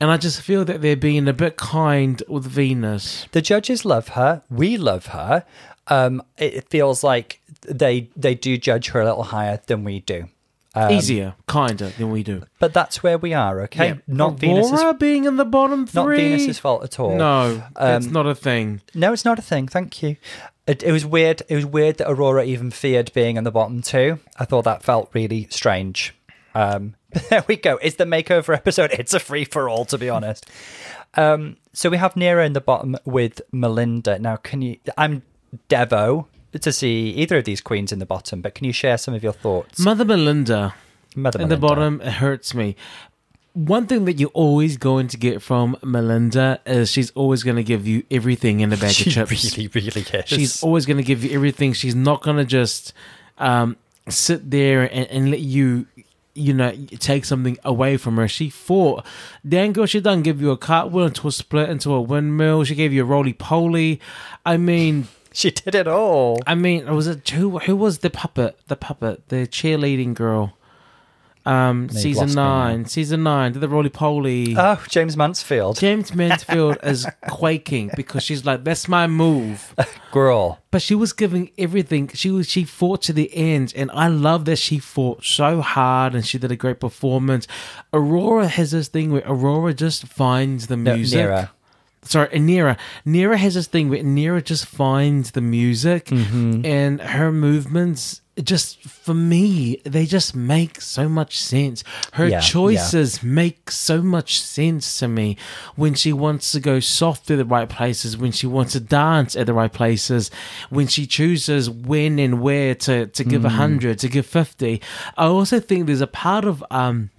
And 0.00 0.10
I 0.10 0.16
just 0.16 0.40
feel 0.42 0.64
that 0.66 0.80
they're 0.80 0.96
being 0.96 1.26
a 1.28 1.32
bit 1.32 1.56
kind 1.56 2.22
with 2.28 2.44
Venus. 2.44 3.26
The 3.32 3.42
judges 3.42 3.84
love 3.84 4.08
her. 4.08 4.42
We 4.48 4.76
love 4.76 5.06
her. 5.06 5.44
Um, 5.88 6.22
it 6.36 6.68
feels 6.68 7.02
like 7.02 7.40
they 7.62 8.08
they 8.14 8.34
do 8.34 8.56
judge 8.58 8.88
her 8.90 9.00
a 9.00 9.04
little 9.04 9.24
higher 9.24 9.60
than 9.66 9.84
we 9.84 10.00
do. 10.00 10.28
Um, 10.74 10.92
Easier, 10.92 11.34
kinder 11.48 11.88
than 11.88 12.10
we 12.12 12.22
do. 12.22 12.44
But 12.60 12.72
that's 12.74 13.02
where 13.02 13.18
we 13.18 13.32
are, 13.34 13.62
okay? 13.62 13.88
Yeah. 13.88 13.94
Not 14.06 14.42
Aurora 14.42 14.62
Venus's 14.62 14.94
being 15.00 15.24
in 15.24 15.36
the 15.36 15.44
bottom 15.46 15.86
three. 15.86 16.02
not 16.02 16.16
Venus's 16.16 16.58
fault 16.58 16.84
at 16.84 17.00
all. 17.00 17.16
No, 17.16 17.64
Um, 17.74 18.12
not 18.12 18.26
a 18.26 18.34
thing. 18.34 18.82
No, 18.94 19.12
it's 19.12 19.24
not 19.24 19.38
a 19.38 19.42
thing. 19.42 19.66
Thank 19.66 20.02
you. 20.02 20.16
It, 20.68 20.82
it 20.82 20.92
was 20.92 21.06
weird. 21.06 21.42
It 21.48 21.56
was 21.56 21.64
weird 21.66 21.96
that 21.96 22.08
Aurora 22.08 22.44
even 22.44 22.70
feared 22.70 23.10
being 23.14 23.36
in 23.38 23.44
the 23.44 23.50
bottom 23.50 23.80
two. 23.82 24.20
I 24.38 24.44
thought 24.44 24.64
that 24.64 24.82
felt 24.84 25.08
really 25.14 25.48
strange. 25.50 26.14
Um, 26.54 26.94
there 27.30 27.44
we 27.46 27.56
go. 27.56 27.78
It's 27.82 27.96
the 27.96 28.04
makeover 28.04 28.54
episode. 28.54 28.92
It's 28.92 29.14
a 29.14 29.20
free 29.20 29.44
for 29.44 29.68
all, 29.68 29.84
to 29.86 29.98
be 29.98 30.08
honest. 30.08 30.46
Um, 31.14 31.56
so 31.72 31.90
we 31.90 31.96
have 31.96 32.14
Nearah 32.14 32.46
in 32.46 32.52
the 32.52 32.60
bottom 32.60 32.96
with 33.04 33.40
Melinda. 33.52 34.18
Now, 34.18 34.36
can 34.36 34.62
you? 34.62 34.78
I'm 34.96 35.22
Devo 35.68 36.26
to 36.58 36.72
see 36.72 37.10
either 37.10 37.38
of 37.38 37.44
these 37.44 37.60
queens 37.60 37.92
in 37.92 37.98
the 37.98 38.06
bottom, 38.06 38.40
but 38.40 38.54
can 38.54 38.64
you 38.64 38.72
share 38.72 38.98
some 38.98 39.14
of 39.14 39.22
your 39.22 39.32
thoughts? 39.32 39.78
Mother 39.78 40.04
Melinda 40.04 40.74
Mother 41.16 41.40
in 41.40 41.48
the 41.48 41.56
bottom 41.56 42.00
it 42.00 42.12
hurts 42.12 42.54
me. 42.54 42.76
One 43.54 43.86
thing 43.86 44.04
that 44.04 44.20
you're 44.20 44.30
always 44.34 44.76
going 44.76 45.08
to 45.08 45.16
get 45.16 45.42
from 45.42 45.76
Melinda 45.82 46.60
is 46.64 46.92
she's 46.92 47.10
always 47.12 47.42
going 47.42 47.56
to 47.56 47.64
give 47.64 47.88
you 47.88 48.04
everything 48.10 48.60
in 48.60 48.72
a 48.72 48.76
bag 48.76 48.90
She 48.94 49.10
of 49.10 49.28
chips. 49.28 49.56
really, 49.56 49.68
really 49.68 50.02
is. 50.02 50.24
She's 50.26 50.62
always 50.62 50.86
going 50.86 50.98
to 50.98 51.02
give 51.02 51.24
you 51.24 51.34
everything. 51.34 51.72
She's 51.72 51.94
not 51.94 52.22
going 52.22 52.36
to 52.36 52.44
just 52.44 52.92
um, 53.38 53.76
sit 54.08 54.48
there 54.50 54.82
and, 54.82 55.06
and 55.08 55.30
let 55.30 55.40
you, 55.40 55.86
you 56.38 56.54
know, 56.54 56.72
take 56.98 57.24
something 57.24 57.58
away 57.64 57.96
from 57.96 58.16
her. 58.16 58.28
She 58.28 58.50
fought. 58.50 59.04
Damn 59.46 59.72
girl, 59.72 59.86
she 59.86 60.00
done 60.00 60.22
give 60.22 60.40
you 60.40 60.50
a 60.50 60.56
cartwheel 60.56 61.06
into 61.06 61.28
a 61.28 61.32
split 61.32 61.70
into 61.70 61.92
a 61.92 62.00
windmill. 62.00 62.64
She 62.64 62.74
gave 62.74 62.92
you 62.92 63.02
a 63.02 63.06
roly 63.06 63.32
poly. 63.32 64.00
I 64.46 64.56
mean, 64.56 65.08
she 65.32 65.50
did 65.50 65.74
it 65.74 65.88
all. 65.88 66.40
I 66.46 66.54
mean, 66.54 66.92
was 66.94 67.06
it 67.06 67.28
who? 67.28 67.58
Who 67.58 67.76
was 67.76 67.98
the 67.98 68.10
puppet? 68.10 68.58
The 68.68 68.76
puppet, 68.76 69.28
the 69.28 69.46
cheerleading 69.46 70.14
girl. 70.14 70.57
Um, 71.48 71.82
you've 71.84 71.92
season 72.00 72.22
lost 72.26 72.36
me 72.36 72.42
nine, 72.42 72.84
season 72.86 73.22
nine, 73.22 73.52
did 73.52 73.60
the 73.60 73.68
roly 73.68 73.88
poly. 73.88 74.54
Oh, 74.56 74.76
Jaymes 74.88 75.16
Mansfield. 75.16 75.76
Jaymes 75.78 76.14
Mansfield 76.14 76.76
is 76.82 77.06
quaking 77.28 77.90
because 77.96 78.22
she's 78.22 78.44
like, 78.44 78.64
"That's 78.64 78.86
my 78.88 79.06
move." 79.06 79.74
Girl. 80.12 80.58
But 80.70 80.82
she 80.82 80.94
was 80.94 81.12
giving 81.12 81.50
everything. 81.56 82.08
She 82.14 82.30
was 82.30 82.48
she 82.50 82.64
fought 82.64 83.00
to 83.02 83.12
the 83.12 83.34
end, 83.34 83.72
and 83.74 83.90
I 83.92 84.08
love 84.08 84.44
that 84.44 84.56
she 84.56 84.78
fought 84.78 85.24
so 85.24 85.60
hard 85.62 86.14
and 86.14 86.26
she 86.26 86.38
did 86.38 86.52
a 86.52 86.56
great 86.56 86.80
performance. 86.80 87.46
Aurora 87.92 88.48
has 88.48 88.70
this 88.72 88.88
thing 88.88 89.12
where 89.12 89.22
Aurora 89.26 89.72
just 89.74 90.06
finds 90.06 90.66
the 90.66 90.76
No, 90.76 90.94
music. 90.96 91.20
Nearah. 91.26 91.50
Sorry, 92.02 92.28
and 92.32 92.48
Nearah. 92.48 92.76
Nearah 93.06 93.36
has 93.36 93.54
this 93.54 93.66
thing 93.66 93.88
where 93.88 94.02
Nearah 94.02 94.44
just 94.44 94.66
finds 94.66 95.32
the 95.32 95.40
music 95.40 96.06
Mm-hmm. 96.06 96.64
and 96.64 97.00
her 97.00 97.32
movements. 97.32 98.20
Just 98.42 98.80
for 98.82 99.14
me, 99.14 99.80
they 99.84 100.06
just 100.06 100.34
make 100.36 100.80
so 100.80 101.08
much 101.08 101.38
sense. 101.38 101.82
Her 102.12 102.24
Yeah, 102.26 102.36
yeah. 102.36 102.40
choices 102.40 103.22
make 103.22 103.70
so 103.70 104.00
much 104.02 104.40
sense 104.40 104.98
to 105.00 105.08
me 105.08 105.36
when 105.76 105.94
she 105.94 106.12
wants 106.12 106.52
to 106.52 106.60
go 106.60 106.78
soft 106.80 107.30
at 107.30 107.38
the 107.38 107.44
right 107.44 107.68
places, 107.68 108.16
when 108.16 108.32
she 108.32 108.46
wants 108.46 108.72
to 108.74 108.80
dance 108.80 109.34
at 109.36 109.46
the 109.46 109.54
right 109.54 109.72
places, 109.72 110.30
when 110.70 110.86
she 110.86 111.06
chooses 111.06 111.68
when 111.68 112.18
and 112.18 112.40
where 112.40 112.74
to, 112.76 113.06
to 113.06 113.24
give 113.24 113.42
Mm. 113.42 113.46
a 113.46 113.50
hundred, 113.50 113.98
to 114.00 114.08
give 114.08 114.26
fifty. 114.26 114.80
I 115.16 115.26
also 115.26 115.58
think 115.60 115.86
there's 115.86 116.00
a 116.00 116.06
part 116.06 116.44
of 116.44 116.64
um 116.70 117.10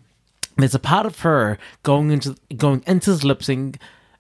there's 0.57 0.75
a 0.75 0.79
part 0.79 1.05
of 1.05 1.19
her 1.21 1.57
going 1.83 2.11
into 2.11 2.35
going 2.55 2.83
into 2.87 3.11
this 3.11 3.23
lip 3.23 3.41
sync 3.43 3.77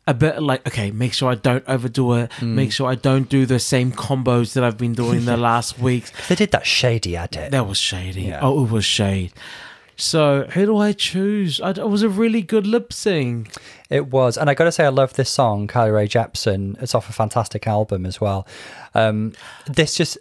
a 0.09 0.13
bit 0.13 0.33
like 0.49 0.61
okay 0.69 0.89
make 1.03 1.13
sure 1.17 1.27
i 1.35 1.35
don't 1.47 1.63
overdo 1.67 2.05
it 2.21 2.27
Mm. 2.39 2.53
make 2.61 2.71
sure 2.75 2.87
i 2.89 2.95
don't 3.09 3.27
do 3.37 3.41
the 3.45 3.59
same 3.73 3.89
combos 4.05 4.47
that 4.53 4.63
i've 4.63 4.77
been 4.85 4.93
doing 5.03 5.25
the 5.25 5.37
last 5.49 5.77
weeks 5.87 6.11
They 6.29 6.35
did 6.43 6.51
that 6.55 6.65
shady 6.65 7.13
edit. 7.23 7.51
that 7.51 7.65
was 7.71 7.77
shady 7.91 8.23
Yeah. 8.31 8.39
oh 8.41 8.65
it 8.65 8.71
was 8.71 8.85
shade 8.99 9.31
so 9.95 10.45
who 10.53 10.65
do 10.65 10.77
i 10.77 10.91
choose 10.93 11.59
I, 11.61 11.69
it 11.71 11.89
was 11.95 12.03
a 12.03 12.09
really 12.09 12.41
good 12.41 12.65
lip 12.65 12.91
sync 12.93 13.53
It 13.89 14.05
was, 14.17 14.37
and 14.37 14.49
I 14.51 14.53
got 14.53 14.65
to 14.65 14.71
say, 14.71 14.85
I 14.85 14.89
love 15.01 15.13
this 15.15 15.31
song, 15.31 15.67
Kylie 15.67 15.91
Rae 15.97 16.07
Jepsen. 16.07 16.61
It's 16.79 16.93
off 16.93 17.09
a 17.09 17.11
fantastic 17.21 17.65
album 17.65 18.05
as 18.05 18.21
well. 18.21 18.45
Um, 18.93 19.33
this 19.65 19.95
just 19.95 20.15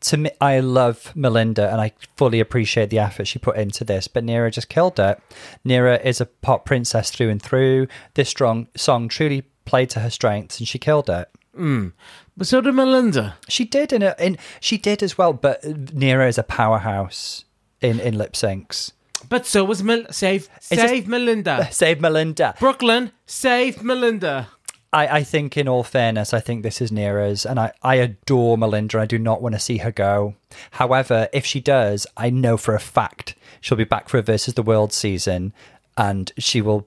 to 0.00 0.16
me, 0.16 0.30
I 0.40 0.60
love 0.60 1.12
Melinda, 1.14 1.70
and 1.70 1.80
I 1.80 1.92
fully 2.16 2.40
appreciate 2.40 2.90
the 2.90 2.98
effort 2.98 3.26
she 3.26 3.38
put 3.38 3.56
into 3.56 3.84
this. 3.84 4.08
But 4.08 4.24
Nearah 4.24 4.52
just 4.52 4.68
killed 4.68 4.98
it. 4.98 5.20
Nearah 5.64 6.04
is 6.04 6.20
a 6.20 6.26
pop 6.26 6.64
princess 6.64 7.10
through 7.10 7.30
and 7.30 7.40
through. 7.42 7.86
This 8.14 8.28
strong 8.28 8.68
song 8.76 9.08
truly 9.08 9.42
played 9.64 9.90
to 9.90 10.00
her 10.00 10.10
strengths, 10.10 10.58
and 10.58 10.68
she 10.68 10.78
killed 10.78 11.08
it. 11.10 11.28
Hmm. 11.54 11.88
but 12.36 12.46
so 12.46 12.60
did 12.60 12.74
melinda 12.74 13.36
She 13.48 13.64
did, 13.64 13.90
in, 13.90 14.02
a, 14.02 14.14
in 14.18 14.36
she 14.60 14.76
did 14.76 15.02
as 15.02 15.16
well. 15.16 15.32
But 15.32 15.62
Nearah 15.62 16.28
is 16.28 16.36
a 16.36 16.42
powerhouse 16.42 17.44
in 17.80 17.98
in 18.00 18.18
lip 18.18 18.34
syncs. 18.34 18.92
but 19.30 19.46
so 19.46 19.64
was 19.64 19.82
Mel- 19.82 20.04
save 20.10 20.50
save 20.60 21.08
melinda 21.08 21.68
Save 21.72 21.98
Melinda. 22.00 22.54
Brooke 22.60 22.82
Lynn 22.82 23.10
save 23.24 23.82
melinda 23.82 24.48
I, 24.92 25.18
I 25.18 25.22
think, 25.24 25.56
in 25.56 25.68
all 25.68 25.82
fairness, 25.82 26.32
I 26.32 26.40
think 26.40 26.62
this 26.62 26.80
is 26.80 26.90
Nearah's, 26.90 27.44
and 27.44 27.58
I, 27.58 27.72
I 27.82 27.96
adore 27.96 28.56
Melinda. 28.56 28.98
I 28.98 29.06
do 29.06 29.18
not 29.18 29.42
want 29.42 29.54
to 29.54 29.58
see 29.60 29.78
her 29.78 29.92
go. 29.92 30.34
However, 30.72 31.28
if 31.32 31.44
she 31.44 31.60
does, 31.60 32.06
I 32.16 32.30
know 32.30 32.56
for 32.56 32.74
a 32.74 32.80
fact 32.80 33.34
she'll 33.60 33.76
be 33.76 33.84
back 33.84 34.08
for 34.08 34.18
a 34.18 34.22
versus 34.22 34.54
the 34.54 34.62
world 34.62 34.92
season, 34.92 35.52
and 35.96 36.32
she 36.38 36.60
will 36.60 36.86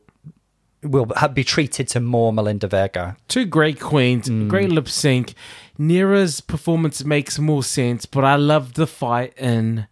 will 0.81 1.07
ha- 1.17 1.27
be 1.27 1.43
treated 1.43 1.89
to 1.89 1.99
more 1.99 2.31
Melinda 2.31 2.67
Verga. 2.67 3.17
two 3.27 3.45
great 3.45 3.79
queens, 3.79 4.29
great 4.49 4.69
mm. 4.69 4.73
lip 4.73 4.87
sync. 4.89 5.33
Nearah's 5.77 6.41
performance 6.41 7.03
makes 7.03 7.37
more 7.39 7.63
sense, 7.63 8.05
but 8.05 8.23
I 8.23 8.35
love 8.35 8.73
the 8.73 8.87
fight 8.87 9.33
in 9.37 9.87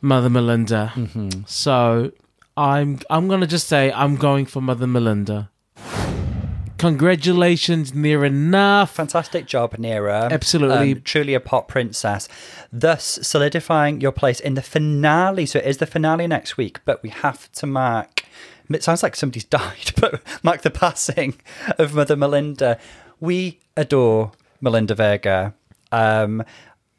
Mother 0.00 0.30
Melinda. 0.30 0.92
Mm-hmm. 0.94 1.42
So 1.46 2.12
I'm 2.56 3.00
I'm 3.08 3.28
gonna 3.28 3.46
just 3.46 3.68
say 3.68 3.92
I'm 3.92 4.16
going 4.16 4.46
for 4.46 4.60
Mother 4.60 4.86
Melinda. 4.86 5.50
Congratulations, 6.82 7.92
Nearah 7.92 8.32
Nuff. 8.32 8.96
Fantastic 8.96 9.46
job, 9.46 9.76
Nearah. 9.76 10.32
Absolutely. 10.32 10.94
Um, 10.94 11.02
truly 11.02 11.32
a 11.32 11.38
pop 11.38 11.68
princess. 11.68 12.28
Thus, 12.72 13.20
solidifying 13.22 14.00
your 14.00 14.10
place 14.10 14.40
in 14.40 14.54
the 14.54 14.62
finale. 14.62 15.46
So 15.46 15.60
it 15.60 15.64
is 15.64 15.76
the 15.76 15.86
finale 15.86 16.26
next 16.26 16.56
week, 16.56 16.80
but 16.84 17.00
we 17.00 17.10
have 17.10 17.52
to 17.52 17.68
mark. 17.68 18.24
It 18.68 18.82
sounds 18.82 19.00
like 19.04 19.14
somebody's 19.14 19.44
died, 19.60 19.92
but 20.00 20.20
mark 20.42 20.62
the 20.62 20.72
passing 20.72 21.34
of 21.78 21.94
Mother 21.94 22.16
Melinda. 22.16 22.80
We 23.20 23.60
adore 23.76 24.32
Melinda 24.60 24.96
Verga. 24.96 25.54
Um, 25.92 26.42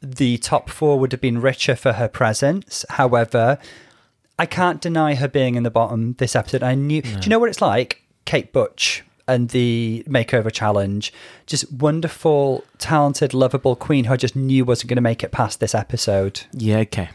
the 0.00 0.38
top 0.38 0.70
four 0.70 0.98
would 0.98 1.12
have 1.12 1.20
been 1.20 1.42
richer 1.42 1.76
for 1.76 1.92
her 1.92 2.08
presence. 2.08 2.86
However, 2.88 3.58
I 4.38 4.46
can't 4.46 4.80
deny 4.80 5.14
her 5.16 5.28
being 5.28 5.56
in 5.56 5.62
the 5.62 5.70
bottom 5.70 6.14
this 6.14 6.34
episode. 6.34 6.62
I 6.62 6.74
knew. 6.74 7.02
Do 7.02 7.20
you 7.20 7.28
know 7.28 7.38
what 7.38 7.50
it's 7.50 7.60
like? 7.60 8.00
Kate 8.24 8.50
Butch 8.50 9.04
and 9.26 9.50
the 9.50 10.04
makeover 10.08 10.52
challenge. 10.52 11.12
Just 11.46 11.72
wonderful, 11.72 12.64
talented, 12.78 13.34
lovable 13.34 13.76
queen 13.76 14.04
who 14.04 14.12
I 14.12 14.16
just 14.16 14.36
knew 14.36 14.64
wasn't 14.64 14.90
going 14.90 14.96
to 14.96 15.02
make 15.02 15.22
it 15.22 15.32
past 15.32 15.60
this 15.60 15.74
episode. 15.74 16.42
Yeah, 16.52 16.78
okay. 16.78 17.10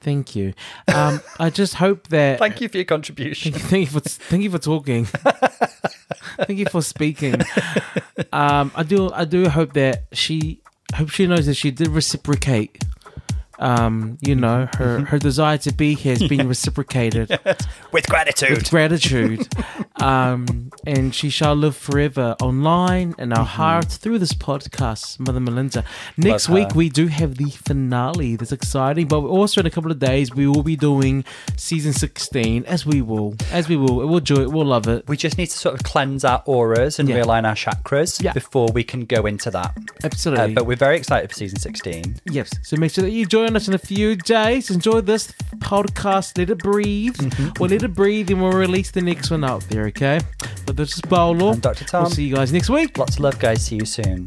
Thank 0.00 0.36
you. 0.36 0.52
Um, 0.94 1.22
I 1.40 1.48
just 1.48 1.76
hope 1.76 2.08
that 2.08 2.38
Thank 2.44 2.60
you 2.60 2.68
for 2.68 2.76
your 2.76 2.84
contribution. 2.84 3.52
thank 3.52 3.90
you 3.90 4.00
for 4.00 4.06
thank 4.06 4.42
you 4.42 4.50
for 4.50 4.58
talking. 4.58 5.04
thank 6.36 6.58
you 6.58 6.66
for 6.66 6.82
speaking. 6.82 7.40
Um, 8.30 8.70
I 8.74 8.82
do 8.82 9.10
I 9.12 9.24
do 9.24 9.48
hope 9.48 9.72
that 9.72 10.04
she 10.12 10.60
hope 10.94 11.08
she 11.08 11.26
knows 11.26 11.46
that 11.46 11.54
she 11.54 11.70
did 11.70 11.88
reciprocate 11.88 12.84
um, 13.58 14.18
you 14.20 14.34
know, 14.34 14.68
her 14.78 15.00
her 15.00 15.18
desire 15.18 15.58
to 15.58 15.72
be 15.72 15.94
here 15.94 16.12
has 16.16 16.28
been 16.28 16.48
reciprocated 16.48 17.28
With 17.92 18.06
gratitude. 18.08 18.50
with 18.58 18.70
gratitude, 18.70 19.46
um, 19.96 20.70
and 20.86 21.14
she 21.14 21.30
shall 21.30 21.54
live 21.54 21.76
forever 21.76 22.36
online 22.42 23.14
in 23.18 23.32
our 23.32 23.44
hearts 23.44 23.96
through 23.96 24.18
this 24.18 24.32
podcast, 24.32 25.20
Mother 25.20 25.40
Melinda. 25.40 25.84
Next 26.16 26.48
Love 26.48 26.54
week 26.56 26.74
we 26.74 26.88
do 26.88 27.06
have 27.08 27.36
the 27.36 27.50
finale. 27.50 28.36
That's 28.36 28.52
exciting, 28.52 29.08
but 29.08 29.18
also 29.20 29.60
in 29.60 29.66
a 29.66 29.70
couple 29.70 29.90
of 29.90 29.98
days 29.98 30.34
we 30.34 30.46
will 30.46 30.62
be 30.62 30.76
doing 30.76 31.24
season 31.56 31.92
sixteen, 31.92 32.64
as 32.66 32.84
we 32.84 33.02
will, 33.02 33.34
as 33.52 33.68
we 33.68 33.76
will, 33.76 33.96
we'll 33.96 34.18
enjoy 34.18 34.42
it, 34.42 34.50
we'll 34.52 34.64
love 34.66 34.88
it. 34.88 35.06
we 35.08 35.16
just 35.16 35.38
need 35.38 35.46
to 35.46 35.56
sort 35.56 35.74
of 35.74 35.82
cleanse 35.82 36.24
our 36.24 36.42
auras 36.46 36.98
and 36.98 37.08
Yeah. 37.08 37.20
realign 37.20 37.44
our 37.46 37.54
chakras 37.54 38.22
Yeah. 38.22 38.32
before 38.32 38.68
we 38.74 38.82
can 38.84 39.04
go 39.04 39.26
into 39.26 39.50
that. 39.50 39.74
Uh, 39.76 40.06
Absolutely. 40.06 40.54
but 40.54 40.66
we're 40.66 40.76
very 40.76 40.96
excited 40.96 41.30
for 41.30 41.34
season 41.36 41.58
16. 41.58 42.16
Yes. 42.24 42.50
So 42.62 42.76
make 42.76 42.90
sure 42.92 43.02
that 43.04 43.10
you 43.10 43.26
join 43.26 43.43
us 43.52 43.68
in 43.68 43.74
a 43.74 43.78
few 43.78 44.16
days. 44.16 44.70
Enjoy 44.70 45.00
this 45.00 45.32
podcast. 45.58 46.38
Let 46.38 46.50
it 46.50 46.58
breathe. 46.58 47.16
Mm-hmm. 47.16 47.50
We'll 47.58 47.70
let 47.70 47.82
it 47.82 47.94
breathe 47.94 48.30
and 48.30 48.42
we'll 48.42 48.52
release 48.52 48.90
the 48.90 49.02
next 49.02 49.30
one 49.30 49.44
out 49.44 49.62
there, 49.68 49.86
okay? 49.86 50.20
But 50.66 50.76
this 50.76 50.94
is 50.94 51.00
Paulo. 51.00 51.52
And 51.52 51.62
Dr. 51.62 51.84
Tom. 51.84 52.04
We'll 52.04 52.10
see 52.10 52.24
you 52.24 52.34
guys 52.34 52.52
next 52.52 52.70
week. 52.70 52.96
Lots 52.98 53.16
of 53.16 53.20
love, 53.20 53.38
guys. 53.38 53.64
See 53.66 53.76
you 53.76 53.84
soon. 53.84 54.26